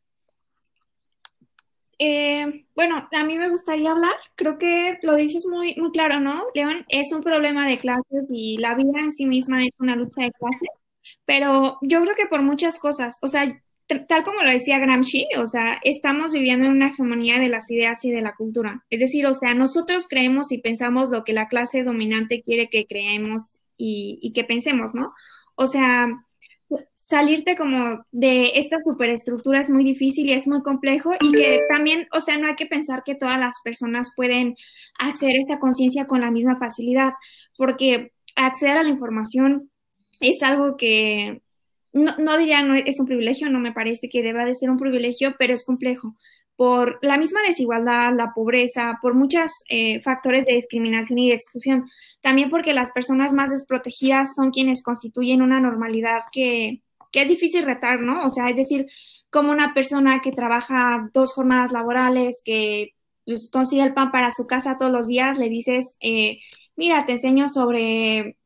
Eh, 1.98 2.66
bueno, 2.76 3.08
a 3.12 3.24
mí 3.24 3.38
me 3.38 3.50
gustaría 3.50 3.92
hablar, 3.92 4.16
creo 4.36 4.58
que 4.58 4.98
lo 5.02 5.16
dices 5.16 5.46
muy, 5.50 5.76
muy 5.76 5.92
claro, 5.92 6.20
¿no? 6.20 6.44
León, 6.54 6.86
es 6.90 7.12
un 7.14 7.22
problema 7.22 7.68
de 7.68 7.78
clases 7.78 8.26
y 8.30 8.58
la 8.58 8.76
vida 8.76 9.00
en 9.00 9.12
sí 9.12 9.26
misma 9.26 9.64
es 9.64 9.72
una 9.80 9.96
lucha 9.96 10.24
de 10.24 10.32
clases, 10.34 10.70
pero 11.26 11.78
yo 11.82 12.02
creo 12.02 12.16
que 12.16 12.28
por 12.28 12.42
muchas 12.42 12.80
cosas, 12.80 13.18
o 13.22 13.30
sea, 13.30 13.62
tal 13.88 14.24
como 14.24 14.42
lo 14.42 14.52
decía 14.52 14.80
Gramsci, 14.80 15.28
o 15.38 15.46
sea, 15.46 15.80
estamos 15.84 16.34
viviendo 16.34 16.66
en 16.66 16.74
una 16.74 16.88
hegemonía 16.88 17.40
de 17.40 17.50
las 17.50 17.70
ideas 17.72 18.04
y 18.04 18.12
de 18.12 18.22
la 18.22 18.36
cultura. 18.36 18.84
Es 18.90 19.00
decir, 19.00 19.26
o 19.28 19.34
sea, 19.34 19.54
nosotros 19.54 20.08
creemos 20.10 20.52
y 20.52 20.58
pensamos 20.60 21.10
lo 21.10 21.24
que 21.24 21.34
la 21.34 21.48
clase 21.48 21.84
dominante 21.84 22.42
quiere 22.42 22.70
que 22.70 22.88
creemos 22.88 23.44
y, 23.78 24.32
que 24.34 24.44
pensemos, 24.44 24.96
¿no? 24.96 25.14
O 25.56 25.68
sea, 25.68 26.08
salirte 26.94 27.56
como 27.56 28.06
de 28.12 28.52
esta 28.56 28.78
superestructura 28.84 29.62
es 29.62 29.70
muy 29.70 29.84
difícil 29.84 30.28
y 30.28 30.34
es 30.34 30.48
muy 30.48 30.62
complejo 30.62 31.12
y 31.20 31.32
que 31.32 31.62
también, 31.70 32.08
o 32.12 32.20
sea, 32.20 32.38
no 32.38 32.48
hay 32.48 32.56
que 32.56 32.66
pensar 32.66 33.04
que 33.04 33.16
todas 33.16 33.40
las 33.40 33.56
personas 33.64 34.12
pueden 34.16 34.56
acceder 34.98 35.36
a 35.36 35.40
esta 35.40 35.60
conciencia 35.60 36.08
con 36.08 36.22
la 36.22 36.32
misma 36.32 36.58
facilidad, 36.58 37.14
porque 37.58 38.12
acceder 38.36 38.78
a 38.78 38.84
la 38.84 38.90
información 38.90 39.70
es 40.20 40.42
algo 40.44 40.78
que 40.78 41.42
no, 41.94 42.12
no 42.18 42.38
diría 42.38 42.62
no 42.62 42.76
es 42.76 43.00
un 43.00 43.06
privilegio, 43.06 43.50
no 43.50 43.60
me 43.60 43.72
parece 43.72 44.10
que 44.10 44.24
deba 44.24 44.46
de 44.46 44.56
ser 44.56 44.70
un 44.70 44.78
privilegio, 44.78 45.36
pero 45.38 45.54
es 45.54 45.66
complejo 45.66 46.16
por 46.56 47.00
la 47.02 47.18
misma 47.18 47.42
desigualdad, 47.42 48.14
la 48.16 48.34
pobreza, 48.34 48.98
por 49.02 49.14
muchos 49.14 49.52
eh, 49.70 50.02
factores 50.02 50.46
de 50.46 50.54
discriminación 50.54 51.20
y 51.20 51.30
de 51.30 51.36
exclusión. 51.36 51.90
También 52.22 52.50
porque 52.50 52.74
las 52.74 52.92
personas 52.92 53.34
más 53.34 53.52
desprotegidas 53.52 54.30
son 54.36 54.52
quienes 54.52 54.82
constituyen 54.82 55.42
una 55.42 55.60
normalidad 55.60 56.22
que, 56.32 56.82
que 57.12 57.22
es 57.22 57.30
difícil 57.30 57.64
retar, 57.64 58.02
¿no? 58.02 58.26
O 58.26 58.30
sea, 58.30 58.50
es 58.50 58.56
decir, 58.56 58.88
como 59.30 59.52
una 59.52 59.74
persona 59.74 60.22
que 60.22 60.32
trabaja 60.32 61.10
dos 61.14 61.34
jornadas 61.34 61.72
laborales, 61.72 62.42
que 62.44 62.94
pues, 63.26 63.50
consigue 63.52 63.84
el 63.84 63.94
pan 63.94 64.12
para 64.12 64.32
su 64.32 64.48
casa 64.48 64.78
todos 64.78 64.92
los 64.92 65.08
días, 65.08 65.38
le 65.38 65.50
dices, 65.50 65.98
eh, 66.00 66.40
mira, 66.76 67.06
te 67.06 67.14
enseño 67.14 67.48
sobre 67.48 68.38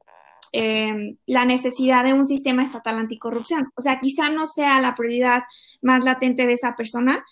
eh, 0.51 1.16
la 1.28 1.45
necesidad 1.45 2.03
de 2.03 2.14
un 2.14 2.26
sistema 2.26 2.64
estatal 2.64 2.97
anticorrupción. 2.97 3.72
O 3.76 3.82
sea, 3.82 3.99
quizá 3.99 4.30
no 4.30 4.45
sea 4.45 4.82
la 4.82 4.95
prioridad 4.95 5.43
más 5.82 6.03
latente 6.03 6.45
de 6.45 6.53
esa 6.53 6.76
persona. 6.76 7.24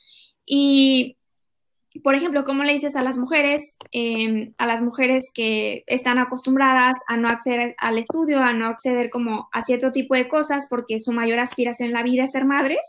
Y, 0.47 1.17
por 2.03 2.15
ejemplo, 2.15 2.43
¿cómo 2.45 2.63
le 2.63 2.73
dices 2.73 2.95
a 2.95 3.03
las 3.03 3.17
mujeres, 3.17 3.77
em, 3.91 4.53
a 4.57 4.65
las 4.65 4.81
mujeres 4.81 5.29
que 5.33 5.83
están 5.85 6.17
acostumbradas 6.17 6.95
a 7.07 7.17
no 7.17 7.27
acceder 7.27 7.75
al 7.77 7.97
estudio, 7.97 8.39
a 8.39 8.53
no 8.53 8.67
acceder 8.67 9.09
como 9.09 9.49
a 9.51 9.61
cierto 9.61 9.91
tipo 9.91 10.15
de 10.15 10.27
cosas 10.27 10.67
porque 10.69 10.99
su 10.99 11.11
mayor 11.11 11.39
aspiración 11.39 11.89
en 11.89 11.93
la 11.93 12.03
vida 12.03 12.23
es 12.23 12.31
ser 12.31 12.45
madres? 12.45 12.79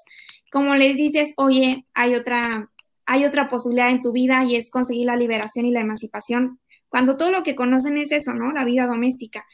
¿Cómo 0.52 0.74
les 0.76 0.96
dices, 0.96 1.34
oye, 1.36 1.84
hay 1.94 2.14
otra, 2.14 2.70
hay 3.04 3.24
otra 3.24 3.48
posibilidad 3.48 3.90
en 3.90 4.00
tu 4.00 4.12
vida 4.12 4.44
y 4.44 4.56
es 4.56 4.70
conseguir 4.70 5.06
la 5.06 5.16
liberación 5.16 5.66
y 5.66 5.72
la 5.72 5.80
emancipación? 5.80 6.60
Cuando 6.88 7.16
todo 7.16 7.30
lo 7.30 7.42
que 7.42 7.56
conocen 7.56 7.98
es 7.98 8.12
eso, 8.12 8.32
¿no? 8.34 8.52
La 8.52 8.64
vida 8.64 8.86
doméstica. 8.86 9.44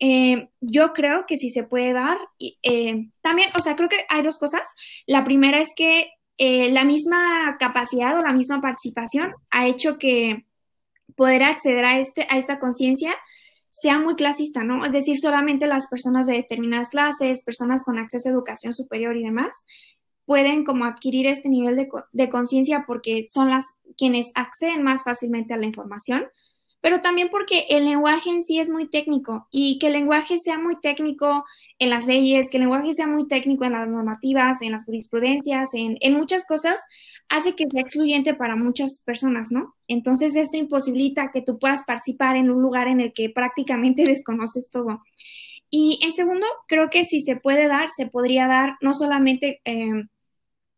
Eh, 0.00 0.48
yo 0.60 0.92
creo 0.92 1.24
que 1.26 1.38
sí 1.38 1.50
se 1.50 1.62
puede 1.62 1.92
dar. 1.92 2.18
Eh, 2.38 3.08
también, 3.22 3.50
o 3.54 3.60
sea, 3.60 3.76
creo 3.76 3.88
que 3.88 4.04
hay 4.08 4.22
dos 4.22 4.38
cosas. 4.38 4.68
La 5.06 5.24
primera 5.24 5.60
es 5.60 5.72
que 5.74 6.10
eh, 6.38 6.70
la 6.72 6.84
misma 6.84 7.56
capacidad 7.58 8.18
o 8.18 8.22
la 8.22 8.32
misma 8.32 8.60
participación 8.60 9.32
ha 9.50 9.66
hecho 9.66 9.98
que 9.98 10.46
poder 11.16 11.42
acceder 11.42 11.84
a, 11.84 11.98
este, 11.98 12.26
a 12.30 12.38
esta 12.38 12.58
conciencia 12.58 13.14
sea 13.70 13.98
muy 13.98 14.14
clasista, 14.14 14.62
¿no? 14.62 14.84
Es 14.84 14.92
decir, 14.92 15.18
solamente 15.18 15.66
las 15.66 15.88
personas 15.88 16.26
de 16.26 16.34
determinadas 16.34 16.90
clases, 16.90 17.42
personas 17.44 17.84
con 17.84 17.98
acceso 17.98 18.28
a 18.28 18.32
educación 18.32 18.72
superior 18.72 19.16
y 19.16 19.24
demás, 19.24 19.64
pueden 20.26 20.64
como 20.64 20.84
adquirir 20.84 21.26
este 21.26 21.48
nivel 21.48 21.76
de, 21.76 21.88
de 22.12 22.28
conciencia 22.28 22.84
porque 22.86 23.26
son 23.28 23.50
las 23.50 23.78
quienes 23.96 24.32
acceden 24.34 24.82
más 24.82 25.04
fácilmente 25.04 25.54
a 25.54 25.56
la 25.56 25.66
información 25.66 26.26
pero 26.84 27.00
también 27.00 27.30
porque 27.30 27.64
el 27.70 27.86
lenguaje 27.86 28.28
en 28.28 28.44
sí 28.44 28.58
es 28.58 28.68
muy 28.68 28.86
técnico 28.86 29.48
y 29.50 29.78
que 29.78 29.86
el 29.86 29.94
lenguaje 29.94 30.38
sea 30.38 30.58
muy 30.58 30.78
técnico 30.80 31.46
en 31.78 31.90
las 31.90 32.06
leyes, 32.06 32.48
que 32.48 32.58
el 32.58 32.62
lenguaje 32.62 32.94
sea 32.94 33.06
muy 33.06 33.26
técnico 33.26 33.64
en 33.64 33.72
las 33.72 33.88
normativas, 33.90 34.62
en 34.62 34.72
las 34.72 34.84
jurisprudencias, 34.84 35.70
en, 35.74 36.14
muchas 36.14 36.46
cosas, 36.46 36.80
hace 37.28 37.54
que 37.54 37.66
sea 37.70 37.80
excluyente 37.80 38.34
para 38.34 38.56
muchas 38.56 39.02
personas, 39.04 39.50
¿no? 39.50 39.74
Entonces 39.88 40.36
esto 40.36 40.56
imposibilita 40.56 41.30
que 41.32 41.42
tú 41.42 41.58
puedas 41.58 41.84
participar 41.84 42.36
en 42.36 42.50
un 42.50 42.62
lugar 42.62 42.88
en 42.88 43.00
el 43.00 43.12
que 43.12 43.30
prácticamente 43.30 44.04
desconoces 44.06 44.70
todo. 44.70 45.02
Y 45.70 45.98
en 46.02 46.12
segundo, 46.12 46.46
creo 46.68 46.90
que 46.90 47.04
si 47.04 47.20
se 47.20 47.36
puede 47.36 47.66
dar, 47.68 47.88
se 47.90 48.06
podría 48.06 48.46
dar 48.46 48.76
no 48.80 48.94
solamente 48.94 49.60
eh, 49.64 50.04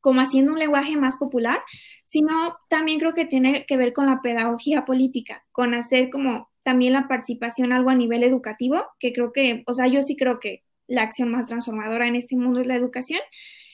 como 0.00 0.20
haciendo 0.20 0.52
un 0.52 0.58
lenguaje 0.58 0.96
más 0.96 1.16
popular, 1.16 1.58
sino 2.06 2.56
también 2.68 3.00
creo 3.00 3.12
que 3.12 3.26
tiene 3.26 3.66
que 3.66 3.76
ver 3.76 3.92
con 3.92 4.06
la 4.06 4.22
pedagogía 4.22 4.84
política, 4.84 5.44
con 5.52 5.74
hacer 5.74 6.10
como 6.10 6.48
también 6.62 6.92
la 6.94 7.08
participación 7.08 7.72
algo 7.72 7.90
a 7.90 7.94
nivel 7.94 8.22
educativo, 8.22 8.84
que 8.98 9.12
creo 9.12 9.32
que, 9.32 9.62
o 9.66 9.74
sea, 9.74 9.88
yo 9.88 10.02
sí 10.02 10.16
creo 10.16 10.40
que 10.40 10.62
la 10.88 11.02
acción 11.02 11.30
más 11.30 11.46
transformadora 11.46 12.08
en 12.08 12.16
este 12.16 12.36
mundo 12.36 12.60
es 12.60 12.66
la 12.66 12.76
educación, 12.76 13.20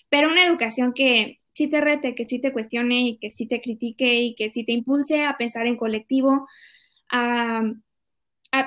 pero 0.08 0.28
una 0.28 0.44
educación 0.44 0.92
que 0.92 1.40
sí 1.52 1.68
te 1.68 1.80
rete, 1.80 2.14
que 2.14 2.24
sí 2.24 2.40
te 2.40 2.52
cuestione 2.52 3.08
y 3.08 3.18
que 3.18 3.30
sí 3.30 3.46
te 3.46 3.60
critique 3.60 4.14
y 4.14 4.34
que 4.34 4.48
sí 4.48 4.64
te 4.64 4.72
impulse 4.72 5.24
a 5.24 5.36
pensar 5.36 5.66
en 5.66 5.76
colectivo, 5.76 6.48
a, 7.10 7.62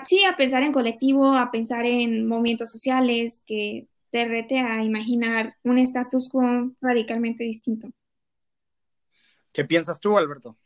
sí, 0.06 0.24
a 0.24 0.38
pensar 0.38 0.64
en 0.64 0.72
colectivo, 0.72 1.34
a 1.34 1.52
pensar 1.52 1.86
en 1.86 2.28
movimientos 2.28 2.72
sociales, 2.72 3.44
que 3.46 3.88
te 4.12 4.26
rete 4.26 4.60
a 4.60 4.84
imaginar 4.84 5.56
un 5.64 5.78
status 5.80 6.30
quo 6.30 6.72
radicalmente 6.82 7.44
distinto. 7.44 7.90
¿Qué 9.52 9.66
piensas 9.66 10.00
tú, 10.00 10.18
Alberto? 10.18 10.58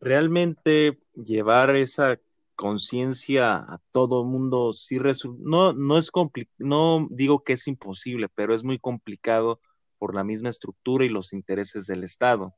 Realmente 0.00 0.98
llevar 1.14 1.76
esa 1.76 2.18
conciencia 2.54 3.56
a 3.56 3.80
todo 3.92 4.24
mundo 4.24 4.72
sí 4.74 4.98
no 5.38 5.72
no 5.72 5.98
es 5.98 6.10
no 6.58 7.08
digo 7.10 7.44
que 7.44 7.54
es 7.54 7.66
imposible, 7.66 8.28
pero 8.28 8.54
es 8.54 8.62
muy 8.64 8.78
complicado 8.78 9.60
por 9.98 10.14
la 10.14 10.24
misma 10.24 10.48
estructura 10.48 11.04
y 11.04 11.08
los 11.08 11.32
intereses 11.32 11.86
del 11.86 12.04
Estado. 12.04 12.54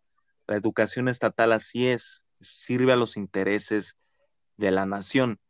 La 0.47 0.57
educación 0.57 1.09
estatal 1.09 1.53
así 1.53 1.87
es, 1.87 2.23
sirve 2.41 2.93
a 2.93 2.97
los 2.97 3.17
intereses 3.17 3.97
de 4.57 4.71
la 4.71 4.87
nación. 4.87 5.41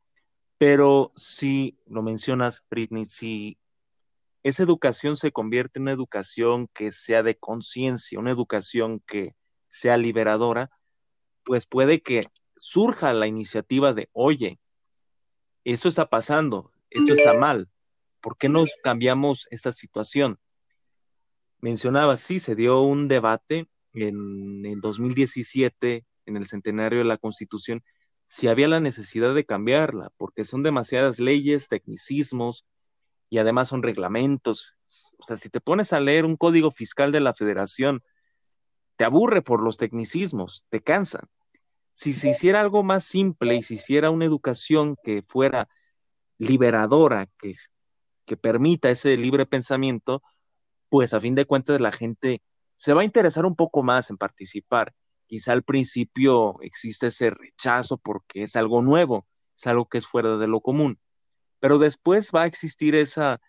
Pero 0.59 1.13
si 1.17 1.79
lo 1.87 2.03
mencionas, 2.03 2.65
Britney, 2.71 3.05
si 3.05 3.59
esa 4.43 4.63
educación 4.63 5.17
se 5.17 5.33
convierte 5.33 5.79
en 5.79 5.85
una 5.85 5.93
educación 5.93 6.69
que 6.75 6.93
sea 6.93 7.23
de 7.23 7.37
conciencia, 7.37 8.19
una 8.19 8.31
educación 8.31 9.01
que 9.07 9.35
sea 9.69 9.97
liberadora, 9.97 10.71
pues 11.45 11.67
puede 11.67 12.03
que 12.03 12.29
surja 12.57 13.13
la 13.13 13.27
iniciativa 13.27 13.93
de, 13.93 14.09
oye, 14.13 14.59
eso 15.65 15.89
está 15.89 16.09
pasando, 16.09 16.73
esto 16.91 17.13
está 17.15 17.35
mal, 17.35 17.69
¿por 18.21 18.37
qué 18.37 18.49
no 18.49 18.65
cambiamos 18.83 19.47
esta 19.51 19.73
situación? 19.73 20.39
Mencionaba, 21.61 22.17
sí, 22.17 22.41
se 22.41 22.55
dio 22.55 22.83
un 22.83 23.09
debate 23.09 23.69
en 23.93 24.67
el 24.67 24.81
2017, 24.81 26.05
en 26.27 26.37
el 26.37 26.47
centenario 26.47 26.99
de 26.99 27.05
la 27.05 27.17
Constitución, 27.17 27.83
si 28.27 28.49
había 28.49 28.69
la 28.69 28.81
necesidad 28.81 29.35
de 29.35 29.45
cambiarla, 29.45 30.11
porque 30.17 30.45
son 30.45 30.63
demasiadas 30.63 31.19
leyes, 31.19 31.69
tecnicismos, 31.69 32.65
y 33.31 33.39
además 33.39 33.69
son 33.69 33.83
reglamentos. 33.83 34.77
O 35.19 35.25
sea, 35.25 35.37
si 35.37 35.49
te 35.49 35.61
pones 35.61 35.93
a 35.93 36.01
leer 36.01 36.25
un 36.25 36.37
código 36.37 36.71
fiscal 36.71 37.13
de 37.13 37.21
la 37.21 37.35
federación, 37.35 38.03
te 38.97 39.05
aburre 39.05 39.43
por 39.43 39.63
los 39.63 39.77
tecnicismos, 39.77 40.65
te 40.69 40.83
cansan. 40.83 41.29
Si 41.95 42.13
se 42.13 42.31
hiciera 42.31 42.61
algo 42.61 42.83
más 42.83 43.05
simple 43.05 43.57
y 43.57 43.63
se 43.63 43.75
hiciera 43.75 44.11
una 44.11 44.27
educación 44.27 44.97
que 45.03 45.23
fuera 45.27 45.69
liberadora, 46.37 47.29
que, 47.39 47.55
que 48.27 48.37
permita 48.37 48.91
ese 48.91 49.17
libre 49.17 49.47
pensamiento, 49.47 50.23
pues 50.91 51.15
a 51.15 51.21
fin 51.21 51.35
de 51.35 51.47
cuentas 51.47 51.81
la 51.81 51.93
gente 51.93 52.43
se 52.77 52.93
va 52.93 53.01
a 53.01 53.07
interesar 53.07 53.47
un 53.47 53.57
poco 53.57 53.83
más 53.83 54.11
en 54.11 54.19
participar. 54.19 54.93
Quizá 55.27 55.53
al 55.53 55.63
principio 55.63 56.61
existe 56.61 57.07
ese 57.07 57.31
rechazo 57.31 57.97
porque 57.97 58.43
es 58.43 58.57
algo 58.57 58.83
nuevo, 58.83 59.27
es 59.57 59.67
algo 59.67 59.87
que 59.87 59.99
es 59.99 60.07
fuera 60.07 60.37
de 60.37 60.49
lo 60.49 60.61
común 60.61 60.99
pero 61.61 61.79
después 61.79 62.31
va 62.31 62.43
a 62.43 62.47
existir 62.47 62.95
esa, 62.95 63.41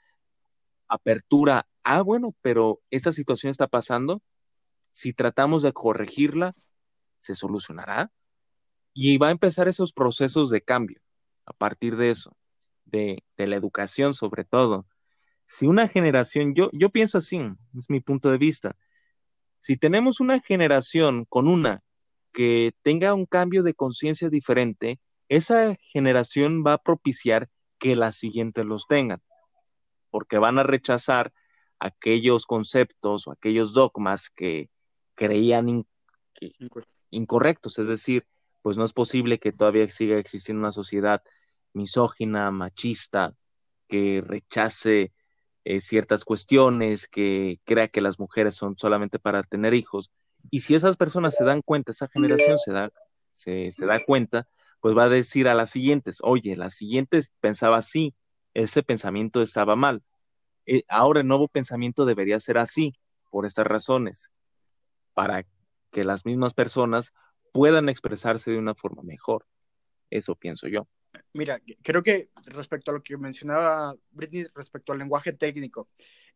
apertura, 0.87 1.67
ah, 1.83 2.01
bueno, 2.01 2.35
pero 2.41 2.81
esta 2.89 3.11
situación 3.11 3.51
está 3.51 3.67
pasando, 3.67 4.21
si 4.91 5.13
tratamos 5.13 5.63
de 5.63 5.73
corregirla, 5.73 6.55
se 7.17 7.35
solucionará 7.35 8.11
y 8.97 9.17
va 9.17 9.27
a 9.27 9.31
empezar 9.31 9.67
esos 9.67 9.91
procesos 9.91 10.49
de 10.49 10.61
cambio 10.61 11.01
a 11.45 11.51
partir 11.53 11.97
de 11.97 12.11
eso, 12.11 12.35
de, 12.85 13.23
la 13.37 13.57
educación 13.57 14.13
sobre 14.13 14.45
todo. 14.45 14.87
Si 15.45 15.67
una 15.67 15.89
generación, 15.89 16.55
yo, 16.55 16.69
yo 16.71 16.89
pienso 16.89 17.19
así, 17.19 17.39
es 17.77 17.89
mi 17.89 17.99
punto 17.99 18.31
de 18.31 18.37
vista, 18.37 18.75
si 19.59 19.75
tenemos 19.77 20.21
una 20.21 20.39
generación 20.39 21.25
con 21.25 21.47
una 21.47 21.83
que 22.31 22.71
tenga 22.83 23.13
un 23.13 23.25
cambio 23.25 23.63
de 23.63 23.73
conciencia 23.73 24.29
diferente, 24.29 24.99
esa 25.27 25.75
generación 25.75 26.63
va 26.65 26.73
a 26.73 26.81
propiciar 26.81 27.49
que 27.77 27.97
las 27.97 28.15
siguientes 28.15 28.65
los 28.65 28.87
tengan, 28.87 29.21
porque 30.09 30.37
van 30.37 30.57
a 30.57 30.63
rechazar 30.63 31.33
aquellos 31.79 32.45
conceptos 32.45 33.27
o 33.27 33.31
aquellos 33.31 33.73
dogmas 33.73 34.29
que 34.29 34.69
creían 35.15 35.85
incorrectos, 37.09 37.77
es 37.77 37.87
decir, 37.87 38.25
pues 38.65 38.77
no 38.77 38.83
es 38.83 38.93
posible 38.93 39.37
que 39.37 39.51
todavía 39.51 39.87
siga 39.91 40.17
existiendo 40.17 40.61
una 40.61 40.71
sociedad 40.71 41.21
misógina, 41.73 42.49
machista, 42.49 43.35
que 43.87 44.23
rechace 44.25 45.13
eh, 45.65 45.81
ciertas 45.81 46.25
cuestiones, 46.25 47.07
que 47.07 47.59
crea 47.63 47.89
que 47.89 48.01
las 48.01 48.17
mujeres 48.17 48.55
son 48.55 48.75
solamente 48.75 49.19
para 49.19 49.43
tener 49.43 49.75
hijos. 49.75 50.09
Y 50.49 50.61
si 50.61 50.73
esas 50.73 50.97
personas 50.97 51.35
se 51.35 51.43
dan 51.43 51.61
cuenta, 51.61 51.91
esa 51.91 52.07
generación 52.07 52.57
se 52.57 52.71
da, 52.71 52.89
se, 53.31 53.69
da 53.77 54.03
cuenta, 54.03 54.47
pues 54.79 54.97
va 54.97 55.03
a 55.03 55.09
decir 55.09 55.47
a 55.47 55.53
las 55.53 55.69
siguientes, 55.69 56.17
oye, 56.23 56.55
las 56.55 56.73
siguientes 56.73 57.31
pensaba 57.41 57.77
así, 57.77 58.15
ese 58.55 58.81
pensamiento 58.81 59.43
estaba 59.43 59.75
mal. 59.75 60.01
Eh, 60.65 60.81
ahora 60.87 61.21
el 61.21 61.27
nuevo 61.27 61.49
pensamiento 61.49 62.03
debería 62.03 62.39
ser 62.39 62.57
así, 62.57 62.95
por 63.29 63.45
estas 63.45 63.67
razones, 63.67 64.31
para 65.13 65.45
que 65.91 66.03
las 66.03 66.25
mismas 66.25 66.55
personas 66.55 67.13
puedan 67.55 67.87
expresarse 67.87 68.51
de 68.51 68.57
una 68.57 68.75
forma 68.75 69.01
mejor. 69.01 69.47
Eso 70.09 70.35
pienso 70.35 70.67
yo. 70.67 70.89
Mira, 71.31 71.61
creo 71.81 72.03
que 72.03 72.29
respecto 72.47 72.91
a 72.91 72.95
lo 72.95 73.01
que 73.01 73.15
mencionaba 73.15 73.95
Britney, 74.11 74.47
respecto 74.53 74.91
al 74.91 74.99
lenguaje 74.99 75.31
técnico, 75.31 75.87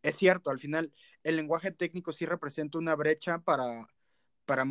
es 0.01 0.15
cierto, 0.15 0.49
al 0.49 0.59
final 0.59 0.93
el 1.23 1.35
lenguaje 1.35 1.71
técnico 1.71 2.13
sí 2.13 2.25
representa 2.25 2.77
una 2.77 2.95
brecha 2.95 3.39
para, 3.39 3.85
para 4.45 4.63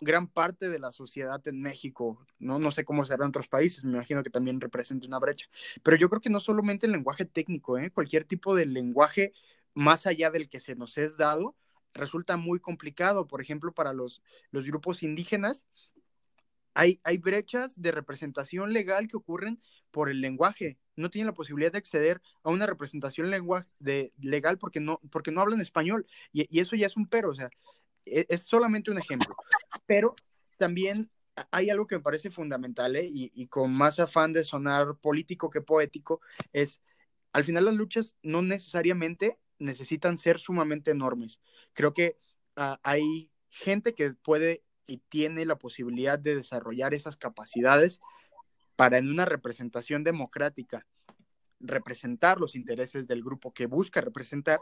gran 0.00 0.26
parte 0.26 0.68
de 0.68 0.80
la 0.80 0.90
sociedad 0.90 1.40
en 1.46 1.62
México, 1.62 2.26
¿no? 2.40 2.58
No 2.58 2.72
sé 2.72 2.84
cómo 2.84 3.04
será 3.04 3.22
en 3.24 3.28
otros 3.28 3.46
países, 3.46 3.84
me 3.84 3.92
imagino 3.92 4.24
que 4.24 4.30
también 4.30 4.60
representa 4.60 5.06
una 5.06 5.20
brecha, 5.20 5.46
pero 5.84 5.96
yo 5.96 6.08
creo 6.08 6.20
que 6.20 6.28
no 6.28 6.40
solamente 6.40 6.86
el 6.86 6.92
lenguaje 6.92 7.24
técnico, 7.24 7.78
¿eh? 7.78 7.92
cualquier 7.92 8.24
tipo 8.24 8.56
de 8.56 8.66
lenguaje 8.66 9.32
más 9.74 10.08
allá 10.08 10.32
del 10.32 10.48
que 10.48 10.58
se 10.58 10.74
nos 10.74 10.98
es 10.98 11.16
dado, 11.16 11.54
resulta 11.94 12.36
muy 12.36 12.60
complicado, 12.60 13.26
por 13.26 13.40
ejemplo, 13.40 13.72
para 13.72 13.92
los, 13.92 14.22
los 14.50 14.66
grupos 14.66 15.02
indígenas, 15.02 15.66
hay, 16.74 17.00
hay 17.04 17.18
brechas 17.18 17.80
de 17.80 17.92
representación 17.92 18.72
legal 18.72 19.06
que 19.06 19.16
ocurren 19.16 19.62
por 19.92 20.10
el 20.10 20.20
lenguaje. 20.20 20.76
No 20.96 21.08
tienen 21.08 21.28
la 21.28 21.34
posibilidad 21.34 21.72
de 21.72 21.78
acceder 21.78 22.20
a 22.42 22.50
una 22.50 22.66
representación 22.66 23.30
lenguaje 23.30 23.68
de, 23.78 24.12
legal 24.18 24.58
porque 24.58 24.80
no, 24.80 25.00
porque 25.10 25.30
no 25.30 25.40
hablan 25.40 25.60
español. 25.60 26.06
Y, 26.32 26.58
eso 26.58 26.74
ya 26.74 26.86
es 26.86 26.96
un 26.96 27.06
pero, 27.06 27.30
o 27.30 27.34
sea, 27.34 27.48
e, 28.04 28.26
es, 28.28 28.42
solamente 28.42 28.90
un 28.90 28.98
ejemplo. 28.98 29.36
Pero 29.86 30.16
también 30.58 31.10
hay 31.52 31.70
algo 31.70 31.86
que 31.86 31.96
me 31.96 32.02
parece 32.02 32.30
fundamental 32.30 32.96
¿eh? 32.96 33.06
y, 33.06 33.30
y, 33.34 33.46
con 33.46 33.72
más 33.72 34.00
afán 34.00 34.32
de 34.32 34.44
sonar 34.44 34.96
político 35.00 35.50
que 35.50 35.60
poético, 35.60 36.20
es 36.52 36.80
al 37.32 37.44
final 37.44 37.64
las 37.64 37.74
luchas 37.74 38.16
no 38.22 38.42
necesariamente 38.42 39.38
necesitan 39.58 40.18
ser 40.18 40.40
sumamente 40.40 40.90
enormes. 40.90 41.40
Creo 41.72 41.94
que 41.94 42.18
ah, 42.56 42.80
hay 42.82 43.30
gente 43.48 43.94
que 43.94 44.14
puede 44.14 44.62
y 44.86 44.98
tiene 45.08 45.46
la 45.46 45.56
posibilidad 45.56 46.18
de 46.18 46.36
desarrollar 46.36 46.94
esas 46.94 47.16
capacidades 47.16 48.00
para 48.76 48.98
en 48.98 49.08
una 49.08 49.24
representación 49.24 50.04
democrática 50.04 50.86
representar 51.60 52.38
los 52.38 52.54
intereses 52.54 53.06
del 53.06 53.22
grupo 53.22 53.52
que 53.52 53.66
busca 53.66 54.00
representar, 54.00 54.60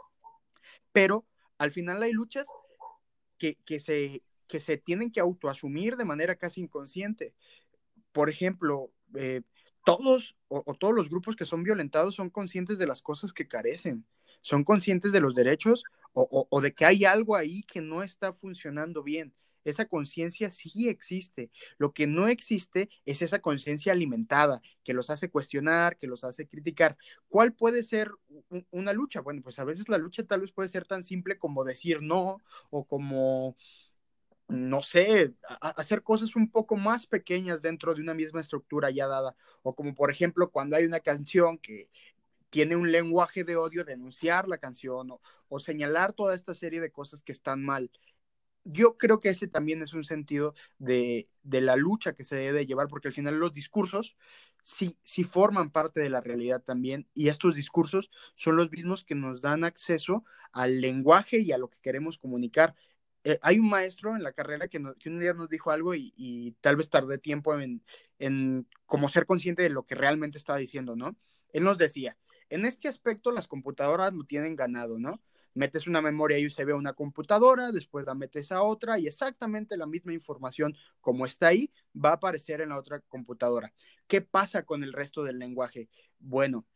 pero 0.92 1.26
al 1.58 1.70
final 1.72 2.02
hay 2.02 2.12
luchas 2.12 2.46
que, 3.38 3.80
se, 3.80 4.22
que 4.46 4.60
se 4.60 4.76
tienen 4.76 5.10
que 5.10 5.18
autoasumir 5.18 5.96
de 5.96 6.04
manera 6.04 6.36
casi 6.36 6.60
inconsciente. 6.60 7.34
Por 8.12 8.30
ejemplo, 8.30 8.92
eh, 9.16 9.42
todos 9.84 10.36
o, 10.46 10.74
todos 10.74 10.94
los 10.94 11.08
grupos 11.08 11.34
que 11.34 11.44
son 11.44 11.64
violentados 11.64 12.14
son 12.14 12.30
conscientes 12.30 12.78
de 12.78 12.86
las 12.86 13.02
cosas 13.02 13.32
que 13.32 13.48
carecen, 13.48 14.06
son 14.42 14.64
conscientes 14.64 15.12
de 15.12 15.20
los 15.20 15.34
derechos 15.34 15.84
o, 16.12 16.46
o 16.50 16.60
de 16.60 16.74
que 16.74 16.84
hay 16.84 17.04
algo 17.06 17.36
ahí 17.36 17.62
que 17.62 17.80
no 17.80 18.02
está 18.02 18.32
funcionando 18.34 19.02
bien 19.02 19.32
esa 19.64 19.86
conciencia 19.86 20.50
sí 20.50 20.88
existe. 20.88 21.50
Lo 21.78 21.92
que 21.92 22.06
no 22.06 22.28
existe 22.28 22.88
es 23.04 23.22
esa 23.22 23.40
conciencia 23.40 23.92
alimentada 23.92 24.60
que 24.82 24.94
los 24.94 25.10
hace 25.10 25.30
cuestionar, 25.30 25.96
que 25.98 26.06
los 26.06 26.24
hace 26.24 26.46
criticar. 26.46 26.96
¿Cuál 27.28 27.52
puede 27.52 27.82
ser 27.82 28.10
una 28.70 28.92
lucha? 28.92 29.20
Bueno, 29.20 29.42
pues 29.42 29.58
a 29.58 29.64
veces 29.64 29.88
la 29.88 29.98
lucha 29.98 30.24
tal 30.24 30.40
vez 30.40 30.52
puede 30.52 30.68
ser 30.68 30.86
tan 30.86 31.02
simple 31.02 31.38
como 31.38 31.64
decir 31.64 32.02
no 32.02 32.38
o 32.70 32.84
como 32.84 33.56
no 34.48 34.82
sé, 34.82 35.32
hacer 35.60 36.02
cosas 36.02 36.36
un 36.36 36.50
poco 36.50 36.76
más 36.76 37.06
pequeñas 37.06 37.62
dentro 37.62 37.94
de 37.94 38.02
una 38.02 38.12
misma 38.12 38.40
estructura 38.40 38.90
ya 38.90 39.06
dada. 39.06 39.34
O 39.62 39.74
como 39.74 39.94
por 39.94 40.10
ejemplo 40.10 40.50
cuando 40.50 40.76
hay 40.76 40.84
una 40.84 41.00
canción 41.00 41.56
que 41.56 41.88
tiene 42.52 42.76
un 42.76 42.92
lenguaje 42.92 43.44
de 43.44 43.56
odio, 43.56 43.82
denunciar 43.82 44.46
la 44.46 44.58
canción 44.58 45.08
o, 45.48 45.58
señalar 45.58 46.12
toda 46.12 46.34
esta 46.34 46.54
serie 46.54 46.82
de 46.82 46.92
cosas 46.92 47.22
que 47.22 47.32
están 47.32 47.64
mal 47.64 47.90
yo 48.64 48.96
creo 48.96 49.20
que 49.20 49.30
ese 49.30 49.48
también 49.48 49.82
es 49.82 49.92
un 49.92 50.04
sentido 50.04 50.54
de, 50.78 51.28
la 51.42 51.76
lucha 51.76 52.14
que 52.14 52.24
se 52.24 52.36
debe 52.36 52.66
llevar, 52.66 52.88
porque 52.88 53.08
al 53.08 53.14
final 53.14 53.38
los 53.38 53.52
discursos 53.52 54.16
sí, 54.62 54.96
sí 55.02 55.24
forman 55.24 55.70
parte 55.70 56.00
de 56.00 56.10
la 56.10 56.20
realidad 56.20 56.62
también, 56.62 57.08
y 57.14 57.28
estos 57.28 57.56
discursos 57.56 58.10
son 58.36 58.56
los 58.56 58.70
mismos 58.70 59.04
que 59.04 59.14
nos 59.14 59.40
dan 59.40 59.64
acceso 59.64 60.24
al 60.52 60.80
lenguaje 60.80 61.40
y 61.40 61.52
a 61.52 61.58
lo 61.58 61.70
que 61.70 61.80
queremos 61.80 62.18
comunicar. 62.18 62.74
Eh, 63.24 63.38
hay 63.42 63.58
un 63.58 63.68
maestro 63.68 64.14
en 64.14 64.22
la 64.22 64.32
carrera 64.32 64.68
que, 64.68 64.78
un 64.78 65.20
día 65.20 65.34
nos 65.34 65.48
dijo 65.48 65.70
algo 65.70 65.94
y, 65.94 66.56
tal 66.60 66.76
vez 66.76 66.88
tardé 66.88 67.18
tiempo 67.18 67.58
en, 67.58 67.82
en 68.18 68.68
como 68.86 69.08
ser 69.08 69.26
consciente 69.26 69.62
de 69.62 69.70
lo 69.70 69.84
que 69.84 69.94
realmente 69.96 70.38
estaba 70.38 70.58
diciendo, 70.58 70.94
¿no? 70.94 71.16
Él 71.52 71.64
nos 71.64 71.78
decía, 71.78 72.16
en 72.54 72.64
este 72.64 72.88
aspecto 72.88 73.32
las 73.32 73.46
computadoras 73.46 74.12
lo 74.12 74.24
tienen 74.24 74.56
ganado, 74.56 74.98
¿no? 74.98 75.20
metes 75.54 75.86
una 75.86 76.00
memoria 76.00 76.38
y 76.38 76.48
se 76.50 76.64
ve 76.64 76.72
una 76.72 76.92
computadora, 76.92 77.72
después 77.72 78.06
la 78.06 78.14
metes 78.14 78.52
a 78.52 78.62
otra 78.62 78.98
y 78.98 79.06
exactamente 79.06 79.76
la 79.76 79.86
misma 79.86 80.12
información 80.12 80.74
como 81.00 81.26
está 81.26 81.48
ahí 81.48 81.72
va 81.94 82.10
a 82.10 82.14
aparecer 82.14 82.60
en 82.60 82.70
la 82.70 82.78
otra 82.78 83.00
computadora. 83.00 83.72
¿Qué 84.06 84.20
pasa 84.20 84.64
con 84.64 84.82
el 84.82 84.92
resto 84.92 85.22
del 85.22 85.38
lenguaje? 85.38 85.88
Bueno, 86.18 86.66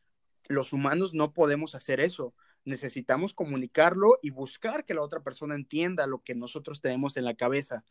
los 0.49 0.72
humanos 0.72 1.14
no 1.14 1.33
podemos 1.33 1.74
hacer 1.74 2.01
eso. 2.01 2.35
Necesitamos 2.64 3.33
comunicarlo 3.33 4.18
y 4.22 4.31
buscar 4.31 4.85
que 4.85 4.95
la 4.95 5.03
otra 5.03 5.20
persona 5.22 5.55
entienda 5.55 6.07
lo 6.07 6.22
que 6.22 6.35
nosotros 6.35 6.81
tenemos 6.81 7.16
en 7.16 7.24
la 7.24 7.35
cabeza. 7.35 7.85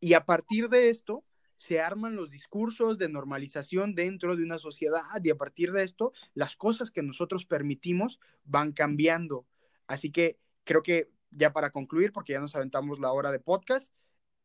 Y 0.00 0.14
a 0.14 0.24
partir 0.24 0.68
de 0.68 0.90
esto, 0.90 1.24
se 1.58 1.80
arman 1.80 2.14
los 2.14 2.30
discursos 2.30 2.98
de 2.98 3.08
normalización 3.08 3.94
dentro 3.94 4.36
de 4.36 4.44
una 4.44 4.58
sociedad 4.58 5.02
y 5.22 5.30
a 5.30 5.36
partir 5.36 5.72
de 5.72 5.82
esto 5.82 6.12
las 6.34 6.56
cosas 6.56 6.92
que 6.92 7.02
nosotros 7.02 7.44
permitimos 7.44 8.20
van 8.44 8.72
cambiando. 8.72 9.44
Así 9.88 10.12
que 10.12 10.38
creo 10.62 10.82
que 10.82 11.10
ya 11.30 11.52
para 11.52 11.70
concluir, 11.70 12.12
porque 12.12 12.32
ya 12.32 12.40
nos 12.40 12.54
aventamos 12.54 13.00
la 13.00 13.12
hora 13.12 13.32
de 13.32 13.40
podcast, 13.40 13.92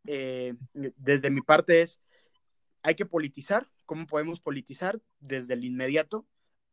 eh, 0.06 0.56
desde 0.74 1.30
mi 1.30 1.42
parte 1.42 1.82
es, 1.82 2.02
hay 2.82 2.96
que 2.96 3.06
politizar. 3.06 3.70
¿Cómo 3.86 4.08
podemos 4.08 4.42
politizar? 4.42 5.00
Desde 5.20 5.54
el 5.54 5.64
inmediato, 5.66 6.28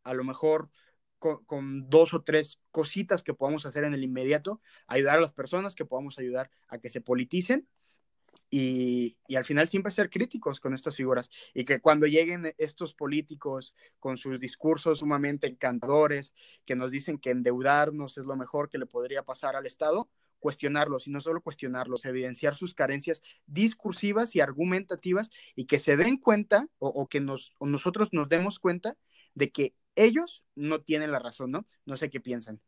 a 0.04 0.14
lo 0.14 0.24
mejor 0.24 0.70
con, 1.18 1.44
con, 1.44 1.90
dos 1.90 2.14
o 2.14 2.22
tres 2.22 2.58
cositas 2.70 3.22
que 3.22 3.34
podamos 3.34 3.66
hacer 3.66 3.84
en 3.84 3.92
el 3.92 4.02
inmediato, 4.02 4.62
ayudar 4.86 5.18
a 5.18 5.20
las 5.20 5.34
personas 5.34 5.74
que 5.74 5.84
podamos 5.84 6.18
ayudar 6.18 6.50
a 6.68 6.78
que 6.78 6.88
se 6.88 7.02
politicen 7.02 7.68
y, 8.50 9.16
al 9.34 9.44
final 9.44 9.68
siempre 9.68 9.92
ser 9.92 10.10
críticos 10.10 10.58
con 10.58 10.74
estas 10.74 10.96
figuras 10.96 11.30
y 11.54 11.64
que 11.64 11.80
cuando 11.80 12.06
lleguen 12.06 12.52
estos 12.58 12.94
políticos 12.94 13.74
con 14.00 14.16
sus 14.18 14.40
discursos 14.40 14.98
sumamente 14.98 15.46
encantadores 15.46 16.34
que 16.64 16.74
nos 16.74 16.90
dicen 16.90 17.18
que 17.18 17.30
endeudarnos 17.30 18.18
es 18.18 18.24
lo 18.24 18.36
mejor 18.36 18.68
que 18.68 18.78
le 18.78 18.86
podría 18.86 19.22
pasar 19.22 19.54
al 19.54 19.66
Estado, 19.66 20.10
cuestionarlos 20.40 21.06
y 21.06 21.10
no 21.10 21.20
solo 21.20 21.42
cuestionarlos, 21.42 22.04
evidenciar 22.04 22.56
sus 22.56 22.74
carencias 22.74 23.22
discursivas 23.46 24.34
y 24.34 24.40
argumentativas 24.40 25.30
y 25.54 25.66
que 25.66 25.78
se 25.78 25.96
den 25.96 26.16
cuenta 26.16 26.66
o, 26.78 27.06
que 27.06 27.20
nos, 27.20 27.54
nosotros 27.60 28.08
nos 28.12 28.28
demos 28.28 28.58
cuenta 28.58 28.96
de 29.34 29.50
que 29.50 29.74
ellos 29.94 30.42
no 30.56 30.80
tienen 30.80 31.12
la 31.12 31.18
razón, 31.18 31.52
¿no? 31.52 31.66
No 31.84 31.96
sé 31.96 32.10
qué 32.10 32.20
piensan. 32.20 32.60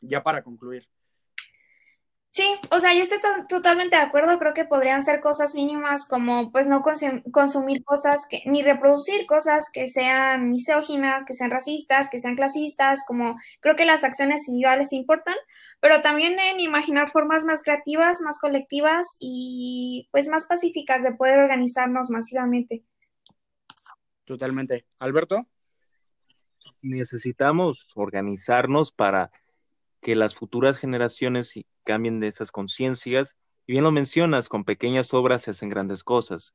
Ya 0.00 0.22
para 0.22 0.42
concluir. 0.42 0.88
Sí, 2.32 2.44
o 2.70 2.78
sea, 2.78 2.94
yo 2.94 3.02
estoy 3.02 3.18
totalmente 3.48 3.96
de 3.96 4.02
acuerdo, 4.02 4.38
creo 4.38 4.54
que 4.54 4.64
podrían 4.64 5.02
ser 5.02 5.20
cosas 5.20 5.52
mínimas 5.56 6.06
como 6.06 6.52
pues 6.52 6.68
no 6.68 6.80
consumir 7.32 7.82
cosas 7.82 8.24
que, 8.30 8.42
ni 8.46 8.62
reproducir 8.62 9.26
cosas 9.26 9.64
que 9.72 9.88
sean 9.88 10.48
misóginas, 10.48 11.24
que 11.24 11.34
sean 11.34 11.50
racistas, 11.50 12.08
que 12.08 12.20
sean 12.20 12.36
clasistas, 12.36 13.00
como 13.04 13.34
creo 13.58 13.74
que 13.74 13.84
las 13.84 14.04
acciones 14.04 14.46
individuales 14.46 14.92
importan, 14.92 15.34
pero 15.80 16.02
también 16.02 16.38
en 16.38 16.60
imaginar 16.60 17.10
formas 17.10 17.44
más 17.44 17.64
creativas, 17.64 18.20
más 18.20 18.38
colectivas 18.38 19.16
y 19.18 20.08
pues 20.12 20.28
más 20.28 20.46
pacíficas 20.46 21.02
de 21.02 21.12
poder 21.12 21.40
organizarnos 21.40 22.10
masivamente. 22.10 22.84
Totalmente. 24.24 24.86
Alberto. 25.00 25.48
Necesitamos 26.80 27.88
organizarnos 27.96 28.92
para 28.92 29.32
que 30.00 30.14
las 30.14 30.36
futuras 30.36 30.78
generaciones 30.78 31.48
cambien 31.90 32.20
de 32.20 32.28
esas 32.28 32.52
conciencias. 32.52 33.36
Y 33.66 33.72
bien 33.72 33.82
lo 33.82 33.90
mencionas, 33.90 34.48
con 34.48 34.62
pequeñas 34.62 35.12
obras 35.12 35.42
se 35.42 35.50
hacen 35.50 35.70
grandes 35.70 36.04
cosas. 36.04 36.54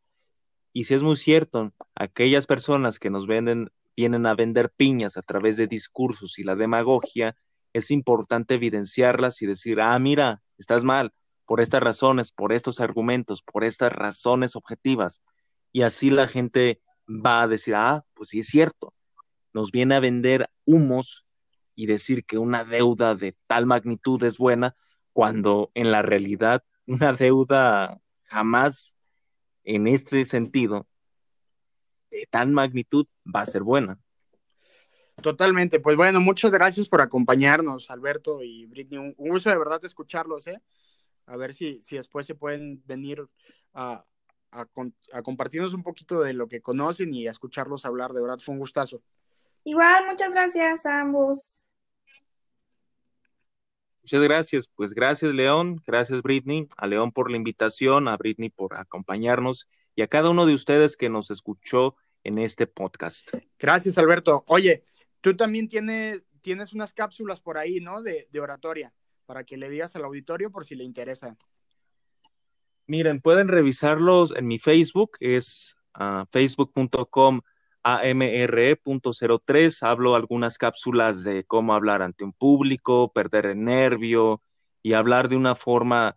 Y 0.71 0.86
si 0.86 0.93
es 0.93 1.01
muy 1.01 1.17
cierto, 1.17 1.73
aquellas 1.93 2.45
personas 2.45 2.99
que 2.99 3.09
nos 3.09 3.27
venden, 3.27 3.69
vienen 3.97 4.25
a 4.27 4.33
vender 4.33 4.69
piñas 4.69 5.17
a 5.17 5.21
través 5.21 5.57
de 5.57 5.67
discursos 5.67 6.39
y 6.39 6.43
la 6.43 6.55
demagogia, 6.55 7.36
es 7.73 7.91
importante 7.91 8.53
evidenciarlas 8.53 9.41
y 9.41 9.45
decir, 9.45 9.81
ah, 9.81 9.99
mira, 9.99 10.41
estás 10.57 10.86
mal, 10.86 11.11
por 11.45 11.59
estas 11.59 11.83
razones, 11.83 12.31
por 12.31 12.53
estos 12.53 12.79
argumentos, 12.79 13.41
por 13.41 13.65
estas 13.65 13.91
razones 13.91 14.55
objetivas. 14.55 15.21
Y 15.73 15.81
así 15.81 16.09
la 16.11 16.29
gente 16.29 16.81
va 17.09 17.41
a 17.41 17.47
decir, 17.49 17.75
ah, 17.75 18.05
pues 18.13 18.29
sí 18.29 18.39
es 18.39 18.47
cierto, 18.47 18.93
nos 19.53 19.71
viene 19.71 19.95
a 19.95 19.99
vender 19.99 20.49
humos 20.63 21.25
y 21.75 21.88
decir 21.88 22.23
que 22.23 22.38
una 22.38 22.63
deuda 22.63 23.15
de 23.15 23.33
tal 23.47 23.65
magnitud 23.65 24.23
es 24.23 24.38
buena, 24.38 24.77
cuando 25.16 25.72
en 25.76 25.91
la 25.93 26.01
realidad 26.01 26.61
una 26.88 27.13
deuda 27.13 28.01
jamás 28.24 28.97
en 29.63 29.88
este 29.88 30.26
sentido 30.26 30.88
de 32.11 32.28
tal 32.30 32.51
magnitud 32.51 33.07
va 33.26 33.41
a 33.41 33.45
ser 33.45 33.63
buena. 33.63 33.97
Totalmente, 35.22 35.80
pues 35.80 35.95
bueno, 35.95 36.20
muchas 36.20 36.51
gracias 36.51 36.89
por 36.89 37.01
acompañarnos, 37.01 37.89
Alberto 37.89 38.43
y 38.43 38.66
Britney. 38.66 38.99
Un, 38.99 39.30
gusto 39.30 39.49
de 39.49 39.57
verdad 39.57 39.84
escucharlos, 39.86 40.47
¿eh? 40.47 40.61
A 41.28 41.38
ver 41.38 41.53
si, 41.53 41.80
si 41.82 41.95
después 41.95 42.28
se 42.28 42.36
pueden 42.36 42.84
venir 42.86 43.26
a, 43.74 44.03
a 44.51 45.22
compartirnos 45.24 45.74
un 45.74 45.82
poquito 45.82 46.22
de 46.22 46.34
lo 46.34 46.49
que 46.49 46.61
conocen 46.61 47.13
y 47.13 47.26
a 47.26 47.32
escucharlos 47.32 47.86
hablar. 47.86 48.11
De 48.11 48.22
verdad, 48.22 48.39
fue 48.39 48.51
un 48.51 48.59
gustazo. 48.59 49.01
Igual, 49.63 50.07
muchas 50.07 50.34
gracias 50.34 50.86
a 50.86 50.99
ambos. 50.99 51.64
Muchas 54.06 54.22
gracias. 54.22 54.68
Pues 54.68 54.93
gracias, 54.93 55.34
León. 55.34 55.82
Gracias, 55.88 56.22
Britney. 56.22 56.68
A 56.78 56.86
León 56.86 57.12
por 57.12 57.32
la 57.32 57.38
invitación, 57.38 58.08
a 58.08 58.16
Britney 58.18 58.51
por 58.51 58.78
acompañarnos 58.78 59.68
y 59.95 60.03
a 60.03 60.08
cada 60.08 60.30
uno 60.30 60.45
de 60.45 60.53
ustedes 60.53 60.95
que 60.95 61.10
nos 61.10 61.32
escuchó 61.32 61.95
en 62.24 62.38
este 62.38 62.68
podcast. 62.68 63.32
Gracias, 63.58 63.97
Alberto. 63.97 64.43
Oye, 64.45 64.84
tú 65.22 65.36
también 65.36 65.68
tienes, 65.68 66.24
tienes 66.41 66.72
unas 66.74 66.93
cápsulas 66.93 67.41
por 67.41 67.58
ahí, 67.58 67.80
¿no? 67.80 68.03
De, 68.03 68.28
oratoria, 68.39 68.93
para 69.26 69.43
que 69.43 69.58
le 69.58 69.72
digas 69.72 69.95
al 69.95 70.03
auditorio 70.03 70.51
por 70.51 70.66
si 70.66 70.76
le 70.76 70.84
interesa. 70.84 71.36
Miren, 72.86 73.22
pueden 73.22 73.47
revisarlos 73.47 74.36
en 74.36 74.45
mi 74.45 74.60
Facebook, 74.60 75.18
es 75.20 75.78
uh, 75.99 76.26
facebook.com 76.30 77.41
AMRE.03 77.86 79.83
hablo 79.83 80.15
algunas 80.15 80.57
cápsulas 80.57 81.23
de 81.23 81.43
cómo 81.43 81.75
hablar 81.75 82.01
ante 82.01 82.23
un 82.23 82.33
público, 82.33 83.11
perder 83.13 83.45
el 83.45 83.63
nervio 83.63 84.41
y 84.81 84.93
hablar 84.93 85.29
de 85.29 85.36
una 85.36 85.53
forma 85.53 86.15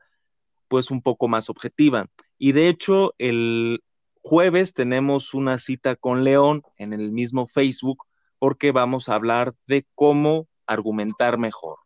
pues 0.69 0.91
un 0.91 1.03
poco 1.03 1.29
más 1.29 1.51
objetiva. 1.51 2.07
Y 2.39 2.53
de 2.53 2.69
hecho, 2.69 3.15
el 3.19 3.85
jueves 4.23 4.73
tenemos 4.73 5.35
una 5.35 5.59
cita 5.59 5.95
con 5.95 6.25
León 6.25 6.63
en 6.77 6.95
el 6.95 7.13
mismo 7.13 7.47
Facebook 7.47 8.07
porque 8.39 8.73
vamos 8.73 9.11
a 9.11 9.15
hablar 9.15 9.55
de 9.67 9.87
cómo 9.95 10.49
argumentar 10.67 11.37
mejor. 11.37 11.77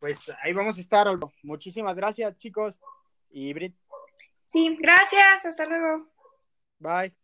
Pues 0.00 0.18
ahí 0.42 0.52
vamos 0.52 0.76
a 0.76 0.80
estar, 0.80 1.08
Muchísimas 1.42 1.96
gracias, 1.96 2.36
chicos. 2.36 2.78
Y 3.30 3.54
Brit. 3.54 3.74
Sí, 4.48 4.76
gracias. 4.78 5.46
Hasta 5.46 5.64
luego. 5.64 6.10
Bye. 6.78 7.14